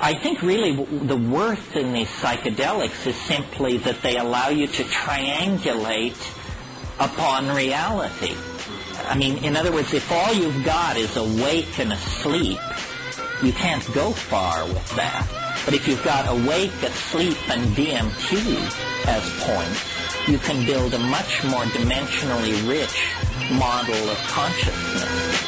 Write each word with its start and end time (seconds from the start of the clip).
I 0.00 0.14
think 0.14 0.42
really 0.42 0.72
the 0.74 1.16
worth 1.16 1.76
in 1.76 1.92
these 1.92 2.08
psychedelics 2.08 3.06
is 3.06 3.16
simply 3.16 3.78
that 3.78 4.02
they 4.02 4.16
allow 4.16 4.48
you 4.48 4.66
to 4.66 4.82
triangulate 4.84 6.16
upon 6.98 7.48
reality. 7.54 8.34
I 9.08 9.16
mean, 9.16 9.44
in 9.44 9.56
other 9.56 9.72
words, 9.72 9.92
if 9.92 10.10
all 10.10 10.32
you've 10.32 10.64
got 10.64 10.96
is 10.96 11.16
awake 11.16 11.78
and 11.78 11.92
asleep, 11.92 12.58
you 13.42 13.52
can't 13.52 13.84
go 13.94 14.12
far 14.12 14.64
with 14.66 14.96
that. 14.96 15.26
But 15.64 15.74
if 15.74 15.86
you've 15.88 16.04
got 16.04 16.28
awake, 16.28 16.72
asleep, 16.82 17.38
and 17.50 17.74
DMT 17.76 19.06
as 19.06 19.24
points, 19.42 20.28
you 20.28 20.38
can 20.38 20.64
build 20.66 20.94
a 20.94 20.98
much 20.98 21.44
more 21.44 21.64
dimensionally 21.64 22.68
rich 22.68 23.14
model 23.52 24.10
of 24.10 24.18
consciousness. 24.28 25.46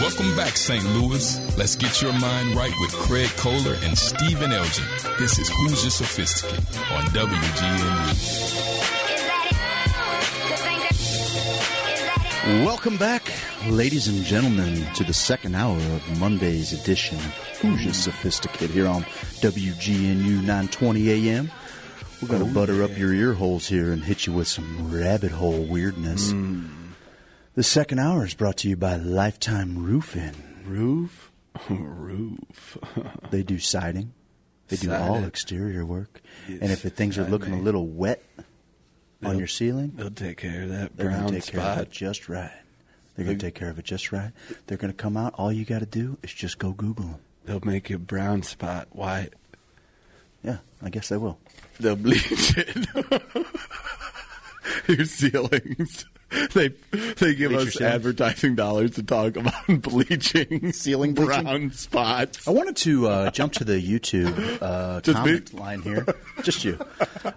Welcome 0.00 0.34
back, 0.34 0.56
St. 0.56 0.82
Louis. 0.96 1.38
Let's 1.58 1.76
get 1.76 2.00
your 2.00 2.14
mind 2.14 2.56
right 2.56 2.72
with 2.80 2.92
Craig 2.94 3.28
Kohler 3.36 3.76
and 3.82 3.98
Stephen 3.98 4.50
Elgin. 4.50 4.86
This 5.18 5.38
is 5.38 5.50
Who's 5.50 5.82
Your 5.82 5.90
Sophisticate 5.90 6.58
on 6.90 7.04
WGNU. 7.12 8.64
Welcome 12.64 12.96
back, 12.96 13.30
ladies 13.68 14.08
and 14.08 14.24
gentlemen, 14.24 14.86
to 14.94 15.04
the 15.04 15.12
second 15.12 15.54
hour 15.54 15.76
of 15.76 16.18
Monday's 16.18 16.72
edition 16.72 17.18
of 17.18 17.34
Who's 17.60 17.84
Your 17.84 17.92
Sophisticate 17.92 18.70
here 18.70 18.86
on 18.86 19.02
WGNU 19.02 20.40
920 20.40 21.10
AM. 21.10 21.50
We're 22.22 22.28
going 22.28 22.42
to 22.42 22.50
oh, 22.50 22.54
butter 22.54 22.82
up 22.82 22.96
your 22.96 23.12
ear 23.12 23.34
holes 23.34 23.68
here 23.68 23.92
and 23.92 24.02
hit 24.02 24.26
you 24.26 24.32
with 24.32 24.48
some 24.48 24.90
rabbit 24.90 25.30
hole 25.30 25.62
weirdness. 25.62 26.32
Mm. 26.32 26.79
The 27.60 27.64
second 27.64 27.98
hour 27.98 28.24
is 28.24 28.32
brought 28.32 28.56
to 28.56 28.70
you 28.70 28.76
by 28.78 28.96
Lifetime 28.96 29.84
Roofing. 29.84 30.32
Roof? 30.64 31.30
Roof. 31.68 32.78
They 33.30 33.42
do 33.42 33.58
siding. 33.58 34.14
They 34.68 34.76
do 34.76 34.90
all 34.94 35.24
exterior 35.24 35.84
work. 35.84 36.22
Yes, 36.48 36.58
and 36.62 36.72
if 36.72 36.80
the 36.80 36.88
things 36.88 37.18
are 37.18 37.24
looking 37.24 37.52
a 37.52 37.60
little 37.60 37.86
wet 37.86 38.22
on 38.38 38.44
They'll- 39.20 39.34
your 39.40 39.46
ceiling, 39.46 39.92
They'll 39.94 40.10
take 40.10 40.38
care 40.38 40.62
of 40.62 40.68
that 40.70 40.96
they're 40.96 41.08
going 41.10 41.18
brown 41.20 41.32
to 41.34 41.40
take 41.42 41.52
care 41.52 41.60
of 41.60 41.66
spot. 41.74 41.78
it 41.82 41.90
just 41.90 42.30
right. 42.30 42.50
They're 43.14 43.26
going 43.26 43.38
to 43.38 43.44
take 43.44 43.56
care 43.56 43.68
of 43.68 43.78
it 43.78 43.84
just 43.84 44.10
right. 44.10 44.32
They're 44.66 44.78
going 44.78 44.94
to 44.94 44.96
come 44.96 45.18
out. 45.18 45.34
All 45.34 45.52
you 45.52 45.66
got 45.66 45.80
to 45.80 45.86
do 45.86 46.16
is 46.22 46.32
just 46.32 46.58
go 46.58 46.72
Google 46.72 47.04
them. 47.04 47.16
They'll 47.44 47.60
make 47.62 47.90
your 47.90 47.98
brown 47.98 48.42
spot 48.42 48.88
white. 48.92 49.34
Yeah, 50.42 50.60
I 50.80 50.88
guess 50.88 51.10
they 51.10 51.18
will. 51.18 51.38
They'll 51.78 51.94
bleach 51.94 52.54
it. 52.56 52.86
your 54.88 55.04
ceilings. 55.04 56.06
They 56.54 56.68
they 56.92 57.34
give 57.34 57.50
Bleach 57.50 57.76
us 57.76 57.80
advertising 57.80 58.54
dollars 58.54 58.92
to 58.92 59.02
talk 59.02 59.36
about 59.36 59.66
bleaching 59.82 60.72
Ceiling 60.72 61.14
bleaching? 61.14 61.42
brown 61.42 61.70
spots. 61.72 62.46
I 62.46 62.52
wanted 62.52 62.76
to 62.78 63.08
uh, 63.08 63.30
jump 63.30 63.54
to 63.54 63.64
the 63.64 63.80
YouTube 63.80 64.58
uh, 64.62 65.00
comment 65.00 65.52
me? 65.52 65.58
line 65.60 65.82
here. 65.82 66.06
Just 66.42 66.64
you. 66.64 66.78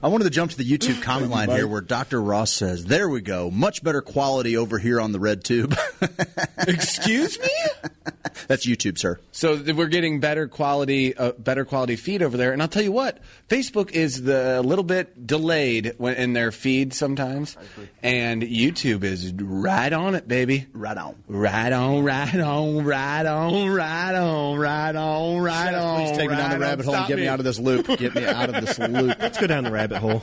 I 0.02 0.08
wanted 0.08 0.26
to 0.26 0.30
jump 0.30 0.52
to 0.52 0.58
the 0.58 0.64
YouTube 0.70 1.02
comment 1.02 1.32
line 1.32 1.50
here 1.50 1.68
where 1.68 1.82
Dr. 1.82 2.22
Ross 2.22 2.52
says, 2.52 2.86
There 2.86 3.10
we 3.10 3.22
go. 3.22 3.50
Much 3.50 3.84
better 3.84 4.02
quality 4.02 4.58
over 4.58 4.78
here 4.78 5.02
on 5.02 5.12
the 5.12 5.20
red 5.20 5.44
tube. 5.44 5.76
Excuse 6.68 7.40
me? 7.40 8.12
That's 8.54 8.68
YouTube, 8.68 9.00
sir. 9.00 9.20
So 9.32 9.56
we're 9.56 9.88
getting 9.88 10.20
better 10.20 10.48
quality, 10.48 11.18
uh, 11.18 11.32
better 11.32 11.66
quality 11.66 11.96
feed 11.96 12.22
over 12.22 12.38
there. 12.38 12.54
And 12.54 12.62
I'll 12.62 12.68
tell 12.68 12.84
you 12.84 12.92
what, 12.92 13.18
Facebook 13.50 13.90
is 13.90 14.22
the 14.22 14.62
little 14.62 14.84
bit 14.84 15.26
delayed 15.26 15.96
when, 15.98 16.14
in 16.18 16.34
their 16.34 16.52
feed 16.52 16.94
sometimes, 16.94 17.58
and 18.04 18.44
YouTube 18.44 19.04
is 19.04 19.34
right 19.34 19.92
on 19.92 20.14
it, 20.14 20.28
baby. 20.28 20.68
Right 20.72 20.96
on. 20.96 21.16
Right 21.28 21.74
on, 21.74 22.04
right 22.04 22.36
on, 22.36 22.86
right 22.86 23.26
on, 23.26 23.74
right 23.74 24.14
on, 24.14 24.60
right 24.60 24.96
on, 24.96 25.42
right 25.42 25.74
on. 25.74 26.06
Please 26.06 26.16
take 26.16 26.30
me 26.30 26.36
down 26.36 26.52
the 26.52 26.60
rabbit 26.60 26.86
hole 26.86 26.94
and 26.94 27.08
get 27.08 27.18
me 27.18 27.28
out 27.28 27.40
of 27.40 27.46
this 27.46 27.58
loop. 27.58 27.88
Get 27.88 28.14
me 28.14 28.24
out 28.24 28.54
of 28.54 28.64
this 28.64 28.78
loop. 28.88 29.18
Let's 29.20 29.40
go 29.40 29.48
down 29.48 29.64
the 29.64 29.72
rabbit 29.72 29.98
hole. 29.98 30.22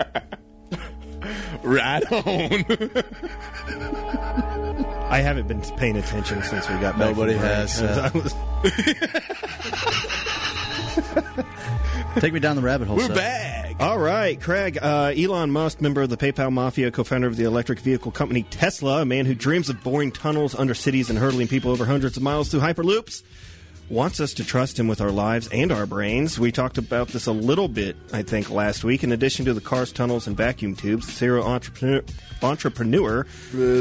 Right 1.66 2.12
on. 2.12 2.64
I 5.10 5.20
haven't 5.20 5.48
been 5.48 5.62
paying 5.62 5.96
attention 5.96 6.44
since 6.44 6.68
we 6.68 6.76
got 6.76 6.96
back. 6.96 7.16
Nobody 7.16 7.32
from 7.32 7.42
has, 7.42 7.82
uh, 7.82 8.10
Take 12.20 12.32
me 12.32 12.40
down 12.40 12.54
the 12.54 12.62
rabbit 12.62 12.86
hole. 12.86 12.96
We're 12.96 13.08
sir. 13.08 13.14
back. 13.14 13.74
All 13.80 13.98
right, 13.98 14.40
Craig. 14.40 14.78
Uh, 14.80 15.12
Elon 15.16 15.50
Musk, 15.50 15.80
member 15.80 16.02
of 16.02 16.08
the 16.08 16.16
PayPal 16.16 16.52
mafia, 16.52 16.92
co-founder 16.92 17.26
of 17.26 17.36
the 17.36 17.44
electric 17.44 17.80
vehicle 17.80 18.12
company 18.12 18.44
Tesla, 18.44 19.02
a 19.02 19.04
man 19.04 19.26
who 19.26 19.34
dreams 19.34 19.68
of 19.68 19.82
boring 19.82 20.12
tunnels 20.12 20.54
under 20.54 20.72
cities 20.72 21.10
and 21.10 21.18
hurtling 21.18 21.48
people 21.48 21.72
over 21.72 21.84
hundreds 21.84 22.16
of 22.16 22.22
miles 22.22 22.48
through 22.48 22.60
hyperloops, 22.60 23.24
wants 23.88 24.20
us 24.20 24.34
to 24.34 24.44
trust 24.44 24.78
him 24.78 24.88
with 24.88 25.00
our 25.00 25.10
lives 25.10 25.48
and 25.52 25.70
our 25.70 25.86
brains. 25.86 26.38
We 26.38 26.52
talked 26.52 26.78
about 26.78 27.08
this 27.08 27.26
a 27.26 27.32
little 27.32 27.68
bit, 27.68 27.96
I 28.12 28.22
think, 28.22 28.50
last 28.50 28.84
week. 28.84 29.04
In 29.04 29.12
addition 29.12 29.44
to 29.44 29.54
the 29.54 29.60
cars, 29.60 29.92
tunnels, 29.92 30.26
and 30.26 30.36
vacuum 30.36 30.74
tubes, 30.74 31.06
the 31.06 31.12
serial 31.12 31.46
entrepreneur, 31.46 32.02
entrepreneur 32.42 33.26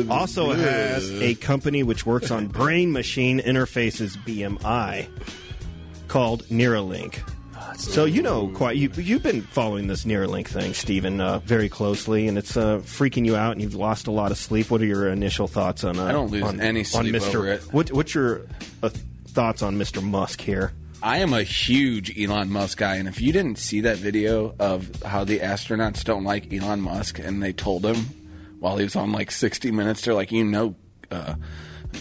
also 0.10 0.54
has 0.54 1.12
a 1.22 1.36
company 1.36 1.84
which 1.84 2.06
works 2.06 2.32
on 2.32 2.48
brain-machine 2.48 3.40
interfaces 3.40 4.18
(BMI) 4.26 5.08
called 6.08 6.44
Neuralink. 6.46 7.20
So 7.78 8.06
you 8.06 8.22
know 8.22 8.48
quite 8.50 8.78
you 8.78 8.90
you've 8.96 9.24
been 9.24 9.42
following 9.42 9.88
this 9.88 10.06
Neuralink 10.06 10.48
thing, 10.48 10.74
Stephen, 10.74 11.20
uh, 11.20 11.40
very 11.40 11.68
closely, 11.68 12.28
and 12.28 12.38
it's 12.38 12.56
uh, 12.56 12.78
freaking 12.80 13.26
you 13.26 13.36
out, 13.36 13.52
and 13.52 13.62
you've 13.62 13.76
lost 13.76 14.08
a 14.08 14.12
lot 14.12 14.32
of 14.32 14.38
sleep. 14.38 14.72
What 14.72 14.82
are 14.82 14.86
your 14.86 15.10
initial 15.10 15.48
thoughts 15.48 15.84
on? 15.84 16.00
Uh, 16.00 16.06
I 16.06 16.12
don't 16.14 16.32
lose 16.32 16.44
on, 16.44 16.62
any 16.62 16.82
on 16.82 16.86
sleep 16.86 17.16
Mr. 17.16 17.36
over 17.36 17.48
it. 17.50 17.62
What, 17.74 17.92
what's 17.92 18.16
your 18.16 18.44
uh, 18.82 18.90
thoughts 19.36 19.62
on 19.62 19.76
Mr. 19.78 20.02
Musk 20.02 20.42
here? 20.42 20.72
I 21.04 21.18
am 21.20 21.34
a 21.34 21.44
huge 21.44 22.18
Elon 22.20 22.50
Musk 22.50 22.78
guy, 22.80 22.96
and 22.96 23.08
if 23.08 23.22
you 23.22 23.32
didn't 23.32 23.58
see 23.60 23.82
that 23.82 23.98
video 23.98 24.56
of 24.58 24.90
how 25.04 25.24
the 25.26 25.40
astronauts 25.40 26.04
don't 26.04 26.24
like 26.24 26.52
Elon 26.52 26.82
Musk, 26.82 27.20
and 27.20 27.44
they 27.44 27.54
told 27.54 27.86
him 27.86 27.98
while 28.60 28.78
he 28.78 28.84
was 28.86 28.96
on 28.96 29.12
like 29.12 29.30
60 29.30 29.70
Minutes, 29.72 30.02
they're 30.02 30.14
like, 30.16 30.32
you 30.32 30.44
know, 30.46 30.76
uh, 31.12 31.36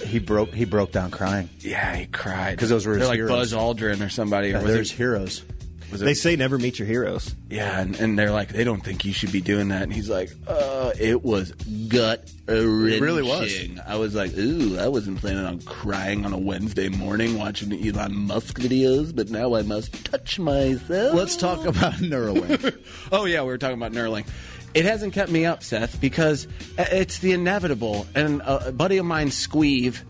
He 0.07 0.19
broke. 0.21 0.55
He 0.55 0.65
broke 0.65 0.93
down 0.93 1.11
crying. 1.11 1.51
yeah, 1.61 1.95
he 1.97 2.07
cried 2.07 2.53
Because 2.53 2.71
those 2.71 2.87
were 2.87 2.93
his 2.95 3.01
they're 3.01 3.09
like 3.09 3.17
heroes. 3.17 3.53
Buzz 3.53 3.53
Aldrin 3.53 4.05
or 4.05 4.09
somebody. 4.09 4.49
Yeah, 4.49 4.61
or 4.61 4.63
was 4.63 4.73
there's 4.73 4.91
it- 4.93 4.97
heroes. 4.97 5.45
Was 5.93 6.03
it- 6.03 6.05
They 6.05 6.15
say 6.15 6.37
never 6.37 6.59
meet 6.59 6.79
your 6.79 6.87
heroes. 6.89 7.35
yeah, 7.51 7.81
and, 7.81 7.95
and 8.01 8.19
they're 8.19 8.31
like, 8.31 8.49
they 8.49 8.65
don't 8.65 8.83
think 8.85 9.05
you 9.05 9.13
should 9.13 9.33
be 9.33 9.41
doing 9.41 9.69
that, 9.69 9.83
and 9.83 9.93
he's 9.93 10.09
like, 10.09 10.31
uh, 10.47 10.93
it 10.99 11.23
was 11.25 11.53
gut 11.89 12.31
wrenching. 12.47 13.01
really 13.03 13.23
was. 13.23 13.57
I 13.87 13.97
was 13.97 14.15
like, 14.15 14.37
ooh, 14.37 14.79
I 14.79 14.89
wasn't 14.89 15.19
planning 15.21 15.45
on 15.45 15.61
crying 15.63 16.25
on 16.27 16.33
a 16.33 16.39
Wednesday 16.39 16.89
morning 16.89 17.39
watching 17.39 17.73
Elon 17.73 18.15
Musk 18.15 18.59
videos, 18.59 19.15
but 19.15 19.31
now 19.31 19.55
I 19.55 19.63
must 19.63 20.05
touch 20.05 20.39
myself. 20.39 21.15
Let's 21.15 21.37
talk 21.37 21.65
about 21.65 21.95
Neuralink. 21.95 22.77
Oh 23.13 23.25
yeah, 23.27 23.43
we 23.43 23.49
were 23.49 23.59
talking 23.59 23.77
about 23.77 23.93
Neuralink. 23.93 24.27
It 24.75 24.85
hasn't 24.85 25.13
kept 25.13 25.31
me 25.31 25.45
up, 25.47 25.63
Seth, 25.63 26.01
because 26.01 26.49
it's 26.77 27.19
the 27.19 27.33
inevitable. 27.33 28.07
And 28.15 28.43
a 28.45 28.73
buddy 28.73 28.97
of 28.97 29.07
mine, 29.07 29.31
Squeeve, 29.31 30.03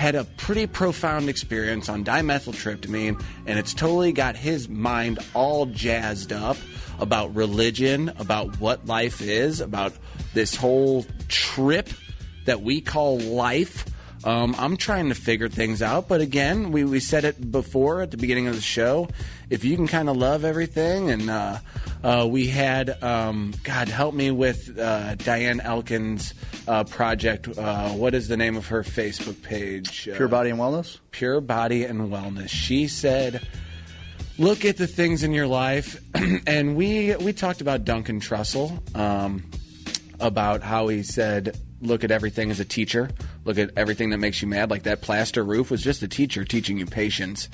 had 0.00 0.14
a 0.14 0.24
pretty 0.24 0.66
profound 0.66 1.28
experience 1.28 1.90
on 1.90 2.02
dimethyltryptamine, 2.02 3.22
and 3.44 3.58
it's 3.58 3.74
totally 3.74 4.12
got 4.12 4.34
his 4.34 4.66
mind 4.66 5.18
all 5.34 5.66
jazzed 5.66 6.32
up 6.32 6.56
about 6.98 7.34
religion, 7.34 8.08
about 8.18 8.58
what 8.58 8.86
life 8.86 9.20
is, 9.20 9.60
about 9.60 9.92
this 10.32 10.56
whole 10.56 11.04
trip 11.28 11.90
that 12.46 12.62
we 12.62 12.80
call 12.80 13.18
life. 13.18 13.84
Um, 14.24 14.54
I'm 14.58 14.78
trying 14.78 15.10
to 15.10 15.14
figure 15.14 15.50
things 15.50 15.82
out, 15.82 16.08
but 16.08 16.22
again, 16.22 16.72
we, 16.72 16.82
we 16.82 16.98
said 16.98 17.26
it 17.26 17.50
before 17.50 18.00
at 18.00 18.10
the 18.10 18.16
beginning 18.16 18.46
of 18.46 18.54
the 18.54 18.62
show. 18.62 19.06
If 19.50 19.64
you 19.64 19.76
can 19.76 19.86
kind 19.86 20.08
of 20.08 20.16
love 20.16 20.46
everything, 20.46 21.10
and 21.10 21.28
uh, 21.28 21.58
uh, 22.02 22.26
we 22.28 22.46
had, 22.46 23.02
um, 23.02 23.52
God 23.62 23.88
help 23.88 24.14
me 24.14 24.30
with 24.30 24.78
uh, 24.78 25.16
Diane 25.16 25.60
Elkins' 25.60 26.32
uh, 26.66 26.84
project. 26.84 27.46
Uh, 27.58 27.90
what 27.90 28.14
is 28.14 28.28
the 28.28 28.36
name 28.36 28.56
of 28.56 28.66
her 28.68 28.82
Facebook 28.82 29.42
page? 29.42 30.08
Uh, 30.08 30.16
Pure 30.16 30.28
Body 30.28 30.50
and 30.50 30.58
Wellness. 30.58 30.98
Pure 31.10 31.42
Body 31.42 31.84
and 31.84 32.10
Wellness. 32.10 32.48
She 32.48 32.88
said, 32.88 33.46
"Look 34.38 34.64
at 34.64 34.78
the 34.78 34.86
things 34.86 35.22
in 35.22 35.32
your 35.32 35.46
life," 35.46 36.00
and 36.46 36.74
we 36.74 37.14
we 37.16 37.32
talked 37.34 37.60
about 37.60 37.84
Duncan 37.84 38.20
Trussell, 38.20 38.96
um, 38.96 39.44
about 40.20 40.62
how 40.62 40.88
he 40.88 41.02
said, 41.02 41.58
"Look 41.82 42.02
at 42.02 42.10
everything 42.10 42.50
as 42.50 42.60
a 42.60 42.64
teacher. 42.64 43.10
Look 43.44 43.58
at 43.58 43.72
everything 43.76 44.10
that 44.10 44.18
makes 44.18 44.40
you 44.40 44.48
mad." 44.48 44.70
Like 44.70 44.84
that 44.84 45.02
plaster 45.02 45.44
roof 45.44 45.70
was 45.70 45.82
just 45.82 46.02
a 46.02 46.08
teacher 46.08 46.46
teaching 46.46 46.78
you 46.78 46.86
patience, 46.86 47.50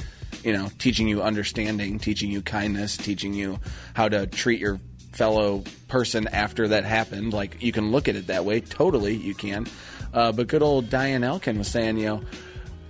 you 0.46 0.52
know, 0.52 0.70
teaching 0.78 1.08
you 1.08 1.22
understanding, 1.22 1.98
teaching 1.98 2.31
you 2.31 2.40
kindness, 2.40 2.96
teaching 2.96 3.34
you 3.34 3.58
how 3.94 4.08
to 4.08 4.28
treat 4.28 4.60
your 4.60 4.78
fellow 5.12 5.64
person 5.88 6.28
after 6.28 6.69
that 6.69 6.84
happened. 6.84 7.32
Like 7.32 7.60
you 7.60 7.72
can 7.72 7.90
look 7.90 8.06
at 8.06 8.14
it 8.14 8.28
that 8.28 8.44
way. 8.44 8.60
Totally, 8.60 9.14
you 9.14 9.34
can. 9.34 9.66
Uh, 10.14 10.31
but 10.31 10.46
good 10.46 10.62
old 10.62 10.88
Diane 10.88 11.25
Elkin 11.25 11.58
was 11.58 11.66
saying, 11.66 11.98
you 11.98 12.06
know. 12.06 12.22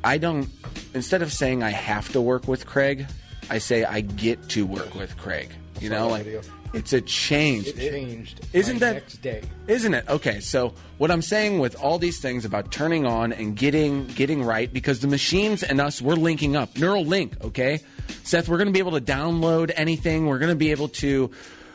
I 0.05 0.19
don't. 0.19 0.49
Instead 0.95 1.23
of 1.23 1.33
saying 1.33 1.63
I 1.63 1.71
have 1.71 2.13
to 2.13 2.21
work 2.21 2.47
with 2.47 2.67
Craig, 2.67 3.07
I 3.49 3.59
say 3.59 3.85
I 3.85 4.03
get 4.03 4.51
to 4.51 4.67
work 4.67 4.95
with 4.95 5.17
Craig. 5.17 5.51
You 5.81 5.89
know, 5.89 6.09
like 6.09 6.27
It's 6.73 6.93
a 6.93 7.01
change. 7.01 7.69
It 7.69 7.77
changed. 7.77 8.47
Isn't 8.53 8.77
my 8.77 8.81
that 8.81 8.93
next 8.95 9.23
day? 9.23 9.43
Isn't 9.67 9.95
it? 9.95 10.09
Okay, 10.09 10.41
so 10.41 10.75
what 10.99 11.11
I'm 11.11 11.23
saying 11.23 11.59
with 11.59 11.77
all 11.77 11.99
these 11.99 12.21
things 12.21 12.45
about 12.45 12.71
turning 12.71 13.07
on 13.07 13.33
and 13.33 13.57
getting 13.57 14.07
getting 14.09 14.43
right 14.43 14.73
because 14.73 15.01
the 15.01 15.09
machines 15.09 15.63
and 15.63 15.81
us 15.81 16.01
we're 16.03 16.15
linking 16.15 16.57
up. 16.57 16.77
Neural 16.77 17.05
link, 17.05 17.35
okay? 17.43 17.81
Seth, 18.23 18.49
we're 18.49 18.59
going 18.59 18.69
to 18.69 18.73
be 18.73 18.79
able 18.79 18.93
to 18.93 19.01
download 19.01 19.73
anything. 19.75 20.27
We're 20.27 20.39
going 20.39 20.51
to 20.53 20.57
be 20.57 20.71
able 20.71 20.89
to 20.89 21.31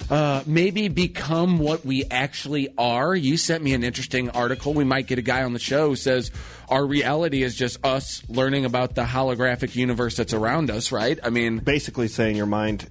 uh, 0.10 0.44
maybe 0.46 0.88
become 0.88 1.60
what 1.60 1.86
we 1.86 2.06
actually 2.10 2.70
are. 2.78 3.16
You 3.16 3.38
sent 3.38 3.64
me 3.64 3.74
an 3.74 3.84
interesting 3.84 4.30
article. 4.30 4.74
We 4.74 4.84
might 4.84 5.08
get 5.08 5.20
a 5.20 5.22
guy 5.22 5.44
on 5.44 5.54
the 5.54 5.60
show 5.60 5.90
who 5.90 5.96
says 5.96 6.32
our 6.70 6.86
reality 6.86 7.44
is 7.44 7.56
just 7.56 7.84
us 7.86 8.24
learning 8.28 8.66
about 8.66 8.96
the 8.96 9.04
holographic 9.04 9.76
universe 9.76 10.18
that's 10.18 10.34
around 10.34 10.70
us, 10.70 10.92
right? 10.92 11.20
I 11.24 11.30
mean, 11.30 11.60
Basically 11.60 12.08
saying 12.08 12.36
your 12.36 12.46
mind 12.46 12.90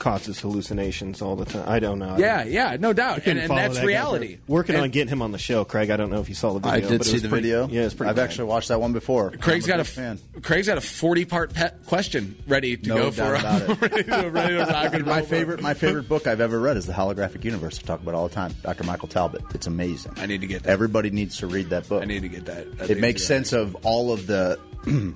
causes 0.00 0.40
hallucinations 0.40 1.22
all 1.22 1.36
the 1.36 1.44
time. 1.44 1.64
I 1.68 1.78
don't 1.78 2.00
know. 2.00 2.14
I 2.16 2.18
yeah, 2.18 2.42
yeah, 2.44 2.76
no 2.80 2.92
doubt. 2.92 3.24
And, 3.26 3.38
and 3.38 3.48
that's 3.50 3.76
that 3.76 3.86
reality. 3.86 4.38
Working 4.48 4.74
And- 4.74 4.82
on 4.84 4.90
getting 4.90 5.12
him 5.12 5.22
on 5.22 5.30
the 5.30 5.38
show, 5.38 5.64
Craig. 5.64 5.90
I 5.90 5.96
don't 5.96 6.10
know 6.10 6.20
if 6.20 6.28
you 6.28 6.34
saw 6.34 6.54
the 6.54 6.58
video. 6.58 6.72
I 6.72 6.80
did 6.80 6.88
but 6.98 7.00
it 7.02 7.04
see 7.04 7.12
was 7.12 7.22
the 7.22 7.28
pretty- 7.28 7.48
video. 7.50 7.68
Yeah, 7.68 7.82
it's 7.82 7.94
pretty. 7.94 8.10
I've 8.10 8.16
bad. 8.16 8.24
actually 8.24 8.44
watched 8.48 8.68
that 8.68 8.80
one 8.80 8.92
before. 8.92 9.30
Craig's 9.30 9.66
I'm 9.66 9.76
got 9.76 9.80
a 9.80 9.84
big 9.84 9.86
fan. 9.92 10.18
Craig's 10.42 10.66
got 10.66 10.78
a 10.78 10.80
forty 10.80 11.24
part 11.24 11.54
pet 11.54 11.84
question 11.86 12.34
ready 12.48 12.76
to 12.76 12.88
No 12.88 12.96
go 12.96 13.10
doubt 13.10 13.14
for 13.14 13.34
about 13.34 13.62
it. 13.62 13.80
ready, 13.92 14.04
to, 14.04 14.30
ready 14.30 14.56
to 14.56 14.64
rock 14.64 14.94
and. 14.94 15.06
My 15.06 15.22
favorite, 15.22 15.60
my 15.62 15.74
favorite 15.74 16.08
book 16.08 16.26
I've 16.26 16.40
ever 16.40 16.58
read 16.58 16.76
is 16.76 16.86
The 16.86 16.92
Holographic 16.92 17.44
Universe. 17.44 17.78
I 17.78 17.86
talk 17.86 18.00
about 18.00 18.14
all 18.14 18.26
the 18.26 18.34
time. 18.34 18.54
Dr. 18.62 18.84
Michael 18.84 19.08
Talbot. 19.08 19.42
It's 19.54 19.66
amazing. 19.66 20.14
I 20.16 20.26
need 20.26 20.40
to 20.40 20.46
get 20.46 20.62
that. 20.64 20.70
Everybody 20.70 21.10
needs 21.10 21.36
to 21.38 21.46
read 21.46 21.70
that 21.70 21.88
book. 21.88 22.02
I 22.02 22.06
need 22.06 22.22
to 22.22 22.28
get 22.28 22.46
that. 22.46 22.78
That 22.78 22.90
it 22.90 22.98
makes 22.98 23.20
good. 23.20 23.26
sense 23.28 23.52
of 23.52 23.76
all 23.84 24.12
of 24.12 24.26
the 24.26 24.58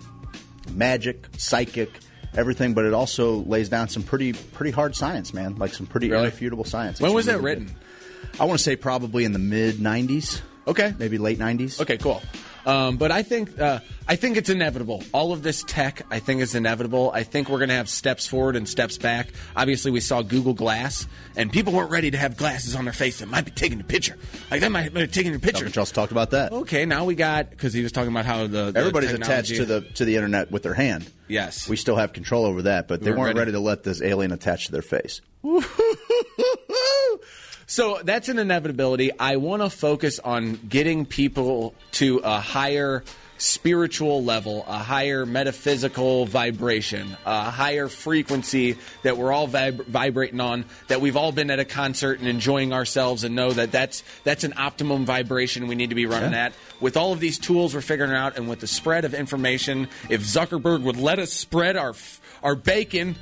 magic, 0.72 1.26
psychic, 1.37 1.90
everything, 2.36 2.75
but 2.75 2.84
it 2.84 2.94
also 2.94 3.36
lays 3.44 3.69
down 3.69 3.88
some 3.88 4.02
pretty 4.02 4.32
pretty 4.32 4.70
hard 4.70 4.94
science, 4.96 5.32
man. 5.34 5.56
Like 5.56 5.75
some 5.75 5.86
pretty 5.86 6.10
Really? 6.10 6.25
irrefutable 6.25 6.64
science. 6.64 7.00
When 7.00 7.10
It's 7.10 7.14
was 7.16 7.26
that 7.26 7.40
written? 7.40 7.66
good. 7.66 8.40
I 8.40 8.44
want 8.46 8.58
to 8.58 8.62
say 8.64 8.76
probably 8.76 9.25
in 9.25 9.32
the 9.32 9.38
mid 9.38 9.76
'90s. 9.76 10.40
Okay. 10.66 10.94
maybe 10.98 11.19
late 11.19 11.38
'90s. 11.38 11.81
Okay, 11.81 11.98
cool. 11.98 12.22
Um, 12.66 12.96
but 12.96 13.11
I 13.11 13.22
think 13.22 13.61
uh, 13.61 13.81
I 14.08 14.16
think 14.16 14.37
it's 14.37 14.49
inevitable. 14.49 15.02
All 15.12 15.32
of 15.32 15.43
this 15.43 15.62
tech, 15.64 16.06
I 16.11 16.19
think, 16.19 16.40
is 16.40 16.55
inevitable. 16.55 17.11
I 17.12 17.22
think 17.22 17.49
we're 17.49 17.58
going 17.58 17.69
to 17.69 17.75
have 17.75 17.88
steps 17.88 18.26
forward 18.26 18.56
and 18.56 18.69
steps 18.69 18.99
back. 18.99 19.28
Obviously, 19.55 19.90
we 19.90 20.00
saw 20.00 20.22
Google 20.22 20.55
Glass, 20.55 21.06
and 21.37 21.52
people 21.52 21.72
weren't 21.72 21.90
ready 21.90 22.11
to 22.11 22.16
have 22.19 22.37
glasses 22.37 22.75
on 22.75 22.84
their 22.84 22.94
face 22.94 23.19
that 23.20 23.28
might 23.28 23.44
be 23.44 23.50
taking 23.50 23.81
a 23.81 23.84
picture. 23.84 24.16
Like 24.50 24.61
that 24.61 24.72
might 24.72 24.93
be 24.94 25.06
taking 25.06 25.34
a 25.34 25.38
picture. 25.38 25.64
Dr. 25.64 25.75
Charles 25.75 25.93
talked 25.93 26.12
about 26.12 26.31
that. 26.31 26.52
Okay, 26.52 26.87
now 26.87 27.05
we 27.05 27.14
got 27.14 27.50
because 27.50 27.72
he 27.72 27.82
was 27.82 27.93
talking 27.93 28.11
about 28.11 28.25
how 28.25 28.46
the, 28.46 28.70
the 28.72 28.78
Everybody's 28.81 29.12
attached 29.12 29.56
to 29.56 29.64
the 29.64 29.81
to 29.82 30.05
the 30.05 30.16
internet 30.16 30.50
with 30.50 30.62
their 30.62 30.75
hand. 30.75 31.11
Yes. 31.26 31.69
we 31.69 31.76
still 31.76 31.96
have 31.96 32.12
control 32.12 32.44
over 32.44 32.62
that, 32.62 32.87
but 32.87 33.00
they 33.00 33.11
weren't 33.11 33.20
weren't 33.20 33.28
ready. 33.37 33.38
ready 33.38 33.52
to 33.52 33.61
let 33.61 33.82
this 33.82 34.02
alien 34.02 34.31
attach 34.32 34.66
to 34.66 34.72
their 34.72 34.82
face. 34.82 35.22
So 37.66 38.00
that's 38.02 38.28
an 38.28 38.38
inevitability. 38.38 39.19
I 39.19 39.37
want 39.37 39.62
to 39.62 39.70
focus 39.70 40.19
on 40.19 40.55
getting 40.69 41.06
people 41.06 41.75
to 41.93 42.20
a 42.22 42.40
higher 42.40 43.05
spiritual 43.37 44.22
level, 44.22 44.64
a 44.66 44.78
higher 44.78 45.26
metaphysical 45.26 46.25
vibration, 46.25 47.16
a 47.26 47.50
higher 47.50 47.88
frequency 47.88 48.76
that 49.02 49.16
we're 49.16 49.32
all 49.32 49.49
vib- 49.49 49.84
vibrating 49.87 50.40
on, 50.40 50.64
that 50.88 51.00
we've 51.00 51.16
all 51.16 51.32
been 51.32 51.50
at 51.50 51.58
a 51.58 51.64
concert 51.64 52.20
and 52.20 52.28
enjoying 52.28 52.72
ourselves 52.72 53.25
and 53.25 53.34
know 53.34 53.50
that 53.50 53.72
that's, 53.72 54.02
that's 54.22 54.44
an 54.44 54.55
optimum 54.56 55.05
vibration 55.05 55.66
we 55.66 55.75
need 55.75 55.90
to 55.90 55.96
be 55.96 56.06
running 56.06 56.32
at. 56.32 56.52
With 56.81 56.96
all 56.96 57.12
of 57.12 57.20
these 57.20 57.38
tools 57.38 57.75
we're 57.75 57.81
figuring 57.81 58.12
out 58.12 58.37
and 58.37 58.49
with 58.49 58.61
the 58.61 58.66
spread 58.66 59.05
of 59.05 59.14
information, 59.14 59.88
if 60.08 60.22
Zuckerberg 60.22 60.82
would 60.82 60.96
let 60.96 61.19
us 61.19 61.32
spread 61.32 61.76
our, 61.76 61.90
f- 61.90 62.20
our 62.43 62.55
bacon, 62.55 63.16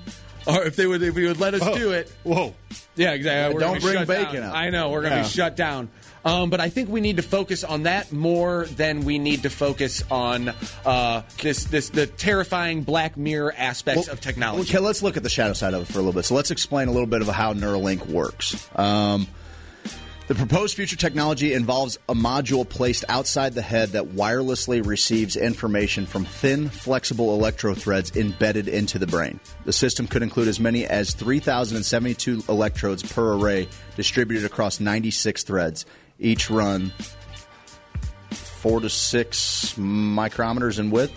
or 0.47 0.65
if 0.65 0.77
they 0.77 0.87
would, 0.87 1.03
if 1.03 1.17
he 1.17 1.27
would 1.27 1.41
let 1.41 1.55
us 1.55 1.77
do 1.77 1.93
it, 1.93 2.13
Whoa. 2.25 2.55
yeah, 2.97 3.13
exactly. 3.13 3.55
We're 3.55 3.61
don't 3.61 3.81
bring 3.81 4.05
bacon 4.07 4.41
down. 4.43 4.51
out. 4.51 4.55
I 4.57 4.71
know 4.71 4.91
we're 4.91 5.01
going 5.03 5.13
to 5.13 5.19
Yeah. 5.19 5.23
be 5.25 5.29
shut 5.29 5.57
down. 5.57 5.89
Um, 6.25 6.51
but 6.51 6.61
I 6.61 6.69
think 6.69 6.89
we 6.89 7.01
need 7.01 7.17
to 7.17 7.23
focus 7.23 7.65
on 7.65 7.83
that 7.83 8.13
more 8.13 8.67
than 8.67 9.05
we 9.05 9.19
need 9.19 9.43
to 9.43 9.51
focus 9.51 10.05
on 10.09 10.53
uh, 10.87 11.23
this 11.43 11.65
this 11.65 11.89
the 11.91 12.07
terrifying 12.07 12.83
Black 12.85 13.17
Mirror 13.17 13.53
aspects 13.59 14.07
of 14.07 14.21
technology. 14.21 14.71
Okay, 14.71 14.79
let's 14.79 15.03
look 15.03 15.17
at 15.17 15.25
the 15.25 15.29
shadow 15.29 15.53
side 15.53 15.75
of 15.75 15.83
it 15.83 15.87
for 15.93 15.95
a 15.95 16.03
little 16.03 16.13
bit. 16.13 16.25
So 16.25 16.37
let's 16.37 16.53
explain 16.53 16.87
a 16.87 16.93
little 16.93 17.09
bit 17.09 17.23
of 17.23 17.27
how 17.29 17.55
Neuralink 17.55 18.07
works. 18.07 18.69
Um, 18.77 19.27
the 20.33 20.39
proposed 20.39 20.77
future 20.77 20.97
technology 20.97 21.53
involves 21.53 21.99
a 22.09 22.15
module 22.15 22.67
placed 22.67 23.05
outside 23.11 23.53
the 23.53 23.61
head 23.61 23.91
that 23.91 24.15
wirelessly 24.15 24.83
receives 24.83 25.37
information 25.37 26.07
from 26.07 26.25
thin, 26.25 26.71
flexible 26.71 27.39
electrothreads 27.39 28.17
embedded 28.17 28.67
into 28.67 28.99
the 28.99 29.07
brain. 29.07 29.39
The 29.67 29.75
system 29.75 30.07
could 30.07 30.23
include 30.23 30.49
as 30.49 30.59
many 30.59 30.87
as 30.87 31.13
3,072 31.13 32.45
electrodes 32.49 33.03
per 33.03 33.35
array 33.35 33.69
distributed 33.95 34.47
across 34.47 34.81
96 34.81 35.43
threads, 35.43 35.85
each 36.19 36.49
run 36.49 36.95
four 38.31 38.81
to 38.81 38.89
six 38.89 39.75
micrometers 39.77 40.79
in 40.79 40.91
width. 40.91 41.13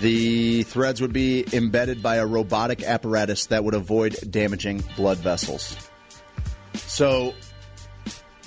The 0.00 0.64
threads 0.64 1.00
would 1.00 1.14
be 1.14 1.46
embedded 1.54 2.02
by 2.02 2.16
a 2.16 2.26
robotic 2.26 2.82
apparatus 2.82 3.46
that 3.46 3.64
would 3.64 3.72
avoid 3.72 4.14
damaging 4.30 4.84
blood 4.94 5.16
vessels. 5.16 5.74
So, 6.74 7.32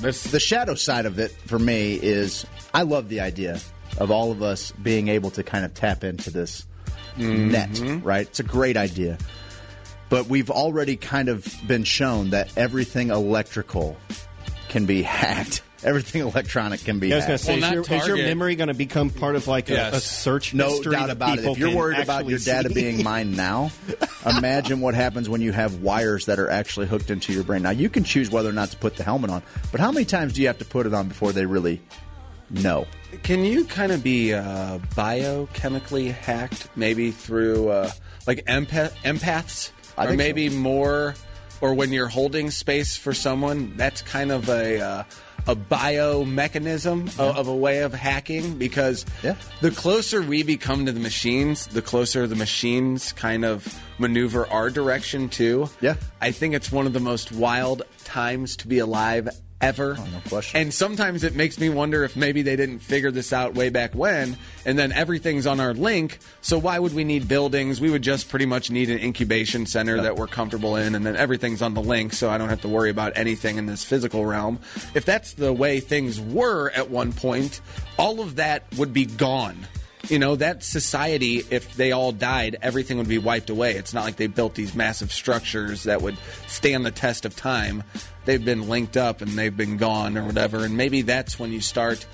the 0.03 0.39
shadow 0.39 0.75
side 0.75 1.05
of 1.05 1.19
it 1.19 1.31
for 1.31 1.57
me 1.57 1.95
is 1.95 2.45
I 2.73 2.83
love 2.83 3.09
the 3.09 3.21
idea 3.21 3.59
of 3.97 4.11
all 4.11 4.31
of 4.31 4.41
us 4.41 4.71
being 4.71 5.07
able 5.07 5.31
to 5.31 5.43
kind 5.43 5.63
of 5.63 5.73
tap 5.73 6.03
into 6.03 6.29
this 6.29 6.65
net, 7.17 7.69
mm-hmm. 7.69 8.05
right? 8.05 8.27
It's 8.27 8.39
a 8.39 8.43
great 8.43 8.77
idea. 8.77 9.17
But 10.09 10.27
we've 10.27 10.49
already 10.51 10.97
kind 10.97 11.29
of 11.29 11.47
been 11.67 11.83
shown 11.83 12.31
that 12.31 12.55
everything 12.57 13.09
electrical 13.09 13.97
can 14.69 14.85
be 14.85 15.01
hacked. 15.03 15.61
Everything 15.83 16.21
electronic 16.27 16.81
can 16.83 16.99
be 16.99 17.09
Yeah, 17.09 17.15
I 17.15 17.17
was 17.17 17.25
going 17.25 17.37
to 17.37 17.43
say, 17.43 17.59
Well, 17.59 17.81
is, 17.81 17.89
your, 17.89 17.99
is 17.99 18.07
your 18.07 18.17
memory 18.17 18.55
going 18.55 18.67
to 18.69 18.73
become 18.73 19.09
part 19.09 19.35
of 19.35 19.47
like 19.47 19.69
a, 19.69 19.73
Yes. 19.73 19.93
a 19.95 19.99
search 19.99 20.53
No 20.53 20.69
history 20.69 20.93
doubt 20.93 21.09
about 21.09 21.39
it. 21.39 21.45
If 21.45 21.57
you're 21.57 21.75
worried 21.75 21.99
about 21.99 22.27
your 22.27 22.39
data 22.39 22.69
see? 22.69 22.75
being 22.75 23.03
mined 23.03 23.35
now, 23.35 23.71
imagine 24.25 24.79
what 24.81 24.93
happens 24.95 25.29
when 25.29 25.41
you 25.41 25.51
have 25.51 25.81
wires 25.81 26.25
that 26.27 26.39
are 26.39 26.49
actually 26.49 26.87
hooked 26.87 27.09
into 27.09 27.33
your 27.33 27.43
brain. 27.43 27.61
Now, 27.63 27.71
you 27.71 27.89
can 27.89 28.03
choose 28.03 28.29
whether 28.29 28.49
or 28.49 28.53
not 28.53 28.71
to 28.71 28.77
put 28.77 28.95
the 28.95 29.03
helmet 29.03 29.29
on, 29.29 29.43
but 29.71 29.79
how 29.79 29.91
many 29.91 30.05
times 30.05 30.33
do 30.33 30.41
you 30.41 30.47
have 30.47 30.59
to 30.59 30.65
put 30.65 30.85
it 30.85 30.93
on 30.93 31.07
before 31.07 31.31
they 31.31 31.45
really 31.45 31.81
know? 32.49 32.85
Can 33.23 33.43
you 33.45 33.65
kind 33.65 33.91
of 33.91 34.03
be 34.03 34.33
uh, 34.33 34.79
biochemically 34.95 36.11
hacked, 36.13 36.67
maybe 36.75 37.11
through 37.11 37.69
uh, 37.69 37.91
like 38.27 38.45
empath- 38.45 38.93
empaths, 39.03 39.71
I 39.97 40.07
or 40.07 40.13
maybe 40.15 40.49
so. 40.49 40.55
more, 40.57 41.15
or 41.61 41.73
when 41.73 41.91
you're 41.93 42.07
holding 42.07 42.49
space 42.51 42.97
for 42.97 43.13
someone, 43.13 43.73
that's 43.77 44.01
kind 44.01 44.31
of 44.31 44.49
a 44.49 44.79
uh, 44.81 45.03
a 45.47 45.55
biomechanism 45.55 47.07
of, 47.19 47.37
of 47.37 47.47
a 47.47 47.55
way 47.55 47.79
of 47.79 47.93
hacking. 47.93 48.57
Because 48.57 49.05
Yeah. 49.23 49.35
the 49.61 49.71
closer 49.71 50.21
we 50.21 50.43
become 50.43 50.85
to 50.85 50.91
the 50.91 50.99
machines, 50.99 51.67
the 51.67 51.81
closer 51.81 52.27
the 52.27 52.35
machines 52.35 53.11
kind 53.13 53.43
of 53.45 53.79
maneuver 53.97 54.47
our 54.47 54.69
direction 54.69 55.29
too. 55.29 55.69
Yeah. 55.81 55.95
I 56.21 56.31
think 56.31 56.53
it's 56.55 56.71
one 56.71 56.85
of 56.87 56.93
the 56.93 56.99
most 56.99 57.31
wild 57.31 57.83
times 58.03 58.55
to 58.57 58.67
be 58.67 58.79
alive 58.79 59.29
ever. 59.63 59.95
Oh, 59.97 60.05
no 60.05 60.19
question. 60.29 60.61
And 60.61 60.73
sometimes 60.73 61.23
it 61.23 61.35
makes 61.35 61.59
me 61.59 61.69
wonder 61.69 62.03
if 62.03 62.15
maybe 62.15 62.41
they 62.41 62.55
didn't 62.55 62.79
figure 62.79 63.11
this 63.11 63.33
out 63.33 63.55
way 63.55 63.69
back 63.69 63.95
when, 63.95 64.37
and 64.65 64.77
then 64.77 64.91
everything's 64.91 65.47
on 65.47 65.59
our 65.59 65.73
link. 65.73 66.19
So 66.41 66.57
why 66.57 66.79
would 66.79 66.93
we 66.93 67.03
need 67.03 67.27
buildings? 67.27 67.79
We 67.79 67.89
would 67.89 68.01
just 68.01 68.29
pretty 68.29 68.45
much 68.45 68.69
need 68.69 68.89
an 68.89 68.99
incubation 68.99 69.65
center 69.65 70.01
that 70.01 70.15
we're 70.15 70.27
comfortable 70.27 70.75
in, 70.75 70.95
and 70.95 71.05
then 71.05 71.15
everything's 71.15 71.61
on 71.61 71.73
the 71.73 71.81
link, 71.81 72.13
so 72.13 72.29
I 72.29 72.37
don't 72.37 72.49
have 72.49 72.61
to 72.61 72.69
worry 72.69 72.89
about 72.89 73.13
anything 73.15 73.57
in 73.57 73.65
this 73.65 73.83
physical 73.83 74.25
realm. 74.25 74.59
If 74.93 75.05
that's 75.05 75.33
the 75.33 75.53
way 75.53 75.79
things 75.79 76.19
were 76.19 76.69
at 76.71 76.89
one 76.89 77.13
point, 77.13 77.61
all 77.97 78.19
of 78.19 78.35
that 78.35 78.65
would 78.77 78.93
be 78.93 79.05
gone. 79.05 79.67
You 80.09 80.19
know, 80.19 80.35
that 80.35 80.63
society, 80.63 81.43
if 81.49 81.75
they 81.75 81.93
all 81.93 82.11
died, 82.11 82.57
everything 82.61 82.97
would 82.97 83.07
be 83.07 83.19
wiped 83.19 83.49
away. 83.49 83.75
It's 83.75 83.93
not 83.93 84.03
like 84.03 84.17
they 84.17 84.27
built 84.27 84.53
these 84.53 84.75
massive 84.75 85.13
structures 85.13 85.83
that 85.83 86.01
would 86.01 86.17
stand 86.47 86.85
the 86.85 86.91
test 86.91 87.23
of 87.23 87.37
time. 87.37 87.83
They've 88.25 88.43
been 88.43 88.67
linked 88.67 88.97
up 88.97 89.21
and 89.21 89.31
they've 89.31 89.55
been 89.55 89.77
gone 89.77 90.17
or 90.17 90.25
whatever. 90.25 90.65
And 90.65 90.75
maybe 90.75 91.03
that's 91.03 91.39
when 91.39 91.53
you 91.53 91.61
start, 91.61 92.05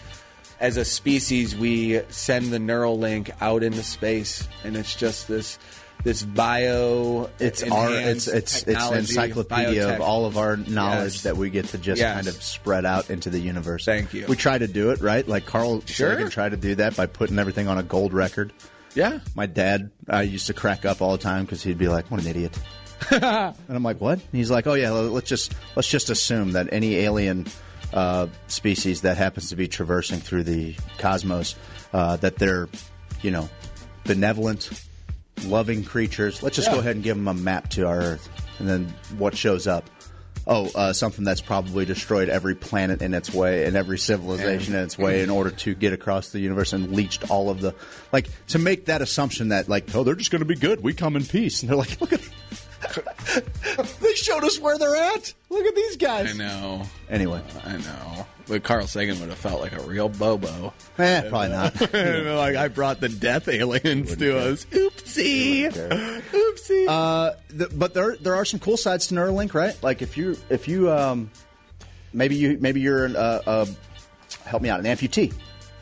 as 0.59 0.77
a 0.77 0.85
species, 0.85 1.55
we 1.55 2.01
send 2.09 2.51
the 2.51 2.59
neural 2.59 2.99
link 2.99 3.31
out 3.41 3.63
into 3.63 3.81
space, 3.81 4.47
and 4.63 4.77
it's 4.77 4.95
just 4.95 5.27
this. 5.27 5.57
This 6.03 6.23
bio, 6.23 7.29
It's 7.39 7.61
our 7.63 7.91
it's 7.91 8.27
it's 8.27 8.63
it's 8.63 8.85
an 8.89 8.97
encyclopedia 8.99 9.83
biotech. 9.85 9.95
of 9.95 10.01
all 10.01 10.25
of 10.25 10.37
our 10.37 10.55
knowledge 10.55 11.15
Yes. 11.15 11.21
that 11.23 11.35
we 11.35 11.49
get 11.49 11.65
to 11.69 11.77
just 11.77 11.99
Yes. 11.99 12.13
kind 12.15 12.27
of 12.27 12.41
spread 12.41 12.85
out 12.85 13.09
into 13.09 13.29
the 13.29 13.39
universe. 13.39 13.83
Thank 13.83 14.13
you. 14.13 14.25
We 14.29 14.37
try 14.37 14.57
to 14.57 14.67
do 14.67 14.91
it 14.91 15.01
right, 15.01 15.27
like 15.27 15.45
Carl 15.45 15.83
Sure. 15.85 16.11
Sagan 16.13 16.29
tried 16.29 16.49
to 16.51 16.57
do 16.57 16.75
that 16.75 16.95
by 16.95 17.05
putting 17.05 17.37
everything 17.37 17.67
on 17.67 17.77
a 17.77 17.83
gold 17.83 18.13
record. 18.13 18.53
Yeah, 18.95 19.19
My 19.35 19.45
dad 19.45 19.91
uh, 20.11 20.19
used 20.19 20.47
to 20.47 20.53
crack 20.53 20.85
up 20.85 21.01
all 21.01 21.11
the 21.11 21.17
time 21.17 21.43
because 21.45 21.61
he'd 21.63 21.77
be 21.77 21.89
like, 21.89 22.09
"What 22.09 22.21
an 22.21 22.27
idiot." 22.27 22.57
and 23.11 23.53
I'm 23.69 23.83
like, 23.83 23.99
"What?" 24.01 24.19
And 24.19 24.27
he's 24.31 24.49
like, 24.49 24.67
"Oh 24.67 24.73
yeah, 24.75 24.91
let's 24.91 25.27
just 25.29 25.53
let's 25.75 25.87
just 25.89 26.09
assume 26.09 26.53
that 26.53 26.69
any 26.71 26.95
alien 26.95 27.45
uh, 27.93 28.27
species 28.47 29.01
that 29.01 29.17
happens 29.17 29.49
to 29.49 29.55
be 29.57 29.67
traversing 29.67 30.19
through 30.19 30.43
the 30.43 30.75
cosmos, 30.97 31.55
uh, 31.93 32.15
that 32.17 32.37
they're, 32.37 32.67
you 33.21 33.31
know, 33.31 33.49
benevolent, 34.05 34.69
loving 35.45 35.83
creatures. 35.83 36.43
Let's 36.43 36.55
just 36.55 36.71
go 36.71 36.79
ahead 36.79 36.95
and 36.95 37.03
give 37.03 37.17
them 37.17 37.27
a 37.27 37.33
map 37.33 37.69
to 37.71 37.87
our 37.87 37.99
Earth, 37.99 38.29
and 38.59 38.67
then 38.67 38.93
what 39.17 39.35
shows 39.35 39.67
up." 39.67 39.89
oh, 40.49 40.69
uh, 40.75 40.91
something 40.91 41.23
that's 41.23 41.41
probably 41.41 41.85
destroyed 41.85 42.27
every 42.27 42.55
planet 42.55 43.01
in 43.01 43.13
its 43.13 43.31
way 43.33 43.65
and 43.65 43.77
every 43.77 43.97
civilization 43.97 44.73
in 44.73 44.81
its 44.81 44.97
way 44.97 45.21
in 45.21 45.29
order 45.29 45.51
to 45.51 45.75
get 45.75 45.93
across 45.93 46.29
the 46.31 46.39
universe 46.39 46.73
and 46.73 46.91
leached 46.91 47.29
all 47.29 47.49
of 47.49 47.61
the 47.61 47.73
like 48.11 48.27
to 48.47 48.59
make 48.59 48.85
that 48.85 49.01
assumption 49.01 49.49
that 49.49 49.69
like 49.69 49.93
oh 49.95 50.03
they're 50.03 50.15
just 50.15 50.31
going 50.31 50.41
to 50.41 50.45
be 50.45 50.55
good. 50.55 50.81
We 50.81 50.93
come 50.93 51.15
in 51.15 51.23
peace, 51.23 51.61
and 51.61 51.69
they're 51.69 51.77
like 51.77 52.01
look 52.01 52.11
at. 52.11 52.21
they 54.01 54.13
showed 54.13 54.43
us 54.43 54.59
where 54.59 54.77
they're 54.77 54.95
at. 54.95 55.33
Look 55.49 55.65
at 55.65 55.75
these 55.75 55.97
guys. 55.97 56.33
I 56.33 56.37
know. 56.37 56.83
Anyway, 57.09 57.41
I 57.65 57.77
know. 57.77 58.25
But 58.49 58.63
Carl 58.63 58.87
Sagan 58.87 59.19
would 59.19 59.29
have 59.29 59.37
felt 59.37 59.61
like 59.61 59.73
a 59.73 59.81
real 59.81 60.09
bobo. 60.09 60.73
eh, 60.97 61.21
probably 61.29 61.49
not. 61.49 61.79
like 61.93 62.55
I 62.55 62.67
brought 62.67 62.99
the 62.99 63.07
death 63.09 63.47
aliens 63.47 64.15
to 64.17 64.37
us. 64.39 64.65
Oopsie. 64.65 65.71
Oopsie. 65.71 66.85
Uh, 66.87 67.33
th- 67.55 67.69
but 67.73 67.93
there 67.93 68.17
there 68.17 68.35
are 68.35 68.45
some 68.45 68.59
cool 68.59 68.75
sides 68.77 69.07
to 69.07 69.15
Neuralink, 69.15 69.53
right? 69.53 69.81
Like 69.83 70.01
if 70.01 70.17
you 70.17 70.35
if 70.49 70.67
you 70.67 70.91
um, 70.91 71.29
maybe 72.11 72.35
you 72.35 72.57
maybe 72.59 72.81
you're 72.81 73.05
an, 73.05 73.15
uh, 73.15 73.41
uh, 73.45 73.65
help 74.45 74.63
me 74.63 74.69
out 74.69 74.79
an 74.79 74.85
amputee. 74.87 75.31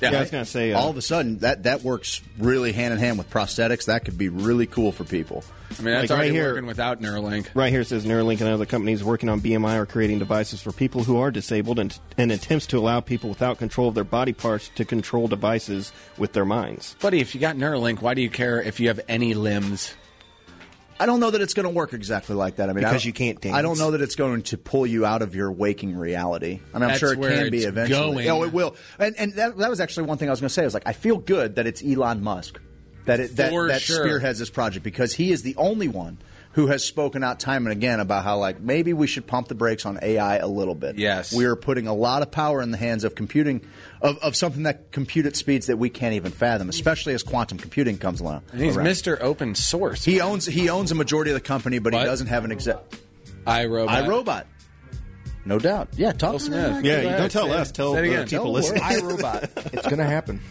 Yeah, 0.01 0.11
I 0.15 0.19
was 0.21 0.31
going 0.31 0.43
to 0.45 0.49
say. 0.49 0.73
Uh, 0.73 0.79
All 0.79 0.89
of 0.89 0.97
a 0.97 1.01
sudden, 1.01 1.39
that 1.39 1.63
that 1.63 1.81
works 1.83 2.21
really 2.37 2.71
hand 2.71 2.93
in 2.93 2.99
hand 2.99 3.17
with 3.17 3.29
prosthetics. 3.29 3.85
That 3.85 4.05
could 4.05 4.17
be 4.17 4.29
really 4.29 4.67
cool 4.67 4.91
for 4.91 5.03
people. 5.03 5.43
I 5.77 5.81
mean, 5.81 5.93
that's 5.95 6.09
like 6.09 6.11
already 6.11 6.29
right 6.29 6.35
here- 6.35 6.51
working 6.53 6.65
without 6.67 7.01
Neuralink. 7.01 7.47
Right 7.53 7.71
here 7.71 7.81
it 7.81 7.87
says 7.87 8.05
Neuralink 8.05 8.39
and 8.39 8.49
other 8.49 8.65
companies 8.65 9.03
working 9.03 9.27
on 9.27 9.41
BMI 9.41 9.75
are 9.75 9.85
creating 9.85 10.19
devices 10.19 10.61
for 10.61 10.71
people 10.71 11.03
who 11.03 11.17
are 11.17 11.29
disabled 11.31 11.77
and, 11.79 11.97
and 12.17 12.31
attempts 12.31 12.67
to 12.67 12.77
allow 12.77 13.01
people 13.01 13.29
without 13.29 13.57
control 13.57 13.89
of 13.89 13.95
their 13.95 14.03
body 14.05 14.33
parts 14.33 14.69
to 14.75 14.85
control 14.85 15.27
devices 15.27 15.91
with 16.17 16.31
their 16.33 16.45
minds. 16.45 16.95
Buddy, 17.01 17.19
if 17.19 17.35
you 17.35 17.41
got 17.41 17.57
Neuralink, 17.57 18.01
why 18.01 18.13
do 18.13 18.21
you 18.21 18.29
care 18.29 18.61
if 18.61 18.79
you 18.79 18.87
have 18.87 19.01
any 19.09 19.33
limbs? 19.33 19.93
I 20.99 21.05
don't 21.05 21.19
know 21.19 21.29
that 21.31 21.41
it's 21.41 21.53
going 21.53 21.65
to 21.65 21.73
work 21.73 21.93
exactly 21.93 22.35
like 22.35 22.55
that. 22.57 22.69
I 22.69 22.73
mean, 22.73 22.83
Because 22.83 23.01
don't- 23.03 23.05
you 23.05 23.13
can't 23.13 23.39
dance. 23.39 23.55
I 23.55 23.61
don't 23.61 23.77
know 23.77 23.91
that 23.91 24.01
it's 24.01 24.15
going 24.15 24.41
to 24.43 24.57
pull 24.57 24.85
you 24.87 25.05
out 25.05 25.21
of 25.21 25.35
your 25.35 25.51
waking 25.51 25.95
reality. 25.95 26.59
I 26.73 26.77
mean, 26.77 26.83
I'm 26.83 26.89
That's 26.89 26.99
sure 26.99 27.13
it 27.13 27.19
where 27.19 27.37
can 27.37 27.51
be 27.51 27.63
eventually. 27.63 28.25
going. 28.25 28.29
Oh, 28.29 28.43
it 28.43 28.53
will. 28.53 28.75
And 28.99 29.15
and 29.17 29.33
that, 29.33 29.57
that 29.57 29.69
was 29.69 29.79
actually 29.79 30.07
one 30.07 30.17
thing 30.17 30.27
I 30.29 30.31
was 30.31 30.39
going 30.39 30.49
to 30.49 30.53
say. 30.53 30.63
I 30.63 30.65
was 30.65 30.73
like, 30.73 30.87
I 30.87 30.93
feel 30.93 31.17
good 31.17 31.55
that 31.55 31.67
it's 31.67 31.83
Elon 31.83 32.23
Musk 32.23 32.59
that 33.05 33.19
it, 33.19 33.35
that, 33.37 33.51
For 33.51 33.67
that 33.67 33.81
sure. 33.81 34.03
spearheads 34.05 34.39
this 34.39 34.49
project 34.49 34.83
because 34.83 35.13
he 35.13 35.31
is 35.31 35.41
the 35.43 35.55
only 35.57 35.87
one 35.87 36.17
who 36.57 36.65
has 36.65 36.83
spoken 36.83 37.23
out 37.23 37.39
time 37.39 37.67
and 37.67 37.71
again 37.71 37.99
about 37.99 38.23
how 38.23 38.39
like 38.39 38.59
maybe 38.59 38.91
we 38.91 39.05
should 39.05 39.27
pump 39.27 39.47
the 39.47 39.53
brakes 39.53 39.85
on 39.85 39.99
AI 40.01 40.37
a 40.37 40.47
little 40.47 40.73
bit. 40.73 40.97
Yes. 40.97 41.31
we 41.31 41.45
are 41.45 41.55
putting 41.55 41.85
a 41.85 41.93
lot 41.93 42.23
of 42.23 42.31
power 42.31 42.63
in 42.63 42.71
the 42.71 42.77
hands 42.77 43.03
of 43.03 43.13
computing 43.13 43.61
of, 44.01 44.17
of 44.23 44.35
something 44.35 44.63
that 44.63 44.91
compute 44.91 45.27
at 45.27 45.35
speeds 45.35 45.67
that 45.67 45.77
we 45.77 45.87
can't 45.91 46.15
even 46.15 46.31
fathom, 46.31 46.67
especially 46.67 47.13
as 47.13 47.21
quantum 47.21 47.59
computing 47.59 47.99
comes 47.99 48.21
along. 48.21 48.41
And 48.51 48.59
he's 48.59 48.75
around. 48.75 48.87
Mr. 48.87 49.21
Open 49.21 49.53
Source. 49.53 50.03
He 50.03 50.19
owns 50.19 50.47
he 50.47 50.67
owns 50.67 50.91
a 50.91 50.95
majority 50.95 51.29
of 51.29 51.35
the 51.35 51.41
company, 51.41 51.77
but 51.77 51.93
What? 51.93 51.99
he 51.99 52.05
doesn't 52.05 52.27
have 52.27 52.43
an 52.43 52.51
exec. 52.51 52.79
iRobot. 53.45 53.87
iRobot. 53.89 54.45
No 55.45 55.59
doubt. 55.59 55.89
Yeah, 55.95 56.11
talk 56.11 56.31
Will 56.31 56.39
to 56.39 56.45
Smith. 56.45 56.83
Yeah, 56.83 57.01
you 57.01 57.09
don't 57.17 57.31
tell 57.31 57.51
us, 57.53 57.71
tell 57.71 57.93
the 57.93 58.01
people 58.01 58.25
Tell 58.25 58.51
listening. 58.51 58.81
iRobot. 58.81 59.73
It's 59.75 59.83
going 59.83 59.99
to 59.99 60.05
happen. 60.05 60.41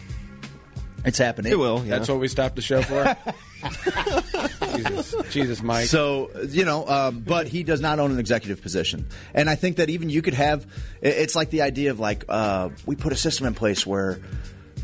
It's 1.03 1.17
happening. 1.17 1.51
It 1.51 1.59
will. 1.59 1.83
Yeah. 1.85 1.97
That's 1.97 2.07
what 2.09 2.19
we 2.19 2.29
stopped 2.29 2.55
the 2.55 2.61
show 2.61 2.81
for. 2.81 3.15
Jesus, 4.75 5.15
Jesus, 5.29 5.63
Mike. 5.63 5.87
So 5.87 6.29
you 6.49 6.65
know, 6.65 6.87
um, 6.87 7.19
but 7.19 7.47
he 7.47 7.63
does 7.63 7.81
not 7.81 7.99
own 7.99 8.11
an 8.11 8.19
executive 8.19 8.61
position, 8.61 9.07
and 9.33 9.49
I 9.49 9.55
think 9.55 9.77
that 9.77 9.89
even 9.89 10.09
you 10.09 10.21
could 10.21 10.33
have. 10.33 10.65
It's 11.01 11.35
like 11.35 11.49
the 11.49 11.61
idea 11.61 11.91
of 11.91 11.99
like 11.99 12.25
uh, 12.29 12.69
we 12.85 12.95
put 12.95 13.13
a 13.13 13.15
system 13.15 13.47
in 13.47 13.53
place 13.53 13.85
where 13.85 14.19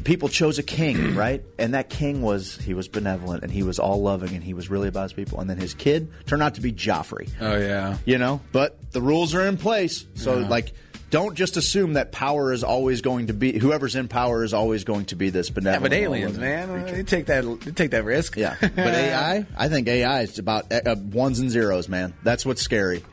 people 0.04 0.30
chose 0.30 0.60
a 0.60 0.64
king, 0.64 1.16
right? 1.16 1.44
And 1.58 1.74
that 1.74 1.90
king 1.90 2.22
was 2.22 2.56
he 2.58 2.74
was 2.74 2.88
benevolent 2.88 3.44
and 3.44 3.52
he 3.52 3.64
was 3.64 3.80
all 3.80 4.02
loving 4.02 4.34
and 4.34 4.44
he 4.44 4.54
was 4.54 4.70
really 4.70 4.88
about 4.88 5.04
his 5.04 5.14
people, 5.14 5.40
and 5.40 5.50
then 5.50 5.58
his 5.58 5.74
kid 5.74 6.12
turned 6.26 6.44
out 6.44 6.56
to 6.56 6.62
be 6.62 6.72
Joffrey. 6.72 7.30
oh 7.40 7.58
yeah. 7.58 7.98
you 8.06 8.18
know 8.18 8.42
but 8.52 8.78
the 8.92 9.02
rules 9.02 9.34
are 9.36 9.46
in 9.48 9.58
place 9.58 10.06
so 10.16 10.40
like 10.40 10.74
don't 11.14 11.36
just 11.36 11.58
assume 11.58 11.94
that 11.94 12.12
power 12.12 12.52
is 12.52 12.64
always 12.64 13.02
going 13.02 13.28
to 13.28 13.34
be 13.34 13.58
whoever's 13.60 13.96
in 13.96 14.08
power 14.08 14.44
is 14.44 14.54
always 14.54 14.84
going 14.84 15.06
to 15.06 15.16
be 15.16 15.30
this 15.30 15.50
Yeah, 15.50 15.54
benevolent 15.54 15.84
but 15.92 15.94
aliens, 15.94 16.38
man, 16.40 16.70
creature. 16.82 16.98
you 16.98 17.04
take 17.04 17.26
that, 17.28 17.44
you 17.44 17.72
take 17.72 17.92
that 17.92 18.04
risk. 18.04 18.36
yeah 18.36 18.56
but 18.62 18.78
ai 18.78 19.46
i 19.58 19.70
think 19.70 19.88
ai 19.88 20.22
is 20.22 20.40
about 20.40 20.72
uh, 20.74 20.82
uh, 20.86 20.96
ones 21.12 21.40
and 21.40 21.50
zeros 21.52 21.88
man 21.88 22.14
that's 22.24 22.46
what's 22.46 22.62
scary 22.62 23.04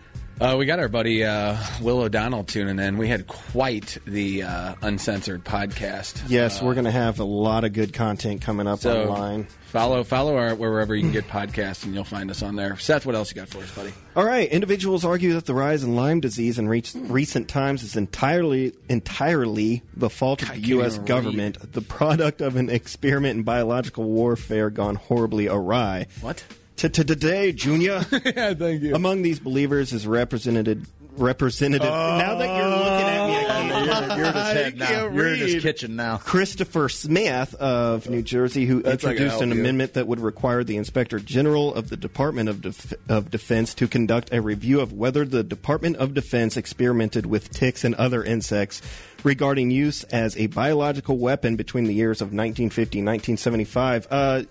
Uh, 0.40 0.56
we 0.58 0.64
got 0.64 0.78
our 0.78 0.88
buddy 0.88 1.22
uh, 1.22 1.54
Will 1.82 2.00
O'Donnell 2.00 2.44
tuning 2.44 2.78
in. 2.78 2.96
We 2.96 3.08
had 3.08 3.26
quite 3.26 3.98
the 4.06 4.44
uh, 4.44 4.74
uncensored 4.80 5.44
podcast. 5.44 6.22
Yes, 6.30 6.62
we're 6.62 6.72
going 6.72 6.86
to 6.86 6.90
have 6.90 7.20
a 7.20 7.24
lot 7.24 7.64
of 7.64 7.74
good 7.74 7.92
content 7.92 8.40
coming 8.40 8.66
up 8.66 8.78
So 8.78 9.02
online. 9.10 9.48
Follow 9.70 10.02
follow 10.04 10.36
our 10.36 10.54
wherever 10.54 10.94
you 10.94 11.02
can 11.02 11.12
get 11.12 11.28
podcasts, 11.28 11.84
and 11.84 11.94
you'll 11.94 12.04
find 12.04 12.30
us 12.30 12.42
on 12.42 12.56
there. 12.56 12.76
Seth, 12.78 13.06
what 13.06 13.14
else 13.14 13.30
you 13.30 13.36
got 13.36 13.48
for 13.48 13.58
us, 13.58 13.70
buddy? 13.74 13.92
All 14.16 14.24
right. 14.24 14.48
Individuals 14.50 15.04
argue 15.04 15.32
that 15.34 15.46
the 15.46 15.54
rise 15.54 15.84
in 15.84 15.94
Lyme 15.94 16.20
disease 16.20 16.58
in 16.58 16.68
re- 16.68 16.82
recent 16.94 17.48
times 17.48 17.82
is 17.82 17.96
entirely 17.96 18.74
entirely 18.88 19.82
the 19.94 20.10
fault 20.10 20.42
of 20.42 20.48
the 20.48 20.60
U.S. 20.60 20.94
even 20.94 21.06
government, 21.06 21.72
the 21.72 21.80
product 21.80 22.40
of 22.40 22.56
an 22.56 22.68
experiment 22.68 23.38
in 23.38 23.42
biological 23.44 24.04
warfare 24.04 24.70
gone 24.70 24.96
horribly 24.96 25.46
awry. 25.46 26.06
What? 26.20 26.44
To 26.76 26.88
today, 26.88 27.52
Junior. 27.52 28.06
yeah, 28.24 28.54
thank 28.54 28.82
you. 28.82 28.94
Among 28.94 29.22
these 29.22 29.38
believers 29.38 29.92
is 29.92 30.06
represented 30.06 30.86
representative. 31.20 31.88
now 31.88 32.34
that 32.36 32.56
you're 32.56 32.68
looking 32.68 33.08
at 33.08 33.26
me, 33.26 33.36
I 33.36 33.44
can't. 33.44 33.70
you're, 33.86 34.18
you're 34.18 34.26
in 34.26 34.34
his 34.34 34.52
head 34.52 34.78
now 34.78 35.08
you're 35.08 35.32
in 35.34 35.38
his 35.38 35.62
kitchen 35.62 35.96
now 35.96 36.16
Christopher 36.18 36.88
Smith 36.88 37.54
of 37.54 38.08
New 38.08 38.22
Jersey, 38.22 38.66
who 38.66 38.82
That's 38.82 39.04
introduced 39.04 39.40
an 39.40 39.52
amendment 39.52 39.94
that 39.94 40.06
would 40.06 40.20
require 40.20 40.64
the 40.64 40.76
Inspector 40.76 41.18
General 41.20 41.74
of 41.74 41.88
the 41.88 41.96
Department 41.96 42.48
of, 42.48 42.62
Def- 42.62 42.94
of 43.08 43.30
Defense 43.30 43.74
to 43.74 43.88
conduct 43.88 44.32
a 44.32 44.40
review 44.40 44.80
of 44.80 44.92
whether 44.92 45.24
the 45.24 45.42
Department 45.42 45.96
of 45.96 46.14
Defense 46.14 46.56
experimented 46.56 47.26
with 47.26 47.50
ticks 47.50 47.84
and 47.84 47.94
other 47.96 48.24
insects 48.24 48.82
regarding 49.24 49.70
use 49.70 50.04
as 50.04 50.36
a 50.36 50.46
biological 50.48 51.18
weapon 51.18 51.56
between 51.56 51.84
the 51.84 51.94
years 51.94 52.20
of 52.20 52.28
1950 52.28 52.98
and 53.00 53.06
1975. 53.06 54.08
Uh, 54.10 54.42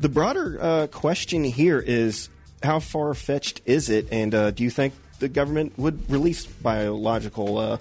the 0.00 0.08
broader 0.08 0.58
uh, 0.60 0.86
question 0.88 1.44
here 1.44 1.80
is 1.80 2.28
how 2.62 2.80
far 2.80 3.14
fetched 3.14 3.60
is 3.64 3.88
it, 3.90 4.08
and 4.10 4.34
uh, 4.34 4.50
do 4.50 4.64
you 4.64 4.70
think 4.70 4.94
the 5.20 5.28
government 5.28 5.78
would 5.78 6.10
release 6.10 6.44
biological 6.46 7.58
uh, 7.58 7.78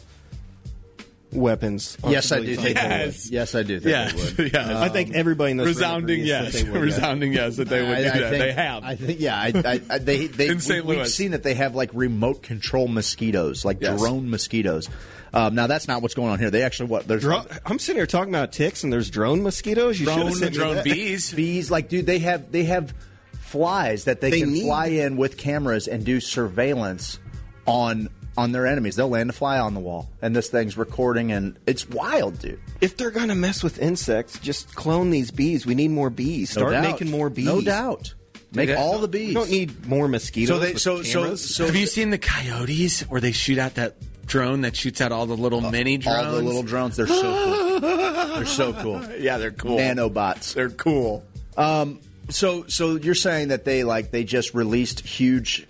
weapons? 1.31 1.97
yes 2.07 2.31
i 2.31 2.39
do 2.39 2.55
think 2.55 2.77
they 2.77 2.83
Yes. 2.83 3.25
would. 3.25 3.33
yes 3.33 3.55
i 3.55 3.63
do 3.63 3.79
think 3.79 3.91
Yeah, 3.91 4.11
they 4.11 4.43
would 4.43 4.53
yeah. 4.53 4.81
I 4.81 4.89
think 4.89 5.15
everybody 5.15 5.51
in 5.51 5.57
this 5.57 5.65
room 5.65 5.75
resounding 5.75 6.19
yes, 6.25 6.53
they 6.53 6.69
would, 6.69 6.81
resounding 6.81 7.33
yes 7.33 7.57
that 7.57 7.69
they 7.69 7.81
would 7.81 7.97
I- 7.97 8.01
do 8.03 8.09
I 8.09 8.17
that. 8.19 8.29
think- 8.29 8.43
they 8.43 8.51
have. 8.53 8.83
I 8.83 8.95
think, 8.95 9.19
yeah. 9.19 9.35
I, 9.39 9.47
I, 9.65 9.81
I, 9.89 9.97
they, 9.97 10.27
they, 10.39 10.47
In 10.49 10.59
St. 10.59 10.85
we, 10.85 10.97
have 10.97 11.07
seen 11.07 11.31
that 11.31 11.41
they 11.43 11.55
have 11.55 11.73
like 11.75 11.89
remote 11.93 12.43
control 12.43 12.87
mosquitoes, 12.87 13.65
like 13.65 13.77
Yes. 13.81 13.99
drone 13.99 14.29
mosquitoes. 14.29 14.89
Um, 15.33 15.55
now 15.55 15.65
that's 15.65 15.87
not 15.87 16.03
what's 16.03 16.13
going 16.13 16.29
on 16.29 16.37
here. 16.37 16.51
They 16.51 16.61
actually 16.61 16.89
what 16.89 17.07
there's 17.07 17.23
Dro- 17.23 17.41
I'm 17.65 17.79
sitting 17.79 17.97
here 17.97 18.05
talking 18.05 18.31
about 18.31 18.51
ticks, 18.53 18.83
and 18.83 18.93
there's 18.93 19.09
drone 19.09 19.41
mosquitoes. 19.41 19.99
You 19.99 20.05
Drone- 20.05 20.31
drone 20.51 20.83
bees. 20.83 21.33
bees. 21.33 21.71
Like, 21.71 21.89
dude, 21.89 22.05
they 22.05 22.19
have 22.19 22.51
they 22.51 22.65
have 22.65 22.93
flies 23.39 24.03
that 24.03 24.21
they, 24.21 24.29
They 24.29 24.39
can 24.41 24.53
need- 24.53 24.65
fly 24.65 24.87
in 24.87 25.17
with 25.17 25.37
cameras 25.37 25.87
and 25.87 26.05
do 26.05 26.19
surveillance 26.19 27.17
on 27.65 28.09
on 28.35 28.51
their 28.51 28.65
enemies. 28.65 28.95
They'll 28.95 29.09
land 29.09 29.29
a 29.29 29.33
fly 29.33 29.59
on 29.59 29.73
the 29.73 29.79
wall, 29.79 30.09
and 30.21 30.35
this 30.35 30.49
thing's 30.49 30.77
recording, 30.77 31.31
and 31.31 31.57
it's 31.67 31.87
wild, 31.87 32.39
dude. 32.39 32.59
If 32.81 32.97
they're 32.97 33.11
gonna 33.11 33.35
mess 33.35 33.63
with 33.63 33.79
insects, 33.79 34.39
just 34.39 34.73
clone 34.75 35.09
these 35.09 35.31
bees. 35.31 35.65
We 35.65 35.75
need 35.75 35.91
more 35.91 36.09
bees. 36.09 36.55
No 36.55 36.61
Start 36.61 36.73
doubt. 36.73 36.83
making 36.83 37.11
more 37.11 37.29
bees. 37.29 37.45
No 37.45 37.61
doubt. 37.61 38.13
Make 38.55 38.69
Dude, 38.69 38.77
all 38.77 38.99
the 38.99 39.07
bees. 39.07 39.29
We 39.29 39.33
don't 39.33 39.49
need 39.49 39.87
more 39.87 40.07
mosquitoes. 40.07 40.55
So 40.55 40.59
they 40.59 40.75
so 40.75 41.01
so 41.01 41.35
so 41.35 41.65
have 41.65 41.75
you 41.75 41.87
seen 41.87 42.11
the 42.11 42.19
coyotes 42.19 43.01
where 43.01 43.19
they 43.19 43.31
shoot 43.31 43.57
out 43.57 43.75
that 43.75 43.95
drone 44.27 44.61
that 44.61 44.75
shoots 44.75 45.01
out 45.01 45.11
all 45.11 45.25
the 45.25 45.35
little 45.35 45.65
uh, 45.65 45.71
mini 45.71 45.97
drones? 45.97 46.25
all 46.25 46.33
the 46.33 46.41
little 46.41 46.61
drones? 46.61 46.95
They're 46.95 47.07
so 47.07 47.21
cool. 47.21 47.79
they're 48.35 48.45
so 48.45 48.73
cool. 48.73 49.03
yeah, 49.19 49.39
they're 49.39 49.51
cool. 49.51 49.79
Nanobots. 49.79 50.53
They're 50.53 50.69
cool. 50.69 51.23
Um, 51.57 51.99
so, 52.29 52.65
so 52.67 52.95
you're 52.95 53.15
saying 53.15 53.49
that 53.49 53.65
they 53.65 53.83
like 53.83 54.11
they 54.11 54.23
just 54.23 54.53
released 54.53 54.99
huge 55.01 55.65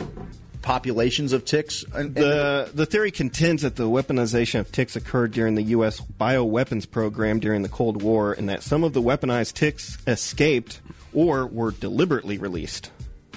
populations 0.63 1.31
of 1.33 1.45
ticks? 1.45 1.85
And, 1.93 2.15
The 2.15 2.71
the 2.73 2.87
theory 2.87 3.11
contends 3.11 3.61
that 3.61 3.75
the 3.75 3.87
weaponization 3.87 4.59
of 4.61 4.71
ticks 4.71 4.95
occurred 4.95 5.31
during 5.31 5.53
the 5.53 5.61
U.S. 5.63 6.01
bioweapons 6.01 6.89
program 6.89 7.39
during 7.39 7.61
the 7.61 7.69
Cold 7.69 8.01
War, 8.01 8.33
and 8.33 8.49
that 8.49 8.63
some 8.63 8.83
of 8.83 8.93
the 8.93 9.01
weaponized 9.01 9.53
ticks 9.53 9.97
escaped 10.07 10.81
or 11.13 11.45
were 11.45 11.69
deliberately 11.71 12.39
released. 12.39 12.89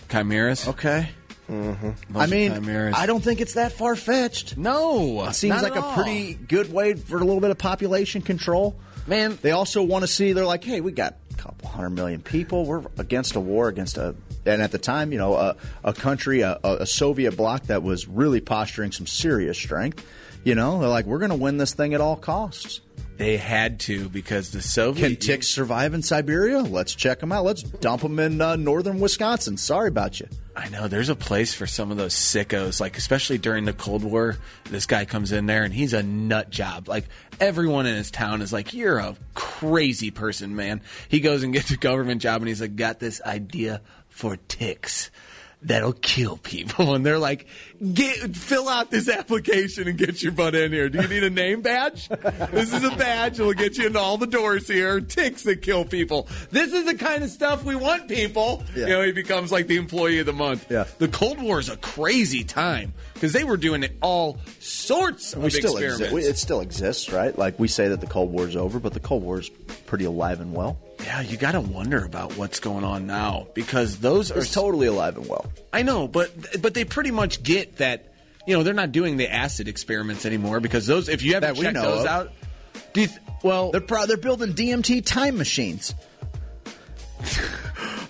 Chimeras. 0.09 0.67
okay. 0.69 1.11
Mm-hmm. 1.51 2.17
I 2.17 2.27
mean, 2.27 2.53
chimeras. 2.55 2.95
I 2.97 3.07
don't 3.07 3.23
think 3.23 3.41
it's 3.41 3.55
that 3.55 3.73
far 3.73 3.95
fetched. 3.95 4.57
No, 4.57 5.25
It 5.27 5.35
seems 5.35 5.55
not 5.57 5.63
like 5.63 5.73
at 5.73 5.79
a 5.79 5.85
all. 5.85 5.95
pretty 5.95 6.35
good 6.35 6.73
way 6.73 6.95
for 6.95 7.19
a 7.19 7.25
little 7.25 7.41
bit 7.41 7.51
of 7.51 7.59
population 7.59 8.23
control. 8.23 8.77
Man. 9.07 9.39
they 9.43 9.53
also 9.53 9.83
want 9.85 10.03
to 10.03 10.09
see. 10.09 10.33
They're 10.33 10.45
like, 10.45 10.65
hey, 10.65 10.81
we 10.81 10.91
got 10.91 11.15
a 11.31 11.35
couple 11.35 11.69
hundred 11.69 11.91
million 11.91 12.21
people. 12.21 12.65
We're 12.67 12.83
against 12.99 13.37
a 13.37 13.41
war 13.41 13.69
against 13.69 13.97
a, 13.97 14.17
and 14.47 14.63
at 14.63 14.73
the 14.73 14.79
time, 14.79 15.13
you 15.13 15.19
know, 15.19 15.35
a, 15.35 15.57
a 15.85 15.93
country, 15.93 16.41
a, 16.41 16.59
a 16.63 16.87
Soviet 16.87 17.37
bloc 17.37 17.65
that 17.65 17.83
was 17.83 18.07
really 18.07 18.41
posturing 18.41 18.93
some 18.93 19.07
serious 19.07 19.59
strength. 19.59 20.05
You 20.45 20.55
know, 20.55 20.79
they're 20.81 20.89
like, 20.89 21.07
we're 21.07 21.19
going 21.19 21.31
to 21.31 21.37
win 21.37 21.57
this 21.59 21.75
thing 21.75 21.95
at 21.95 22.01
all 22.01 22.17
costs. 22.17 22.81
They 23.17 23.39
had 23.39 23.81
to 23.81 24.11
because 24.11 24.51
the 24.51 24.61
Soviet 24.61 25.09
Can 25.09 25.17
ticks 25.17 25.49
survive 25.49 25.95
in 25.95 26.03
Siberia? 26.03 26.61
Let's 26.61 26.95
check 26.95 27.21
them 27.21 27.33
out. 27.33 27.45
Let's 27.45 27.63
dump 27.63 28.03
them 28.03 28.19
in 28.19 28.41
uh, 28.43 28.57
northern 28.57 29.01
Wisconsin. 29.01 29.57
Sorry 29.57 29.89
about 29.89 30.21
you. 30.21 30.29
I 30.55 30.69
know 30.69 30.87
there's 30.87 31.09
a 31.09 31.17
place 31.17 31.55
for 31.55 31.67
some 31.67 31.91
of 31.91 31.97
those 31.97 32.15
sickos, 32.15 32.79
like 32.81 32.99
especially 32.99 33.39
during 33.39 33.65
the 33.65 33.73
Cold 33.73 34.05
War. 34.05 34.37
This 34.65 34.85
guy 34.85 35.07
comes 35.07 35.33
in 35.33 35.47
there 35.47 35.65
and 35.65 35.73
he's 35.73 35.95
a 35.95 36.03
nut 36.03 36.51
job. 36.51 36.89
Like 36.89 37.07
everyone 37.41 37.87
in 37.87 37.97
his 37.97 38.11
town 38.11 38.43
is 38.43 38.53
like, 38.53 38.75
"You're 38.75 38.99
a 38.99 39.17
crazy 39.35 40.11
person, 40.11 40.55
man." 40.55 40.83
He 41.09 41.21
goes 41.21 41.43
and 41.43 41.53
gets 41.55 41.71
a 41.71 41.77
government 41.77 42.21
job 42.21 42.43
and 42.43 42.49
he's 42.49 42.61
like, 42.61 42.77
"Got 42.77 43.01
this 43.01 43.23
idea 43.23 43.81
for 44.17 44.37
ticks." 44.49 45.11
That'll 45.63 45.95
kill 45.95 46.37
people, 46.37 46.95
and 46.95 47.05
they're 47.05 47.19
like, 47.19 47.47
"Get 47.93 48.37
fill 48.37 48.69
out 48.69 48.91
this 48.91 49.09
application 49.09 49.89
and 49.89 49.97
get 49.99 50.23
your 50.23 50.31
butt 50.33 50.55
in 50.55 50.71
here. 50.71 50.89
Do 50.91 51.01
you 51.01 51.09
need 51.09 51.25
a 51.25 51.31
name 51.31 51.63
badge? 51.63 52.09
this 52.09 52.73
is 52.75 52.85
a 52.85 52.95
badge. 52.95 53.41
It'll 53.41 53.55
get 53.55 53.79
you 53.79 53.87
into 53.87 53.99
all 53.99 54.19
the 54.19 54.27
doors 54.27 54.69
here. 54.69 55.01
Ticks 55.01 55.43
that 55.45 55.63
kill 55.63 55.85
people. 55.87 56.29
This 56.51 56.73
is 56.75 56.85
the 56.85 56.95
kind 56.95 57.25
of 57.25 57.31
stuff 57.31 57.65
we 57.65 57.75
want, 57.75 58.07
people. 58.07 58.63
Yeah. 58.77 58.83
You 58.83 58.93
know, 58.93 59.03
he 59.03 59.13
becomes 59.13 59.51
like 59.51 59.67
the 59.67 59.79
employee 59.79 60.19
of 60.21 60.27
the 60.27 60.35
month. 60.35 60.71
Yeah. 60.71 60.85
The 60.99 61.09
Cold 61.09 61.43
War 61.43 61.59
is 61.59 61.71
a 61.71 61.79
crazy 61.79 62.45
time 62.45 62.93
because 63.15 63.33
they 63.33 63.43
were 63.43 63.57
doing 63.57 63.83
it 63.83 63.97
all 64.03 64.39
sorts 64.61 65.33
of 65.33 65.43
we 65.43 65.51
still 65.51 65.79
experiments. 65.79 66.13
exist. 66.13 66.31
It 66.31 66.37
still 66.39 66.61
exists, 66.61 67.11
right? 67.11 67.37
Like 67.37 67.59
we 67.59 67.67
say 67.67 67.89
that 67.89 68.03
the 68.03 68.07
Cold 68.07 68.31
War 68.31 68.47
is 68.47 68.57
over, 68.57 68.79
but 68.79 68.93
the 68.93 69.01
Cold 69.01 69.25
War 69.25 69.41
is 69.41 69.49
pretty 69.87 70.05
alive 70.05 70.41
and 70.41 70.53
well. 70.53 70.79
Yeah, 71.07 71.21
you 71.21 71.37
got 71.37 71.53
to 71.53 71.61
wonder 71.61 72.05
about 72.05 72.37
what's 72.37 72.59
going 72.59 72.83
on 72.83 73.07
now 73.07 73.47
because 73.55 73.99
those 73.99 74.33
are. 74.33 74.43
Totally 74.45 74.89
alive 74.89 75.17
and 75.17 75.29
well. 75.29 75.47
I 75.73 75.83
know, 75.83 76.09
but 76.09 76.61
but 76.61 76.75
they 76.75 76.85
pretty 76.85 77.13
much 77.13 77.45
get 77.45 77.77
that. 77.77 78.13
You 78.45 78.57
know, 78.57 78.65
they're 78.65 78.75
not 78.75 78.91
doing 78.91 79.17
the 79.17 79.33
acid 79.33 79.69
experiments 79.69 80.27
anymore 80.27 80.59
because 80.59 80.85
those. 80.87 81.09
If 81.09 81.23
you 81.23 81.35
haven't 81.35 81.55
That 81.55 81.59
we 81.59 81.65
checked 81.65 81.77
those 81.77 82.01
of. 82.01 82.07
out, 82.07 82.33
do 82.93 83.03
you 83.03 83.07
th- 83.07 83.21
well, 83.45 83.71
They're 83.71 83.81
pro- 83.81 84.07
they're 84.07 84.17
building 84.17 84.53
DMT 84.53 85.05
time 85.05 85.39
machines. 85.39 85.95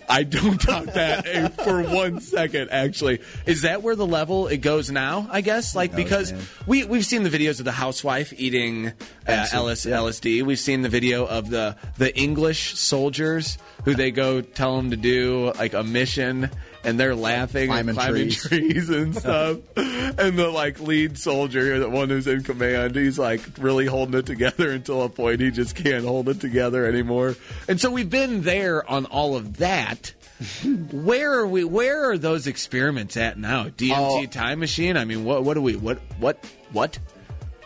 I 0.08 0.22
don't 0.22 0.60
doubt 0.64 0.94
that 0.94 1.26
eh, 1.26 1.48
for 1.48 1.82
one 1.82 2.20
second. 2.20 2.70
Actually, 2.70 3.20
is 3.44 3.62
that 3.62 3.82
where 3.82 3.96
the 3.96 4.06
level 4.06 4.46
it 4.46 4.58
goes 4.58 4.90
now? 4.90 5.28
I 5.30 5.40
guess 5.40 5.74
like 5.74 5.92
knows, 5.92 6.02
because 6.02 6.32
man. 6.32 6.42
we 6.66 6.84
we've 6.84 7.04
seen 7.04 7.24
the 7.24 7.30
videos 7.30 7.58
of 7.58 7.64
the 7.64 7.72
housewife 7.72 8.32
eating 8.36 8.92
uh, 9.28 9.46
LS, 9.52 9.86
yeah. 9.86 9.96
LSD. 9.96 10.42
We've 10.42 10.58
seen 10.58 10.82
the 10.82 10.88
video 10.88 11.26
of 11.26 11.50
the 11.50 11.76
the 11.98 12.16
English 12.16 12.78
soldiers 12.78 13.58
who 13.84 13.94
they 13.94 14.10
go 14.10 14.40
tell 14.40 14.76
them 14.76 14.90
to 14.90 14.96
do 14.96 15.52
like 15.58 15.74
a 15.74 15.82
mission. 15.84 16.50
And 16.84 17.00
they're 17.00 17.16
laughing 17.16 17.66
Climbing 17.66 17.88
and 17.88 17.98
climbing 17.98 18.30
trees. 18.30 18.42
trees 18.46 18.90
and 18.90 19.16
stuff. 19.16 19.58
and 19.76 20.38
the 20.38 20.48
like 20.54 20.78
lead 20.78 21.18
soldier, 21.18 21.74
or 21.74 21.78
the 21.80 21.88
one 21.90 22.08
who's 22.10 22.28
in 22.28 22.44
command, 22.44 22.94
he's 22.94 23.18
like 23.18 23.40
really 23.58 23.86
holding 23.86 24.16
it 24.20 24.26
together 24.26 24.70
until 24.70 25.02
a 25.02 25.08
point 25.08 25.40
he 25.40 25.50
just 25.50 25.74
can't 25.74 26.04
hold 26.04 26.28
it 26.28 26.40
together 26.40 26.86
anymore. 26.86 27.34
And 27.66 27.80
so 27.80 27.90
we've 27.90 28.08
been 28.08 28.42
there 28.42 28.88
on 28.88 29.04
all 29.06 29.34
of 29.34 29.56
that. 29.56 30.12
where 30.92 31.32
are 31.40 31.46
we? 31.46 31.64
Where 31.64 32.10
are 32.10 32.18
those 32.18 32.46
experiments 32.46 33.16
at 33.16 33.36
now? 33.36 33.64
DMT 33.64 33.92
Oh. 33.96 34.26
time 34.26 34.60
machine? 34.60 34.96
I 34.96 35.04
mean, 35.04 35.24
what? 35.24 35.42
What 35.42 35.54
do 35.54 35.62
we? 35.62 35.74
What? 35.74 35.98
What? 36.20 36.44
What? 36.72 36.98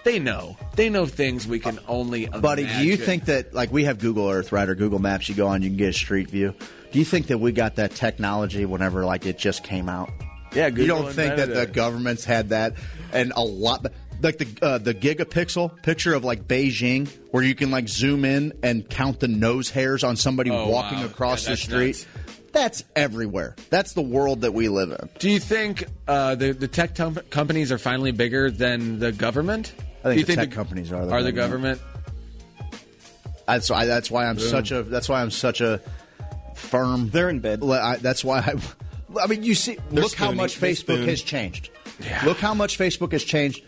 They 0.05 0.19
know. 0.19 0.57
They 0.77 0.89
know 0.89 1.05
things 1.07 1.47
we 1.47 1.59
can 1.61 1.79
only. 1.87 2.27
Buddy, 2.27 2.65
do 2.67 2.87
you 2.87 2.97
think 2.97 3.27
that 3.27 3.53
like 3.53 3.71
we 3.71 3.85
have 3.85 3.99
Google 3.99 4.29
Earth, 4.31 4.51
right, 4.53 4.69
or 4.69 4.75
Google 4.75 4.99
Maps? 4.99 5.29
You 5.29 5.35
go 5.35 5.47
on, 5.49 5.63
you 5.63 5.69
can 5.69 5.77
get 5.77 5.91
a 5.91 5.93
street 5.93 6.31
view. 6.31 6.55
Do 6.91 6.99
you 6.99 7.05
think 7.05 7.27
that 7.29 7.39
we 7.39 7.53
got 7.53 7.77
that 7.77 7.95
technology 7.95 8.65
whenever 8.65 9.05
like 9.05 9.27
it 9.27 9.39
just 9.39 9.63
came 9.63 9.89
out? 9.89 10.11
Yeah, 10.55 10.69
you 10.69 10.87
don't 10.87 11.05
think 11.13 11.37
that 11.37 11.49
invented 11.51 11.57
the 11.57 11.67
governments 11.73 12.25
had 12.25 12.49
that 12.49 12.75
and 13.13 13.33
a 13.37 13.43
lot, 13.43 13.87
like 14.23 14.39
the 14.39 14.49
uh, 14.63 14.79
the 14.79 14.95
gigapixel 14.95 15.83
picture 15.83 16.15
of 16.15 16.25
like 16.25 16.49
Beijing, 16.49 17.09
where 17.31 17.43
you 17.45 17.55
can 17.55 17.71
like 17.71 17.89
zoom 17.89 18.25
in 18.25 18.53
and 18.63 18.89
count 18.89 19.21
the 19.21 19.29
nose 19.29 19.71
hairs 19.71 20.03
on 20.03 20.17
somebody 20.17 20.51
Oh, 20.51 20.69
walking 20.69 20.99
wow. 21.01 21.05
across 21.07 21.45
Yeah, 21.45 21.51
the 21.51 21.57
street? 21.59 21.87
nuts. 21.87 22.07
That's 22.53 22.85
everywhere. 22.97 23.55
That's 23.69 23.93
the 23.93 24.03
world 24.03 24.41
that 24.41 24.53
we 24.53 24.69
live 24.69 24.91
in. 24.91 25.09
Do 25.21 25.31
you 25.31 25.39
think 25.39 25.85
uh, 26.09 26.35
the 26.35 26.51
the 26.53 26.67
tech 26.67 26.97
tum- 26.97 27.21
companies 27.31 27.71
are 27.71 27.79
finally 27.79 28.11
bigger 28.11 28.51
than 28.51 28.99
the 28.99 29.13
government? 29.13 29.73
I 30.01 30.15
think 30.15 30.15
Do 30.15 30.19
you 30.21 30.25
the 30.25 30.37
tech 30.37 30.51
companies 30.53 30.93
are 30.93 31.05
the 31.07 31.13
are 31.13 31.23
the 31.23 31.33
government. 31.33 31.81
government. 31.81 32.01
That's 33.47 33.69
why. 33.71 33.87
That's 33.87 34.11
why 34.11 34.27
I'm 34.27 34.39
such 34.39 34.71
a. 34.71 34.83
That's 34.83 35.09
why 35.09 35.23
I'm 35.23 35.31
such 35.31 35.61
a 35.61 35.81
firm. 36.55 37.11
They're 37.11 37.29
in 37.29 37.41
bed. 37.41 37.63
I, 37.65 37.97
that's 37.97 38.25
why 38.25 38.39
I. 38.39 38.55
I 39.21 39.27
mean, 39.27 39.43
you 39.43 39.55
see, 39.57 39.77
They're 39.91 40.05
look 40.05 40.15
how 40.15 40.31
much 40.31 40.59
They 40.59 40.73
Facebook 40.73 40.77
spoon. 40.77 41.09
has 41.09 41.23
changed. 41.23 41.71
Look 42.25 42.39
how 42.39 42.55
much 42.55 42.79
Facebook 42.79 43.13
has 43.13 43.25
changed 43.25 43.63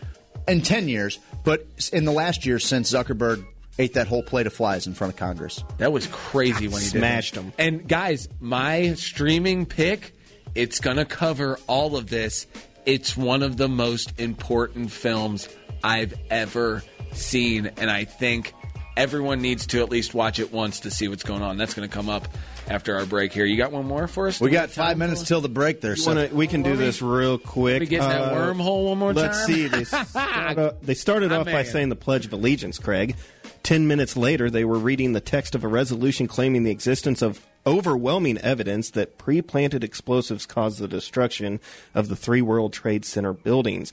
in 0.46 0.62
ten 0.62 0.88
years, 0.88 1.18
but 1.44 1.66
in 1.92 2.04
the 2.04 2.12
last 2.12 2.46
year 2.46 2.58
since 2.60 2.92
Zuckerberg 2.92 3.44
ate 3.78 3.94
that 3.94 4.06
whole 4.06 4.22
plate 4.22 4.46
of 4.46 4.52
flies 4.52 4.86
in 4.86 4.94
front 4.94 5.12
of 5.12 5.18
Congress. 5.18 5.64
That 5.78 5.92
was 5.92 6.06
crazy 6.08 6.68
when 6.68 6.80
he 6.80 6.88
Smashed 6.88 7.34
them. 7.34 7.52
And 7.58 7.88
guys, 7.88 8.28
my 8.38 8.94
streaming 8.94 9.66
pick, 9.66 10.14
it's 10.54 10.78
gonna 10.78 11.04
cover 11.04 11.58
all 11.66 11.96
of 11.96 12.08
this. 12.08 12.46
It's 12.86 13.16
one 13.16 13.42
of 13.42 13.56
the 13.56 13.68
most 13.68 14.18
important 14.20 14.90
films 14.92 15.48
I've 15.84 16.14
ever 16.30 16.82
seen, 17.12 17.66
and 17.76 17.90
I 17.90 18.04
think 18.04 18.52
everyone 18.96 19.40
needs 19.40 19.66
to 19.68 19.80
at 19.80 19.90
least 19.90 20.14
watch 20.14 20.38
it 20.38 20.52
once 20.52 20.80
to 20.80 20.90
see 20.90 21.08
what's 21.08 21.22
going 21.22 21.42
on. 21.42 21.56
That's 21.56 21.74
gonna 21.74 21.88
come 21.88 22.08
up 22.08 22.28
after 22.68 22.96
our 22.96 23.06
break 23.06 23.32
here. 23.32 23.44
You 23.44 23.56
got 23.56 23.72
one 23.72 23.86
more 23.86 24.06
for 24.06 24.28
us? 24.28 24.40
We 24.40 24.50
got 24.50 24.70
five 24.70 24.98
minutes 24.98 25.22
for- 25.22 25.26
till 25.28 25.40
the 25.40 25.48
break. 25.48 25.80
There, 25.80 25.96
so 25.96 26.14
wanna- 26.14 26.28
we 26.32 26.46
can 26.46 26.62
do 26.62 26.76
this 26.76 27.00
real 27.02 27.38
quick. 27.38 27.80
we 27.80 27.86
get 27.86 28.02
in 28.02 28.08
that 28.08 28.32
uh, 28.32 28.34
wormhole 28.34 28.88
one 28.88 28.98
more 28.98 29.12
let's 29.12 29.38
time? 29.38 29.46
see. 29.46 29.66
They, 29.66 29.84
start 29.84 30.58
off- 30.58 30.74
they 30.82 30.94
started 30.94 31.32
off 31.32 31.46
by 31.46 31.52
man. 31.52 31.64
saying 31.66 31.88
the 31.88 31.96
Pledge 31.96 32.26
of 32.26 32.32
Allegiance, 32.32 32.78
Craig. 32.78 33.16
Ten 33.62 33.86
minutes 33.86 34.16
later, 34.16 34.50
they 34.50 34.64
were 34.64 34.78
reading 34.78 35.12
the 35.12 35.20
text 35.20 35.54
of 35.54 35.62
a 35.64 35.68
resolution 35.68 36.26
claiming 36.26 36.64
the 36.64 36.70
existence 36.70 37.22
of 37.22 37.40
overwhelming 37.66 38.38
evidence 38.38 38.90
that 38.90 39.18
pre 39.18 39.40
planted 39.40 39.84
explosives 39.84 40.46
caused 40.46 40.80
the 40.80 40.88
destruction 40.88 41.60
of 41.94 42.08
the 42.08 42.16
three 42.16 42.42
World 42.42 42.72
Trade 42.72 43.04
Center 43.04 43.32
buildings. 43.32 43.92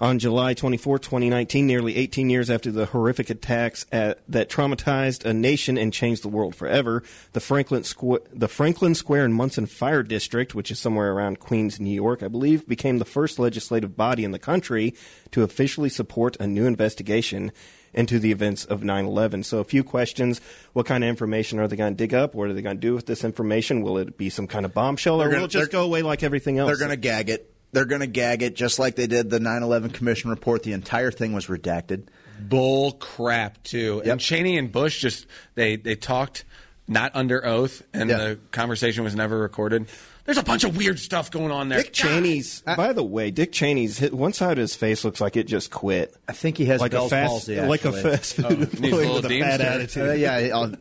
On 0.00 0.20
July 0.20 0.54
24, 0.54 1.00
2019, 1.00 1.66
nearly 1.66 1.96
18 1.96 2.30
years 2.30 2.50
after 2.50 2.70
the 2.70 2.86
horrific 2.86 3.30
attacks 3.30 3.84
at, 3.90 4.20
that 4.28 4.48
traumatized 4.48 5.24
a 5.24 5.32
nation 5.32 5.76
and 5.76 5.92
changed 5.92 6.22
the 6.22 6.28
world 6.28 6.54
forever, 6.54 7.02
the 7.32 7.40
Franklin, 7.40 7.82
Squ- 7.82 8.24
the 8.32 8.46
Franklin 8.46 8.94
Square 8.94 9.24
and 9.24 9.34
Munson 9.34 9.66
Fire 9.66 10.04
District, 10.04 10.54
which 10.54 10.70
is 10.70 10.78
somewhere 10.78 11.12
around 11.12 11.40
Queens, 11.40 11.80
New 11.80 11.90
York, 11.92 12.22
I 12.22 12.28
believe, 12.28 12.68
became 12.68 12.98
the 12.98 13.04
first 13.04 13.40
legislative 13.40 13.96
body 13.96 14.22
in 14.22 14.30
the 14.30 14.38
country 14.38 14.94
to 15.32 15.42
officially 15.42 15.88
support 15.88 16.36
a 16.38 16.46
new 16.46 16.66
investigation 16.66 17.50
into 17.92 18.20
the 18.20 18.30
events 18.30 18.64
of 18.66 18.82
9-11. 18.82 19.44
So 19.44 19.58
a 19.58 19.64
few 19.64 19.82
questions. 19.82 20.40
What 20.74 20.86
kind 20.86 21.02
of 21.02 21.08
information 21.10 21.58
are 21.58 21.66
they 21.66 21.74
going 21.74 21.92
to 21.92 21.96
dig 21.96 22.14
up? 22.14 22.36
What 22.36 22.48
are 22.48 22.52
they 22.52 22.62
going 22.62 22.76
to 22.76 22.80
do 22.80 22.94
with 22.94 23.06
this 23.06 23.24
information? 23.24 23.82
Will 23.82 23.98
it 23.98 24.16
be 24.16 24.30
some 24.30 24.46
kind 24.46 24.64
of 24.64 24.72
bombshell 24.72 25.20
or 25.20 25.24
gonna- 25.24 25.38
will 25.38 25.44
it 25.46 25.50
just 25.50 25.72
go 25.72 25.82
away 25.82 26.02
like 26.02 26.22
everything 26.22 26.58
else? 26.58 26.68
They're 26.68 26.78
going 26.78 26.90
to 26.90 26.96
gag 26.96 27.30
it. 27.30 27.52
They're 27.72 27.84
going 27.84 28.00
to 28.00 28.06
gag 28.06 28.42
it 28.42 28.56
just 28.56 28.78
like 28.78 28.96
they 28.96 29.06
did 29.06 29.28
the 29.30 29.38
9/11 29.38 29.92
Commission 29.92 30.30
report. 30.30 30.62
The 30.62 30.72
entire 30.72 31.10
thing 31.10 31.32
was 31.32 31.46
redacted. 31.46 32.04
bull 32.40 32.92
crap 32.92 33.62
too. 33.64 33.96
Yep. 34.04 34.12
And 34.12 34.20
Cheney 34.20 34.56
and 34.58 34.70
Bush 34.72 35.00
just 35.00 35.26
they 35.54 35.76
they 35.76 35.94
talked 35.96 36.44
not 36.86 37.12
under 37.14 37.44
oath, 37.44 37.82
and 37.92 38.08
Yeah. 38.08 38.16
the 38.18 38.38
conversation 38.52 39.04
was 39.04 39.14
never 39.14 39.38
recorded. 39.38 39.86
There's 40.24 40.38
a 40.38 40.42
bunch 40.42 40.64
of 40.64 40.76
weird 40.76 40.98
stuff 40.98 41.30
going 41.30 41.50
on 41.50 41.68
there. 41.70 41.82
Dick 41.82 41.92
Cheney's. 41.94 42.60
by 42.62 42.92
the 42.92 43.02
way, 43.04 43.30
Dick 43.30 43.50
Cheney's 43.52 43.98
hit, 43.98 44.12
one 44.14 44.32
side 44.34 44.52
of 44.52 44.58
his 44.58 44.74
face 44.74 45.02
looks 45.04 45.20
like 45.22 45.36
it 45.36 45.46
just 45.46 45.70
quit. 45.70 46.14
I 46.28 46.32
think 46.32 46.56
he 46.58 46.66
has 46.66 46.80
like 46.82 46.92
Bell's 46.92 47.10
a 47.12 47.14
fast, 47.16 47.30
palsy. 47.30 47.60
like 47.62 47.84
a 47.86 47.92
fast 47.92 48.34
food 48.36 48.44
Oh, 48.46 48.48
employee 48.50 49.08
with 49.14 49.24
a 49.24 49.28
fat 49.40 49.60
Deemster. 49.60 49.64
attitude. 49.64 50.08
Uh, 50.08 50.12
yeah, 50.12 50.50
I'll, 50.54 50.72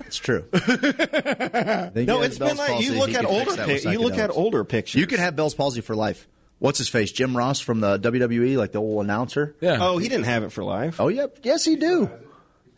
it's 0.00 0.16
true. 0.16 0.44
no, 0.52 2.22
it's 2.22 2.38
been 2.38 2.56
like 2.56 2.82
you 2.82 2.94
look 2.94 3.10
at 3.14 3.24
older. 3.24 3.56
Pic- 3.64 3.84
you 3.84 3.98
look 4.00 4.18
at 4.18 4.30
older 4.30 4.64
pictures. 4.64 5.00
You 5.00 5.06
can 5.06 5.18
have 5.18 5.36
Bell's 5.36 5.54
palsy 5.54 5.80
for 5.80 5.94
life. 5.96 6.26
What's 6.58 6.78
his 6.78 6.88
face? 6.88 7.12
Jim 7.12 7.36
Ross 7.36 7.60
from 7.60 7.80
the 7.80 7.98
WWE, 7.98 8.56
like 8.56 8.72
the 8.72 8.80
old 8.80 9.04
announcer. 9.04 9.54
Yeah. 9.60 9.78
Oh, 9.80 9.98
he 9.98 10.08
didn't 10.08 10.24
have 10.24 10.42
it 10.42 10.50
for 10.52 10.64
life. 10.64 11.00
Oh, 11.00 11.08
yep. 11.08 11.38
Yes, 11.42 11.64
he 11.64 11.76
do. 11.76 12.10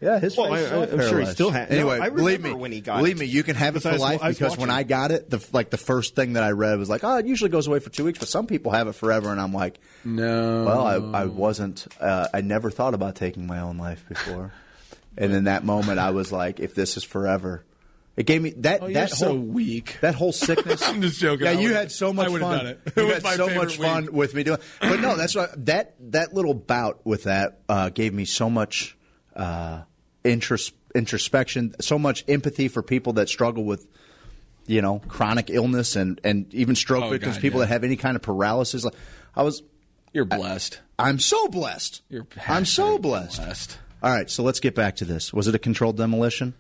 Yeah, 0.01 0.21
his 0.21 0.37
Well, 0.37 0.47
face. 0.55 0.55
I- 0.55 0.61
is 0.61 0.67
still 0.67 0.79
I- 0.81 0.83
I'm 0.83 0.89
sure 0.91 0.99
he 1.01 1.09
paralyzed. 1.09 1.33
still 1.35 1.51
ha- 1.51 1.67
no, 1.71 1.77
Anyway, 1.77 1.99
I 2.01 2.09
believe 2.11 2.41
me, 2.43 2.53
when 2.53 2.71
he 2.71 2.81
got 2.81 2.99
believe 2.99 3.17
it. 3.17 3.21
me, 3.21 3.27
you 3.27 3.43
can 3.43 3.57
have 3.57 3.75
it 3.75 3.81
for 3.81 3.97
life 3.99 4.23
was 4.23 4.39
because 4.39 4.57
when. 4.57 4.71
I 4.71 4.85
got 4.85 5.11
it, 5.11 5.29
the 5.29 5.45
like 5.53 5.71
the 5.71 5.77
first 5.77 6.15
thing 6.15 6.35
that 6.35 6.45
I 6.45 6.51
read 6.53 6.79
was 6.79 6.89
like, 6.89 7.03
oh, 7.03 7.17
it 7.19 7.27
usually 7.27 7.51
goes 7.51 7.67
away 7.67 7.81
for 7.81 7.91
two 7.91 8.05
weeks, 8.05 8.19
but 8.21 8.29
some 8.29 8.47
people 8.47 8.71
have 8.71 8.87
it 8.87 8.93
forever, 8.95 9.31
and 9.33 9.41
I'm 9.41 9.53
like, 9.53 9.81
no. 10.05 10.65
well, 10.65 10.87
I, 11.15 11.23
I 11.23 11.25
wasn't. 11.25 11.85
Uh, 12.01 12.29
I 12.33 12.43
never 12.43 12.71
thought 12.71 12.95
about 12.95 13.17
taking 13.17 13.49
my 13.49 13.59
own 13.59 13.77
life 13.77 14.05
before, 14.09 14.53
and 15.19 15.33
in 15.33 15.45
that 15.45 15.65
moment, 15.65 15.99
I 15.99 16.11
was 16.11 16.31
like, 16.31 16.61
if 16.61 16.77
this 16.77 16.97
is 16.97 17.03
forever, 17.03 17.65
it 18.19 18.27
gave 18.27 18.43
me 18.43 18.51
that 18.59 18.83
Oh, 18.83 18.91
that 18.93 19.11
so 19.11 19.29
whole 19.29 19.39
weak. 19.39 19.97
that 20.03 20.15
whole 20.15 20.33
sickness. 20.33 20.83
I'm 20.87 21.01
just 21.01 21.19
joking. 21.21 21.47
Yeah, 21.47 21.53
you 21.53 21.73
had 21.73 21.91
so 21.91 22.13
much 22.13 22.29
would've 22.29 22.47
fun. 22.47 22.59
done 22.59 22.67
it. 22.67 22.81
It 22.85 22.97
You 22.97 23.07
had 23.15 23.23
so 23.37 23.49
much 23.55 23.77
fun 23.79 24.03
week. 24.07 24.13
with 24.13 24.35
me 24.35 24.43
doing. 24.43 24.59
But 24.81 25.01
no, 25.01 25.17
that's 25.17 25.35
what 25.35 25.65
that 25.67 25.95
that 26.13 26.35
little 26.35 26.55
bout 26.55 27.01
with 27.07 27.25
that 27.25 27.61
uh, 27.69 27.89
gave 27.91 28.13
me 28.13 28.25
so 28.27 28.51
much 28.51 28.97
uh, 29.37 29.83
intros, 30.25 30.73
introspection, 30.95 31.75
so 31.81 31.99
much 31.99 32.25
empathy 32.29 32.69
for 32.69 32.83
people 32.83 33.15
that 33.15 33.29
struggle 33.29 33.65
with 33.65 33.87
you 34.67 34.83
know 34.83 34.99
chronic 35.09 35.49
illness 35.49 35.97
and 35.97 36.21
and 36.25 36.53
even 36.53 36.75
stroke 36.75 37.05
Oh, 37.05 37.11
victims, 37.11 37.37
God, 37.37 37.41
people 37.43 37.61
yeah. 37.61 37.67
that 37.67 37.73
have 37.73 37.85
any 37.85 37.97
kind 37.97 38.17
of 38.17 38.23
paralysis. 38.23 38.85
Like, 38.85 38.95
I 39.37 39.43
was, 39.43 39.63
You're 40.13 40.25
blessed. 40.25 40.81
I'm 40.99 41.21
so 41.21 41.47
blessed. 41.49 42.03
You're 42.09 42.27
I'm 42.49 42.65
so 42.65 42.99
passionate 42.99 43.03
blessed. 43.03 43.79
All 44.03 44.13
right, 44.13 44.29
so 44.29 44.43
let's 44.43 44.59
get 44.61 44.75
back 44.75 44.97
to 44.97 45.05
this. 45.05 45.33
Was 45.33 45.47
it 45.49 45.55
a 45.55 45.59
controlled 45.59 45.97
demolition? 45.97 46.55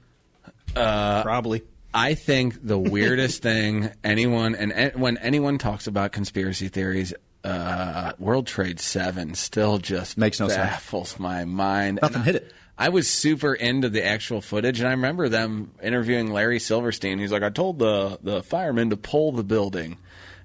Probably. 0.74 1.62
I 1.94 2.14
think 2.14 2.66
the 2.66 2.78
weirdest 2.78 3.42
thing 3.42 3.90
anyone 4.04 4.54
and 4.54 4.72
and 4.72 4.94
when 5.00 5.16
anyone 5.18 5.58
talks 5.58 5.86
about 5.86 6.12
conspiracy 6.12 6.68
theories, 6.68 7.14
uh, 7.44 8.12
World 8.18 8.46
Trade 8.46 8.78
Seven 8.80 9.34
still 9.34 9.78
just 9.78 10.18
Makes 10.18 10.38
no 10.40 10.48
sense. 10.48 10.58
baffles 10.58 11.18
my 11.18 11.44
mind. 11.44 12.00
Nothing 12.02 12.16
And 12.16 12.24
hit 12.24 12.34
it. 12.36 12.52
I 12.76 12.90
was 12.90 13.08
super 13.08 13.54
into 13.54 13.88
the 13.88 14.04
actual 14.04 14.40
footage, 14.40 14.78
and 14.78 14.86
I 14.86 14.92
remember 14.92 15.28
them 15.28 15.72
interviewing 15.82 16.30
Larry 16.32 16.60
Silverstein. 16.60 17.18
He's 17.18 17.32
like, 17.32 17.42
"I 17.42 17.50
told 17.50 17.78
the 17.78 18.18
the 18.22 18.42
firemen 18.42 18.90
to 18.90 18.96
pull 18.96 19.32
the 19.32 19.42
building," 19.42 19.96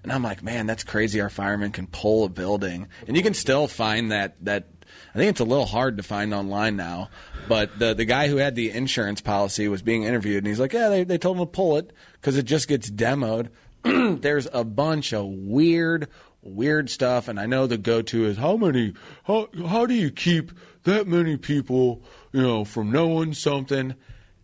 and 0.01 0.11
I'm 0.11 0.23
like, 0.23 0.41
"Man, 0.41 0.65
that's 0.65 0.83
crazy. 0.83 1.21
Our 1.21 1.29
firemen 1.29 1.71
can 1.71 1.85
pull 1.85 2.23
a 2.23 2.29
building, 2.29 2.87
and 3.07 3.15
you 3.15 3.21
can 3.21 3.33
still 3.35 3.67
find 3.67 4.11
that 4.11 4.35
that." 4.45 4.72
I 5.13 5.17
think 5.17 5.29
it's 5.31 5.39
a 5.39 5.45
little 5.45 5.65
hard 5.65 5.97
to 5.97 6.03
find 6.03 6.33
online 6.33 6.75
now, 6.75 7.09
but 7.47 7.79
the 7.79 7.93
the 7.93 8.05
guy 8.05 8.27
who 8.27 8.37
had 8.37 8.55
the 8.55 8.71
insurance 8.71 9.21
policy 9.21 9.67
was 9.67 9.81
being 9.81 10.03
interviewed, 10.03 10.39
and 10.39 10.47
he's 10.47 10.59
like, 10.59 10.73
"Yeah, 10.73 10.89
they 10.89 11.03
they 11.03 11.17
told 11.17 11.37
him 11.37 11.43
to 11.43 11.51
pull 11.51 11.77
it 11.77 11.91
because 12.13 12.37
it 12.37 12.43
just 12.43 12.67
gets 12.67 12.89
demoed." 12.89 13.49
There's 14.21 14.47
a 14.53 14.63
bunch 14.63 15.13
of 15.13 15.25
weird, 15.25 16.07
weird 16.41 16.89
stuff, 16.89 17.27
and 17.27 17.39
I 17.39 17.45
know 17.45 17.67
the 17.67 17.77
go 17.77 18.01
to 18.01 18.25
is 18.25 18.37
how 18.37 18.57
many, 18.57 18.93
how 19.25 19.49
how 19.67 19.85
do 19.85 19.93
you 19.93 20.11
keep 20.11 20.51
that 20.83 21.07
many 21.07 21.37
people, 21.37 22.03
you 22.31 22.41
know, 22.41 22.65
from 22.65 22.91
knowing 22.91 23.33
something? 23.33 23.95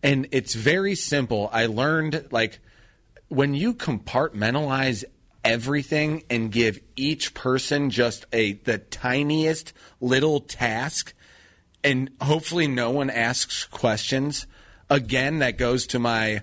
And 0.02 0.28
it's 0.30 0.54
very 0.54 0.94
simple. 0.94 1.50
I 1.52 1.66
learned 1.66 2.28
like 2.30 2.60
when 3.28 3.54
you 3.54 3.74
compartmentalize 3.74 5.04
everything 5.44 6.24
and 6.30 6.50
give 6.52 6.80
each 6.96 7.34
person 7.34 7.90
just 7.90 8.26
a 8.32 8.52
the 8.52 8.78
tiniest 8.78 9.72
little 10.00 10.40
task. 10.40 11.14
And 11.82 12.10
hopefully 12.20 12.68
no 12.68 12.90
one 12.90 13.10
asks 13.10 13.64
questions 13.64 14.46
again 14.90 15.38
that 15.38 15.56
goes 15.56 15.86
to 15.88 15.98
my 15.98 16.42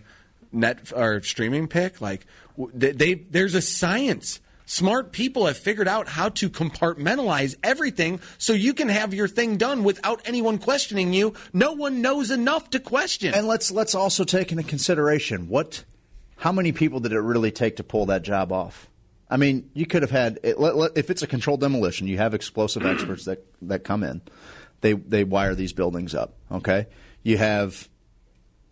net 0.51 0.91
or 0.95 1.21
streaming 1.21 1.67
pick. 1.67 2.01
Like 2.01 2.25
they, 2.57 2.91
they 2.91 3.13
there's 3.13 3.55
a 3.55 3.61
science. 3.61 4.39
Smart 4.69 5.13
people 5.13 5.45
have 5.45 5.57
figured 5.57 5.87
out 5.87 6.09
how 6.09 6.27
to 6.27 6.49
compartmentalize 6.49 7.55
everything 7.63 8.19
so 8.37 8.51
you 8.51 8.73
can 8.73 8.89
have 8.89 9.13
your 9.13 9.29
thing 9.29 9.55
done 9.55 9.85
without 9.85 10.21
anyone 10.25 10.57
questioning 10.57 11.13
you. 11.13 11.33
No 11.53 11.71
one 11.71 12.01
knows 12.01 12.31
enough 12.31 12.69
to 12.71 12.79
question. 12.81 13.33
And 13.33 13.47
let's 13.47 13.71
let's 13.71 13.95
also 13.95 14.25
take 14.25 14.51
into 14.51 14.65
consideration 14.65 15.47
what, 15.47 15.85
how 16.37 16.51
many 16.51 16.71
people 16.71 16.99
did 16.99 17.11
it 17.11 17.19
really 17.19 17.51
take 17.51 17.75
to 17.77 17.83
pull 17.83 18.05
that 18.07 18.23
job 18.23 18.51
off? 18.51 18.87
I 19.29 19.37
mean, 19.37 19.69
you 19.73 19.85
could 19.85 20.03
have 20.03 20.11
had 20.11 20.39
it, 20.43 20.59
let, 20.59 20.75
let- 20.77 20.97
if 20.97 21.09
it's 21.09 21.21
a 21.21 21.27
controlled 21.27 21.59
demolition, 21.59 22.07
you 22.07 22.17
have 22.17 22.33
explosive 22.33 22.85
experts 22.85 23.25
that 23.25 23.43
that 23.63 23.83
come 23.83 24.03
in, 24.03 24.21
they 24.81 24.93
they 24.93 25.23
wire 25.23 25.53
these 25.55 25.73
buildings 25.73 26.15
up. 26.15 26.33
Okay, 26.51 26.87
you 27.23 27.37
have 27.37 27.89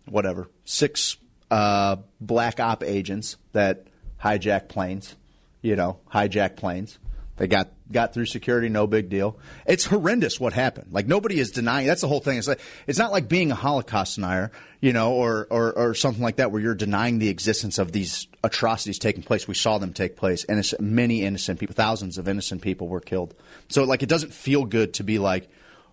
whatever 0.08 0.48
six 0.64 1.16
uh, 1.50 1.96
black 2.20 2.58
op 2.60 2.82
agents 2.82 3.36
that 3.52 3.86
hijack 4.22 4.68
planes. 4.68 5.16
You 5.62 5.74
know, 5.76 5.98
hijack 6.12 6.56
planes. 6.56 6.98
They 7.36 7.46
got 7.46 7.68
got 7.92 8.14
through 8.14 8.26
security, 8.26 8.68
no 8.68 8.86
big 8.86 9.10
deal. 9.10 9.38
It's 9.66 9.84
horrendous 9.84 10.40
what 10.40 10.54
happened. 10.54 10.88
Like 10.90 11.06
nobody 11.06 11.38
is 11.38 11.50
denying. 11.50 11.86
That's 11.86 12.00
the 12.00 12.08
whole 12.08 12.20
thing. 12.20 12.38
It's 12.38 12.48
like 12.48 12.60
it's 12.86 12.98
not 12.98 13.12
like 13.12 13.28
being 13.28 13.52
a 13.52 13.54
Holocaust 13.54 14.14
denier, 14.16 14.50
you 14.80 14.92
know, 14.92 15.12
or 15.12 15.46
or, 15.50 15.72
or 15.72 15.94
something 15.94 16.22
like 16.22 16.36
that, 16.36 16.50
where 16.50 16.62
you're 16.62 16.74
denying 16.74 17.18
the 17.18 17.28
existence 17.28 17.78
of 17.78 17.92
these 17.92 18.26
atrocities 18.42 18.98
taking 18.98 19.22
place. 19.22 19.46
We 19.46 19.54
saw 19.54 19.76
them 19.78 19.92
take 19.92 20.16
place, 20.16 20.44
and 20.44 20.64
many 20.80 21.22
innocent 21.22 21.60
people, 21.60 21.74
thousands 21.74 22.16
of 22.16 22.26
innocent 22.26 22.62
people 22.62 22.88
were 22.88 23.00
killed. 23.00 23.34
So 23.68 23.84
like 23.84 24.02
it 24.02 24.08
doesn't 24.08 24.32
feel 24.32 24.64
good 24.64 24.94
to 24.94 25.04
be 25.04 25.18
like. 25.18 25.48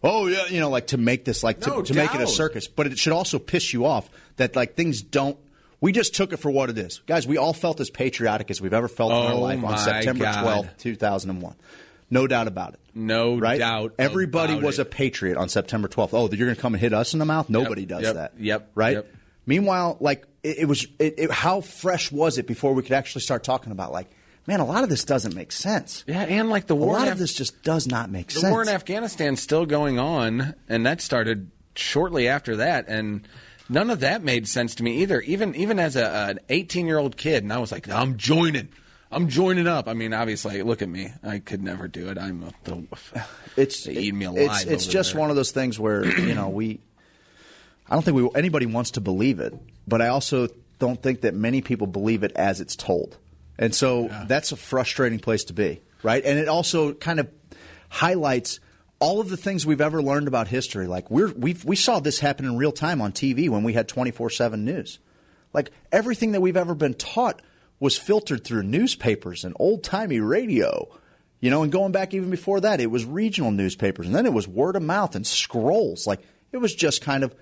Oh 0.06 0.28
yeah, 0.28 0.48
you 0.48 0.60
know, 0.60 0.70
like 0.70 0.88
to 0.88 0.98
make 0.98 1.24
this 1.24 1.46
like 1.46 1.62
to, 1.62 1.70
No 1.70 1.82
to 1.82 1.94
make 1.94 2.14
it 2.14 2.20
a 2.20 2.28
circus, 2.28 2.68
but 2.68 2.88
it 2.88 3.00
should 3.00 3.14
also 3.14 3.40
piss 3.40 3.72
you 3.72 3.86
off 3.86 4.10
that 4.36 4.54
like 4.54 4.76
things 4.76 5.02
don't. 5.02 5.38
We 5.84 5.92
just 5.92 6.16
took 6.16 6.32
it 6.32 6.38
for 6.38 6.50
what 6.50 6.70
it 6.70 6.78
is, 6.78 7.02
guys. 7.08 7.28
We 7.28 7.36
all 7.38 7.52
felt 7.52 7.82
as 7.82 7.90
patriotic 7.90 8.50
as 8.50 8.62
we've 8.62 8.74
ever 8.74 8.88
felt 8.88 9.12
in 9.12 9.18
our 9.18 9.34
Oh, 9.34 9.40
life 9.42 9.62
on 9.64 9.78
September 9.78 10.24
God. 10.24 10.42
twelfth, 10.42 10.78
two 10.78 10.96
thousand 10.96 11.32
and 11.32 11.42
one. 11.42 11.56
No 12.10 12.26
doubt 12.26 12.48
about 12.48 12.76
it. 12.76 12.80
No 12.96 13.38
right? 13.38 13.60
doubt 13.60 13.96
Everybody 14.00 14.56
was 14.56 14.80
it. 14.80 14.84
a 14.84 14.86
patriot 14.86 15.36
on 15.38 15.50
September 15.50 15.90
twelfth. 15.90 16.14
Oh, 16.14 16.30
you're 16.32 16.46
going 16.48 16.56
to 16.56 16.62
come 16.62 16.74
and 16.74 16.80
hit 16.80 16.94
us 16.94 17.12
in 17.14 17.20
the 17.20 17.26
mouth? 17.26 17.50
Nobody 17.50 17.86
does 17.86 18.04
yep, 18.04 18.16
that. 18.16 18.34
yep, 18.40 18.72
Right. 18.76 18.94
yep. 18.98 19.14
Meanwhile, 19.46 19.98
like 20.00 20.26
it, 20.42 20.60
it 20.60 20.66
was, 20.66 20.88
it, 21.00 21.30
how 21.32 21.60
fresh 21.60 22.14
was 22.14 22.38
it 22.38 22.48
before 22.48 22.74
we 22.74 22.82
could 22.82 22.94
actually 22.94 23.22
start 23.24 23.44
talking 23.44 23.74
about 23.74 23.92
like, 23.92 24.10
man, 24.48 24.62
a 24.62 24.66
lot 24.66 24.84
of 24.84 24.90
this 24.90 25.04
doesn't 25.04 25.36
make 25.36 25.52
sense. 25.52 26.06
yeah 26.08 26.22
and 26.22 26.50
like 26.50 26.68
the 26.68 26.76
war. 26.76 26.96
A 26.96 27.00
lot 27.00 27.02
in 27.02 27.08
of 27.10 27.14
Af- 27.16 27.20
this 27.20 27.34
just 27.34 27.62
does 27.62 27.88
not 27.88 28.10
make 28.10 28.28
the 28.28 28.34
sense. 28.36 28.44
The 28.46 28.52
war 28.52 28.62
in 28.62 28.70
Afghanistan's 28.70 29.42
still 29.42 29.66
going 29.66 30.00
on, 30.00 30.56
and 30.70 30.86
that 30.86 31.02
started 31.02 31.52
shortly 31.76 32.30
after 32.30 32.58
that, 32.58 32.88
and 32.88 33.28
none 33.70 33.90
of 33.90 34.02
that 34.02 34.24
made 34.24 34.48
sense 34.48 34.76
to 34.76 34.84
me 34.84 35.02
either. 35.02 35.22
Even 35.22 35.56
even 35.56 35.80
as 35.80 35.96
a, 35.96 36.06
an 36.30 36.40
18 36.50 36.86
year 36.86 36.98
old 36.98 37.18
kid, 37.18 37.44
and 37.44 37.52
I 37.52 37.58
was 37.58 37.72
like, 37.72 37.90
I'm 37.90 38.18
joining. 38.18 38.70
I'm 39.12 39.30
joining 39.30 39.68
up. 39.68 39.88
I 39.88 39.94
mean, 39.94 40.12
obviously, 40.12 40.64
look 40.64 40.82
at 40.82 40.90
me. 40.90 41.12
I 41.24 41.38
could 41.38 41.62
never 41.62 41.88
do 41.88 42.10
it. 42.10 42.18
I'm 42.18 42.44
a, 42.44 42.52
the, 42.64 42.84
it's 43.58 43.84
they 43.84 43.94
eat 43.94 44.16
me 44.16 44.26
alive. 44.26 44.66
it's 44.68 44.86
over 44.86 44.92
just 44.92 45.14
there. 45.14 45.22
one 45.22 45.30
of 45.30 45.36
those 45.36 45.52
things 45.52 45.80
where 45.80 46.06
you 46.06 46.34
know 46.34 46.50
we. 46.50 46.80
I 47.88 47.96
don't 47.96 48.04
think 48.04 48.18
we 48.18 48.30
anybody 48.36 48.66
wants 48.66 48.92
to 48.92 49.02
believe 49.02 49.40
it, 49.40 49.54
but 49.88 50.02
I 50.02 50.08
also 50.08 50.48
don't 50.80 51.02
think 51.02 51.22
that 51.22 51.34
many 51.34 51.62
people 51.62 51.86
believe 51.86 52.24
it 52.24 52.32
as 52.36 52.60
it's 52.60 52.76
told, 52.76 53.18
and 53.60 53.76
so 53.76 54.10
that's 54.28 54.52
a 54.52 54.56
frustrating 54.56 55.20
place 55.20 55.44
to 55.46 55.54
be, 55.54 55.82
right? 56.02 56.24
And 56.24 56.40
it 56.40 56.48
also 56.48 56.94
kind 56.94 57.20
of 57.20 57.30
highlights 57.90 58.60
all 59.04 59.20
of 59.20 59.28
the 59.30 59.36
things 59.36 59.66
we've 59.66 59.82
ever 59.82 60.02
learned 60.02 60.30
about 60.30 60.48
history. 60.48 60.88
Like 60.88 61.12
we're 61.12 61.34
we 61.34 61.58
we 61.66 61.76
saw 61.76 62.00
this 62.00 62.20
happen 62.20 62.46
in 62.46 62.56
real 62.56 62.72
time 62.72 63.02
on 63.02 63.12
TV 63.12 63.50
when 63.50 63.64
we 63.64 63.74
had 63.74 63.90
twenty 63.90 64.12
four 64.12 64.30
seven 64.30 64.64
news. 64.64 65.00
Like 65.52 65.72
everything 65.92 66.32
that 66.32 66.42
we've 66.42 66.56
ever 66.56 66.74
been 66.74 66.94
taught 66.94 67.42
was 67.82 67.98
filtered 67.98 68.46
through 68.46 68.64
newspapers 68.64 69.44
and 69.44 69.54
old 69.60 69.84
timey 69.84 70.22
radio. 70.22 70.88
You 71.42 71.50
know, 71.50 71.64
and 71.64 71.72
going 71.74 71.92
back 71.92 72.14
even 72.14 72.30
before 72.30 72.62
that, 72.62 72.80
it 72.80 72.88
was 72.90 73.04
regional 73.04 73.52
newspapers, 73.52 74.06
and 74.06 74.16
then 74.16 74.26
it 74.26 74.32
was 74.32 74.48
word 74.48 74.78
of 74.78 74.84
mouth 74.84 75.16
and 75.16 75.28
scrolls. 75.28 76.08
Like 76.08 76.22
it 76.54 76.58
was 76.58 76.74
just 76.74 77.02
kind 77.02 77.26
of 77.26 77.36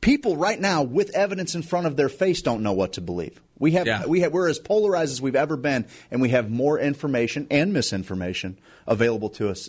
people 0.00 0.36
right 0.38 0.58
now 0.58 0.82
with 0.82 1.10
evidence 1.14 1.54
in 1.54 1.60
front 1.60 1.86
of 1.86 1.96
their 1.96 2.08
face 2.08 2.40
don't 2.40 2.62
know 2.62 2.72
what 2.72 2.94
to 2.94 3.02
believe. 3.02 3.42
We 3.58 3.72
have, 3.72 3.86
Yeah. 3.86 4.06
we 4.06 4.20
have, 4.20 4.32
we're 4.32 4.48
as 4.48 4.58
polarized 4.58 5.12
as 5.12 5.20
we've 5.20 5.36
ever 5.36 5.56
been, 5.58 5.86
and 6.10 6.22
we 6.22 6.28
have 6.30 6.48
more 6.50 6.78
information 6.78 7.46
and 7.50 7.72
misinformation 7.74 8.58
available 8.86 9.28
to 9.30 9.48
us 9.50 9.68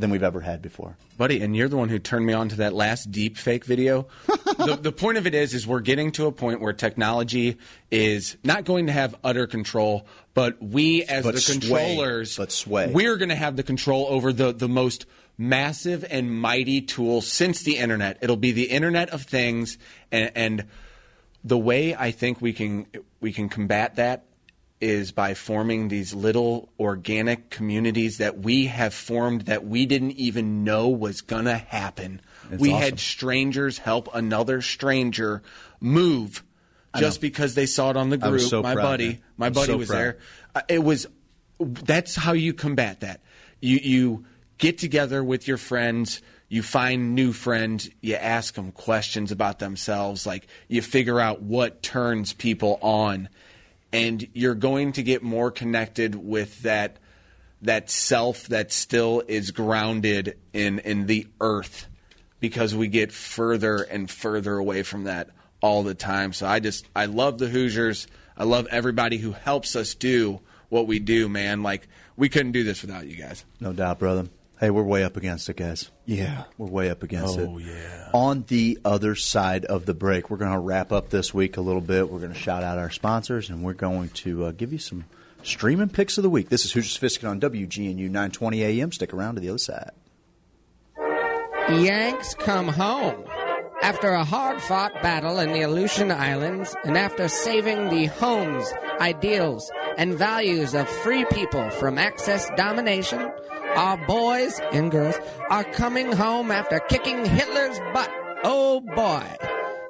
than 0.00 0.10
we've 0.10 0.22
ever 0.22 0.40
had 0.40 0.60
before. 0.62 0.96
buddy, 1.16 1.40
and 1.42 1.54
you're 1.54 1.68
the 1.68 1.76
one 1.76 1.88
who 1.88 1.98
turned 1.98 2.26
me 2.26 2.32
on 2.32 2.48
to 2.48 2.56
that 2.56 2.72
last 2.72 3.10
deep 3.12 3.36
fake 3.36 3.64
video. 3.64 4.06
the, 4.26 4.78
the 4.80 4.92
point 4.92 5.18
of 5.18 5.26
it 5.26 5.34
is, 5.34 5.54
is 5.54 5.66
we're 5.66 5.80
getting 5.80 6.10
to 6.12 6.26
a 6.26 6.32
point 6.32 6.60
where 6.60 6.72
technology 6.72 7.58
is 7.90 8.36
not 8.42 8.64
going 8.64 8.86
to 8.86 8.92
have 8.92 9.14
utter 9.22 9.46
control, 9.46 10.06
but 10.34 10.62
we 10.62 11.04
as 11.04 11.24
But 11.24 11.34
the 11.34 11.40
sway. 11.40 11.58
controllers, 11.60 12.36
But 12.36 12.52
sway. 12.52 12.90
we're 12.92 13.16
going 13.16 13.28
to 13.28 13.34
have 13.36 13.56
the 13.56 13.62
control 13.62 14.06
over 14.08 14.32
the 14.32 14.52
the 14.52 14.68
most 14.68 15.06
massive 15.36 16.04
and 16.10 16.30
mighty 16.30 16.80
tool 16.82 17.20
since 17.22 17.62
the 17.62 17.78
internet. 17.78 18.18
It'll 18.20 18.36
be 18.36 18.52
the 18.52 18.64
Internet 18.70 19.10
of 19.10 19.22
Things, 19.22 19.78
and, 20.12 20.30
and 20.34 20.64
the 21.44 21.56
way 21.58 21.94
I 21.94 22.10
think 22.10 22.40
we 22.42 22.52
can 22.52 22.86
we 23.20 23.32
can 23.32 23.48
combat 23.48 23.96
that 23.96 24.24
is 24.80 25.12
by 25.12 25.34
forming 25.34 25.88
these 25.88 26.14
little 26.14 26.70
organic 26.78 27.50
communities 27.50 28.18
that 28.18 28.38
we 28.38 28.66
have 28.66 28.94
formed 28.94 29.42
that 29.42 29.66
we 29.66 29.84
didn't 29.86 30.12
even 30.12 30.64
know 30.64 30.88
was 30.88 31.20
gonna 31.20 31.58
happen. 31.58 32.20
It's 32.50 32.60
we 32.60 32.70
awesome. 32.70 32.82
had 32.82 33.00
strangers 33.00 33.78
help 33.78 34.08
another 34.14 34.62
stranger 34.62 35.42
move 35.80 36.42
just 36.96 37.20
because 37.20 37.54
they 37.54 37.66
saw 37.66 37.90
it 37.90 37.96
on 37.96 38.10
the 38.10 38.18
group. 38.18 38.40
so 38.40 38.62
my 38.62 38.74
proud, 38.74 38.82
buddy, 38.84 39.20
my 39.36 39.46
I'm 39.46 39.52
buddy 39.52 39.72
so 39.72 39.76
was 39.76 39.88
proud. 39.88 39.98
there. 39.98 40.18
Uh, 40.54 40.62
it 40.68 40.82
was 40.82 41.06
that's 41.58 42.14
how 42.14 42.32
you 42.32 42.54
combat 42.54 43.00
that. 43.00 43.20
You 43.60 43.76
you 43.76 44.24
get 44.58 44.78
together 44.78 45.22
with 45.22 45.46
your 45.46 45.58
friends, 45.58 46.22
you 46.48 46.62
find 46.62 47.14
new 47.14 47.32
friends, 47.32 47.90
you 48.00 48.14
ask 48.14 48.54
them 48.54 48.72
questions 48.72 49.30
about 49.30 49.58
themselves, 49.58 50.26
like 50.26 50.46
you 50.68 50.82
figure 50.82 51.20
out 51.20 51.42
what 51.42 51.82
turns 51.82 52.32
people 52.32 52.78
on 52.82 53.28
and 53.92 54.26
you're 54.32 54.54
going 54.54 54.92
to 54.92 55.02
get 55.02 55.22
more 55.22 55.50
connected 55.50 56.14
with 56.14 56.62
that 56.62 56.96
that 57.62 57.90
self 57.90 58.46
that 58.46 58.72
still 58.72 59.22
is 59.28 59.50
grounded 59.50 60.38
in 60.52 60.78
in 60.80 61.06
the 61.06 61.26
earth 61.40 61.86
because 62.40 62.74
we 62.74 62.88
get 62.88 63.12
further 63.12 63.82
and 63.82 64.10
further 64.10 64.56
away 64.56 64.82
from 64.82 65.04
that 65.04 65.28
all 65.60 65.82
the 65.82 65.94
time. 65.94 66.32
So 66.32 66.46
I 66.46 66.60
just 66.60 66.86
I 66.96 67.06
love 67.06 67.38
the 67.38 67.48
Hoosiers. 67.48 68.06
I 68.36 68.44
love 68.44 68.66
everybody 68.70 69.18
who 69.18 69.32
helps 69.32 69.76
us 69.76 69.94
do 69.94 70.40
what 70.70 70.86
we 70.86 70.98
do, 70.98 71.28
man. 71.28 71.62
Like 71.62 71.86
we 72.16 72.28
couldn't 72.28 72.52
do 72.52 72.64
this 72.64 72.82
without 72.82 73.06
you 73.06 73.16
guys. 73.16 73.44
No 73.60 73.72
doubt, 73.72 73.98
brother. 73.98 74.26
Hey, 74.60 74.68
we're 74.68 74.82
way 74.82 75.04
up 75.04 75.16
against 75.16 75.48
it, 75.48 75.56
guys. 75.56 75.90
Yeah. 76.04 76.44
We're 76.58 76.68
way 76.68 76.90
up 76.90 77.02
against 77.02 77.38
it. 77.38 77.48
Oh, 77.50 77.56
yeah. 77.56 78.10
On 78.12 78.44
the 78.48 78.78
other 78.84 79.14
side 79.14 79.64
of 79.64 79.86
the 79.86 79.94
break, 79.94 80.28
we're 80.28 80.36
going 80.36 80.52
to 80.52 80.58
wrap 80.58 80.92
up 80.92 81.08
this 81.08 81.32
week 81.32 81.56
a 81.56 81.62
little 81.62 81.80
bit. 81.80 82.10
We're 82.10 82.18
going 82.18 82.34
to 82.34 82.38
shout 82.38 82.62
out 82.62 82.76
our 82.76 82.90
sponsors, 82.90 83.48
and 83.48 83.64
we're 83.64 83.72
going 83.72 84.10
to 84.10 84.44
uh, 84.44 84.50
give 84.50 84.70
you 84.70 84.78
some 84.78 85.06
streaming 85.42 85.88
picks 85.88 86.18
of 86.18 86.24
the 86.24 86.28
week. 86.28 86.50
This 86.50 86.66
is 86.66 86.72
Who's 86.72 86.84
Your 86.84 86.90
Sophisticate 86.90 87.30
on 87.30 87.40
WGNU 87.40 87.96
920 87.96 88.62
AM. 88.62 88.92
Stick 88.92 89.14
around 89.14 89.36
to 89.36 89.40
the 89.40 89.48
other 89.48 89.56
side. 89.56 89.92
Yanks 91.70 92.34
come 92.34 92.68
home. 92.68 93.24
After 93.82 94.10
a 94.10 94.24
hard 94.26 94.60
fought 94.60 94.92
battle 95.02 95.38
in 95.38 95.54
the 95.54 95.62
Aleutian 95.62 96.12
Islands, 96.12 96.76
and 96.84 96.98
after 96.98 97.28
saving 97.28 97.88
the 97.88 98.06
homes, 98.06 98.70
ideals, 99.00 99.72
and 99.96 100.12
values 100.18 100.74
of 100.74 100.86
free 100.86 101.24
people 101.32 101.70
from 101.70 101.96
Axis 101.96 102.46
domination, 102.58 103.32
our 103.76 103.96
boys 104.06 104.60
and 104.72 104.90
girls 104.90 105.16
are 105.48 105.64
coming 105.64 106.12
home 106.12 106.50
after 106.50 106.78
kicking 106.80 107.24
Hitler's 107.24 107.78
butt. 107.92 108.10
Oh 108.44 108.80
boy. 108.80 109.24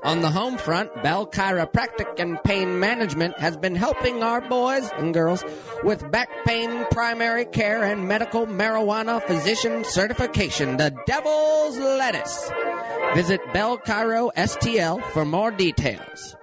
On 0.02 0.22
the 0.22 0.30
home 0.30 0.56
front, 0.56 0.90
Bell 1.02 1.26
Chiropractic 1.26 2.18
and 2.18 2.42
Pain 2.42 2.80
Management 2.80 3.38
has 3.38 3.58
been 3.58 3.74
helping 3.74 4.22
our 4.22 4.40
boys 4.40 4.90
and 4.96 5.12
girls 5.12 5.44
with 5.84 6.10
back 6.10 6.30
pain, 6.46 6.86
primary 6.90 7.44
care, 7.44 7.84
and 7.84 8.08
medical 8.08 8.46
marijuana 8.46 9.22
physician 9.22 9.84
certification. 9.84 10.78
The 10.78 10.96
Devil's 11.06 11.78
Lettuce. 11.78 12.50
Visit 13.14 13.40
Bell 13.52 13.76
Chiro 13.76 14.30
STL 14.34 15.04
for 15.10 15.26
more 15.26 15.50
details. 15.50 16.34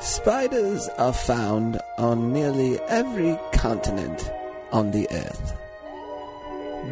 Spiders 0.00 0.88
are 0.98 1.12
found 1.14 1.77
on 1.98 2.32
nearly 2.32 2.80
every 2.88 3.38
continent 3.52 4.30
on 4.72 4.90
the 4.92 5.06
earth. 5.10 5.54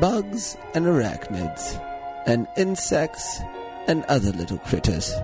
Bugs 0.01 0.57
and 0.75 0.85
arachnids, 0.85 1.81
and 2.27 2.47
insects 2.57 3.41
and 3.87 4.05
other 4.05 4.33
little 4.33 4.59
critters 4.59 5.15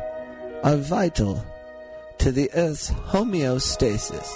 are 0.62 0.76
vital 0.76 1.44
to 2.18 2.30
the 2.30 2.48
earth's 2.54 2.90
homeostasis, 2.90 4.30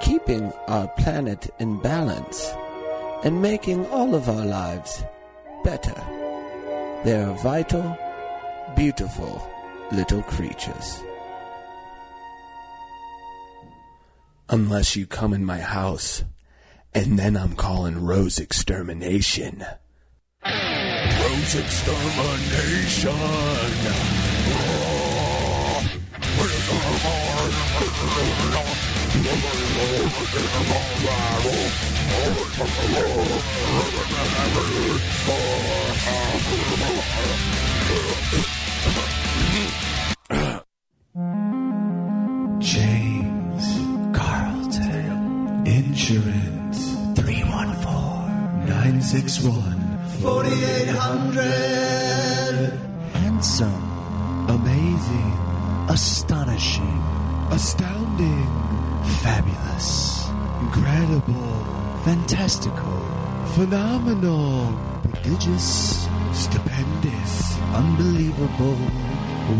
keeping 0.00 0.52
our 0.68 0.86
planet 0.88 1.52
in 1.58 1.80
balance 1.80 2.52
and 3.24 3.42
making 3.42 3.84
all 3.86 4.14
of 4.14 4.28
our 4.28 4.46
lives 4.46 5.04
better. 5.64 5.94
They 7.04 7.20
are 7.20 7.36
vital, 7.42 7.98
beautiful 8.76 9.42
little 9.90 10.22
creatures. 10.22 11.02
Unless 14.52 14.96
you 14.96 15.06
come 15.06 15.32
in 15.32 15.44
my 15.44 15.60
house, 15.60 16.24
and 16.92 17.16
then 17.16 17.36
I'm 17.36 17.54
calling 17.54 18.04
Rose 18.04 18.40
Extermination. 18.40 19.64
Rose 20.44 21.54
extermination. 21.54 24.10
Insurance 46.00 46.96
314 47.14 48.64
961 48.64 49.52
4800 50.22 52.72
Handsome 53.20 53.84
Amazing 54.48 55.32
Astonishing 55.90 57.02
Astounding 57.50 58.48
Fabulous 59.20 60.24
Incredible 60.62 61.52
Fantastical 62.02 62.96
Phenomenal 63.52 64.72
Prodigious 65.02 66.08
Stupendous 66.32 67.58
Unbelievable 67.74 68.78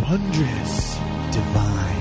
Wondrous 0.08 0.96
Divine 1.32 2.00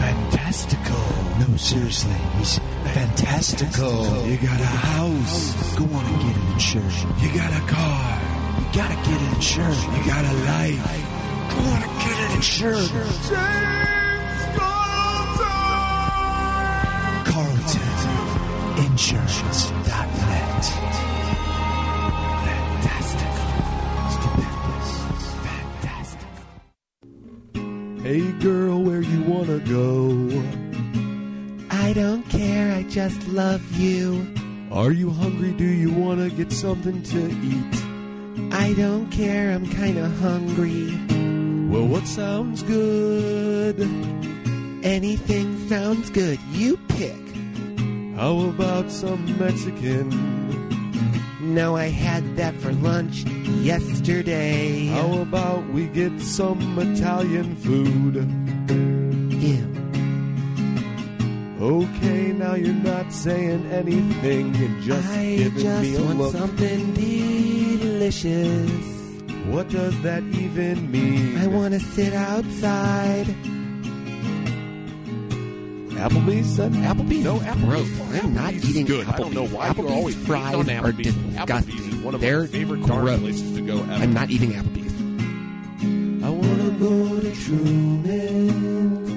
Fantastical. 0.00 1.04
No, 1.38 1.46
seriously, 1.56 2.16
he's 2.38 2.58
fantastical. 2.94 4.26
You 4.26 4.36
got 4.36 4.60
a 4.60 4.64
house. 4.64 5.74
Go 5.76 5.84
on 5.84 6.04
and 6.04 6.20
get 6.22 6.36
it 6.36 6.52
insured. 6.54 6.92
You 7.22 7.28
got 7.34 7.52
a 7.52 7.60
car. 7.66 8.20
You 8.58 8.66
gotta 8.74 8.94
get 9.08 9.20
it 9.22 9.32
insured. 9.34 9.76
You 9.76 10.04
got 10.06 10.24
a 10.24 10.34
life. 10.50 10.82
Go 11.50 11.58
on 11.72 11.82
and 11.82 11.94
get 12.04 12.16
it 12.24 12.30
insured. 12.36 12.90
James 13.30 14.42
Carlton. 17.30 17.90
Insurance.net. 18.86 20.64
Fantastical. 22.46 23.46
Stupendous. 24.16 24.90
Fantastic. 25.46 26.30
Hey 28.02 28.24
girl, 28.40 28.82
where 28.82 29.02
you 29.02 29.20
wanna 29.22 29.58
go? 29.60 30.09
Just 33.02 33.28
love 33.28 33.64
you. 33.80 34.26
Are 34.70 34.92
you 34.92 35.08
hungry? 35.08 35.52
Do 35.52 35.64
you 35.64 35.90
wanna 35.90 36.28
get 36.28 36.52
something 36.52 37.02
to 37.14 37.20
eat? 37.52 37.74
I 38.52 38.74
don't 38.74 39.08
care, 39.10 39.46
I'm 39.54 39.66
kinda 39.80 40.06
hungry. 40.26 40.84
Well, 41.70 41.86
what 41.94 42.06
sounds 42.06 42.62
good? 42.62 43.78
Anything 44.98 45.46
sounds 45.66 46.10
good, 46.10 46.38
you 46.52 46.76
pick. 46.98 47.24
How 48.20 48.34
about 48.52 48.86
some 48.92 49.22
Mexican? 49.38 50.06
No, 51.40 51.68
I 51.86 51.88
had 52.06 52.22
that 52.36 52.54
for 52.62 52.72
lunch 52.88 53.16
yesterday. 53.72 54.88
How 54.96 55.10
about 55.28 55.62
we 55.76 55.82
get 56.00 56.14
some 56.20 56.60
Italian 56.78 57.56
food? 57.64 58.14
Ew. 59.48 59.70
Okay, 61.60 62.19
now 62.40 62.54
you're 62.54 62.72
not 62.74 63.12
saying 63.12 63.66
anything 63.70 64.56
and 64.56 64.82
just 64.82 65.08
I 65.08 65.36
giving 65.36 65.62
just 65.62 65.82
me 65.82 65.94
a 65.96 66.02
want 66.02 66.18
look. 66.18 66.32
something 66.32 66.94
delicious. 66.94 68.70
What 69.46 69.68
does 69.68 70.00
that 70.02 70.22
even 70.24 70.90
mean? 70.90 71.36
I 71.38 71.46
want 71.46 71.74
to 71.74 71.80
sit 71.80 72.12
outside. 72.14 73.26
Applebee's, 76.00 76.56
son? 76.56 76.72
Applebee's 76.74 77.24
No, 77.24 77.38
Applebee's. 77.40 77.90
gross. 78.00 78.22
I'm 78.24 78.34
not 78.34 78.54
eating 78.54 78.86
good. 78.86 79.06
Applebee's. 79.06 79.14
I 79.14 79.18
don't 79.18 79.34
know 79.34 79.46
why 79.46 79.68
Applebee's 79.68 79.78
you're 79.78 79.90
always 79.92 80.14
fries 80.26 80.54
hating 80.56 80.78
on 80.78 80.84
are 80.86 80.92
disgusting. 80.92 81.36
Applebee's 81.76 81.86
is 81.88 81.96
one 81.96 82.14
of 82.14 82.20
They're 82.22 82.40
my 82.42 82.46
favorite 82.46 82.86
darn 82.86 83.04
gross. 83.04 83.20
places 83.20 83.52
to 83.56 83.60
go 83.62 83.78
ever. 83.82 83.92
I'm 83.92 84.14
not 84.14 84.30
eating 84.30 84.52
Applebee's. 84.52 86.24
I 86.24 86.28
wanna 86.30 86.70
go 86.78 87.20
to 87.20 87.32
Truman. 87.44 89.09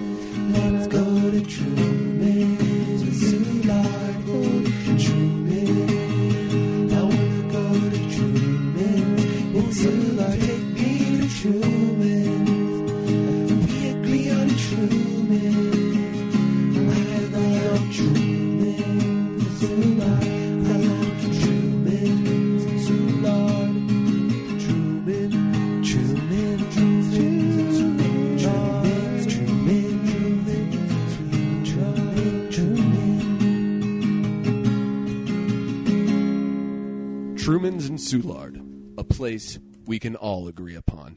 Place 39.23 39.57
we 39.85 39.99
can 39.99 40.17
all 40.17 40.49
agree 40.49 40.75
upon. 40.75 41.15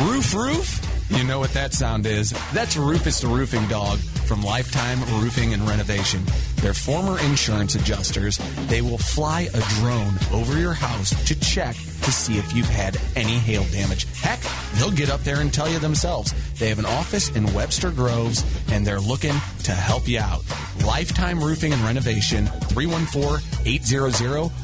Roof 0.00 0.32
Roof? 0.32 1.10
You 1.10 1.24
know 1.24 1.40
what 1.40 1.52
that 1.54 1.72
sound 1.72 2.06
is. 2.06 2.30
That's 2.52 2.76
Rufus 2.76 3.20
the 3.20 3.26
Roofing 3.26 3.66
Dog 3.66 3.98
from 3.98 4.42
Lifetime 4.42 5.00
Roofing 5.20 5.54
and 5.54 5.62
Renovation. 5.66 6.22
They're 6.56 6.74
former 6.74 7.18
insurance 7.20 7.74
adjusters. 7.74 8.38
They 8.68 8.80
will 8.80 8.98
fly 8.98 9.48
a 9.52 9.60
drone 9.80 10.14
over 10.32 10.58
your 10.58 10.74
house 10.74 11.10
to 11.26 11.40
check 11.40 11.74
to 11.74 12.12
see 12.12 12.38
if 12.38 12.54
you've 12.54 12.68
had 12.68 12.96
any 13.16 13.38
hail 13.38 13.64
damage. 13.72 14.06
Heck, 14.20 14.40
they'll 14.74 14.92
get 14.92 15.10
up 15.10 15.22
there 15.24 15.40
and 15.40 15.52
tell 15.52 15.68
you 15.68 15.80
themselves. 15.80 16.32
They 16.58 16.68
have 16.68 16.78
an 16.78 16.86
office 16.86 17.34
in 17.34 17.52
Webster 17.52 17.90
Groves 17.90 18.44
and 18.70 18.86
they're 18.86 19.00
looking 19.00 19.34
to 19.64 19.72
help 19.72 20.06
you 20.06 20.20
out. 20.20 20.44
Lifetime 20.86 21.42
Roofing 21.42 21.72
and 21.72 21.82
Renovation, 21.82 22.46
314 22.46 23.44
800 23.66 24.12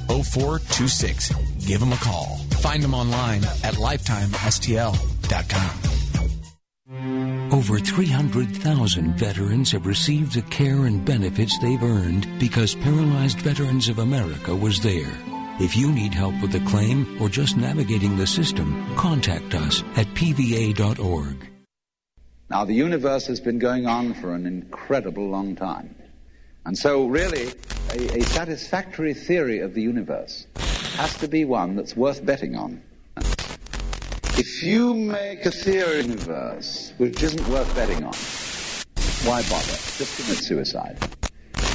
0426. 0.07 1.33
Give 1.67 1.81
them 1.81 1.93
a 1.93 1.97
call. 1.97 2.37
Find 2.61 2.83
them 2.83 2.95
online 2.95 3.43
at 3.65 3.79
Over 7.53 7.79
300,000 7.79 9.19
veterans 9.19 9.73
have 9.73 9.87
received 9.87 10.35
the 10.35 10.43
care 10.43 10.87
and 10.87 11.05
benefits 11.05 11.59
they've 11.59 11.83
earned 11.83 12.29
because 12.39 12.75
Paralyzed 12.75 13.41
Veterans 13.41 13.89
of 13.89 13.99
America 14.01 14.55
was 14.55 14.81
there. 14.81 15.13
If 15.61 15.77
you 15.77 15.93
need 15.93 16.13
help 16.13 16.35
with 16.43 16.55
a 16.57 16.65
claim 16.69 17.17
or 17.23 17.29
just 17.29 17.57
navigating 17.57 18.17
the 18.17 18.27
system, 18.27 18.85
contact 18.97 19.55
us 19.55 19.83
at 19.97 20.07
pva.org. 20.09 21.49
Now, 22.51 22.65
the 22.65 22.75
universe 22.75 23.27
has 23.27 23.41
been 23.41 23.59
going 23.59 23.87
on 23.87 24.15
for 24.15 24.35
an 24.35 24.47
incredible 24.47 25.29
long 25.29 25.57
time. 25.57 25.95
And 26.67 26.77
so, 26.77 27.07
really, 27.07 27.53
a, 27.91 28.19
a 28.19 28.23
satisfactory 28.23 29.15
theory 29.15 29.61
of 29.61 29.75
the 29.75 29.83
universe 29.83 30.47
has 30.97 31.17
to 31.19 31.29
be 31.29 31.45
one 31.45 31.77
that's 31.77 31.97
worth 31.97 32.25
betting 32.25 32.57
on. 32.57 32.83
If 34.37 34.65
you 34.65 34.95
make 34.95 35.47
a 35.47 35.51
theory 35.53 35.99
universe 35.99 36.93
which 36.99 37.23
isn't 37.23 37.49
worth 37.49 37.73
betting 37.77 38.03
on, 38.03 38.13
why 39.25 39.43
bother? 39.49 39.79
Just 39.97 40.17
commit 40.17 40.39
suicide. 40.39 40.99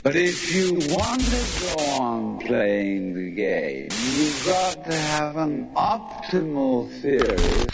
But 0.04 0.18
if 0.18 0.54
you 0.54 0.74
want 0.94 1.22
to 1.22 1.76
go 1.78 1.84
on 2.02 2.40
playing 2.40 3.14
the 3.14 3.32
game, 3.32 3.88
you've 4.14 4.46
got 4.46 4.84
to 4.84 4.94
have 4.94 5.38
an 5.38 5.74
optimal 5.74 6.92
theory. 7.00 7.66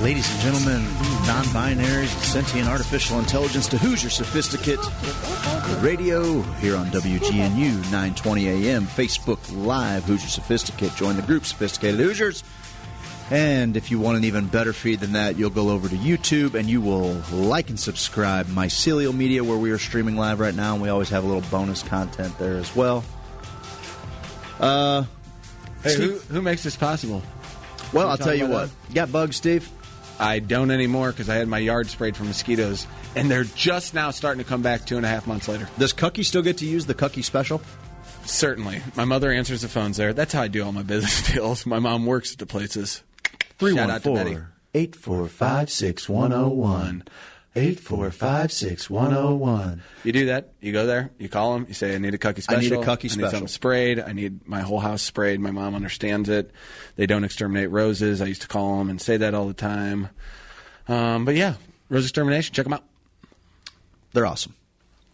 Ladies 0.00 0.32
and 0.32 0.40
gentlemen, 0.40 0.82
non-binaries, 1.26 2.08
sentient 2.22 2.66
artificial 2.66 3.18
intelligence 3.18 3.68
to 3.68 3.76
Who's 3.76 4.02
Your 4.02 4.08
Sophisticate 4.10 4.78
Radio 5.82 6.40
here 6.54 6.74
on 6.76 6.86
WGNU 6.86 7.74
920 7.90 8.48
AM, 8.48 8.86
Facebook 8.86 9.38
Live, 9.54 10.04
Who's 10.04 10.22
Your 10.22 10.30
Sophisticate. 10.30 10.94
Join 10.94 11.16
the 11.16 11.22
group, 11.22 11.44
Sophisticated 11.44 12.00
Hoosiers. 12.00 12.42
And 13.30 13.76
if 13.76 13.90
you 13.90 13.98
want 14.00 14.16
an 14.16 14.24
even 14.24 14.46
better 14.46 14.72
feed 14.72 15.00
than 15.00 15.12
that, 15.12 15.36
you'll 15.36 15.50
go 15.50 15.68
over 15.68 15.86
to 15.88 15.96
YouTube 15.96 16.54
and 16.54 16.68
you 16.68 16.80
will 16.80 17.12
like 17.30 17.68
and 17.68 17.78
subscribe 17.78 18.46
Mycelial 18.46 19.14
Media, 19.14 19.44
where 19.44 19.58
we 19.58 19.70
are 19.70 19.78
streaming 19.78 20.16
live 20.16 20.40
right 20.40 20.54
now, 20.54 20.72
and 20.72 20.82
we 20.82 20.88
always 20.88 21.10
have 21.10 21.24
a 21.24 21.26
little 21.26 21.48
bonus 21.50 21.82
content 21.82 22.36
there 22.38 22.56
as 22.56 22.74
well. 22.74 23.04
Uh, 24.58 25.04
Hey, 25.82 25.94
who, 25.96 26.18
who 26.18 26.42
makes 26.42 26.62
this 26.62 26.76
possible? 26.76 27.22
well, 27.92 28.08
I'll 28.08 28.18
tell 28.18 28.34
you 28.34 28.46
what. 28.46 28.70
You 28.88 28.94
got 28.94 29.10
bugs, 29.12 29.36
Steve? 29.36 29.68
I 30.20 30.38
don't 30.38 30.70
anymore 30.70 31.10
because 31.10 31.28
I 31.28 31.36
had 31.36 31.48
my 31.48 31.58
yard 31.58 31.88
sprayed 31.88 32.16
for 32.16 32.24
mosquitoes, 32.24 32.86
and 33.16 33.30
they're 33.30 33.44
just 33.44 33.94
now 33.94 34.10
starting 34.10 34.42
to 34.42 34.48
come 34.48 34.62
back 34.62 34.84
two 34.84 34.96
and 34.96 35.06
a 35.06 35.08
half 35.08 35.26
months 35.26 35.48
later. 35.48 35.68
Does 35.78 35.92
Cucky 35.92 36.24
still 36.24 36.42
get 36.42 36.58
to 36.58 36.66
use 36.66 36.86
the 36.86 36.94
Cucky 36.94 37.24
special? 37.24 37.62
Certainly. 38.24 38.82
My 38.96 39.06
mother 39.06 39.32
answers 39.32 39.62
the 39.62 39.68
phones 39.68 39.96
there. 39.96 40.12
That's 40.12 40.32
how 40.32 40.42
I 40.42 40.48
do 40.48 40.62
all 40.64 40.72
my 40.72 40.82
business 40.82 41.32
deals. 41.32 41.64
My 41.66 41.78
mom 41.78 42.06
works 42.06 42.32
at 42.32 42.38
the 42.38 42.46
places. 42.46 43.02
Shout 43.74 43.90
out 43.90 44.02
to 44.02 44.08
Betty. 44.14 44.38
8456101. 47.56 48.60
8456101. 48.88 49.80
You 50.04 50.12
do 50.12 50.26
that. 50.26 50.52
You 50.60 50.72
go 50.72 50.86
there. 50.86 51.10
You 51.18 51.28
call 51.28 51.54
them. 51.54 51.66
You 51.68 51.74
say, 51.74 51.94
"I 51.94 51.98
need 51.98 52.14
a 52.14 52.18
cucky 52.18 52.44
I 52.48 52.60
need 52.60 52.72
a 52.72 52.76
Cucky 52.76 53.12
I 53.12 53.16
need 53.22 53.30
something 53.30 53.48
sprayed. 53.48 53.98
I 54.00 54.12
need 54.12 54.46
my 54.46 54.60
whole 54.60 54.78
house 54.80 55.02
sprayed." 55.02 55.40
My 55.40 55.50
mom 55.50 55.74
understands 55.74 56.28
it. 56.28 56.50
They 56.96 57.06
don't 57.06 57.24
exterminate 57.24 57.70
roses. 57.70 58.20
I 58.22 58.26
used 58.26 58.42
to 58.42 58.48
call 58.48 58.78
them 58.78 58.88
and 58.90 59.00
say 59.00 59.16
that 59.16 59.34
all 59.34 59.46
the 59.48 59.54
time. 59.54 60.08
Um, 60.88 61.24
but 61.24 61.34
yeah, 61.34 61.54
rose 61.88 62.04
extermination. 62.04 62.54
Check 62.54 62.64
them 62.64 62.72
out. 62.74 62.84
They're 64.12 64.26
awesome. 64.26 64.54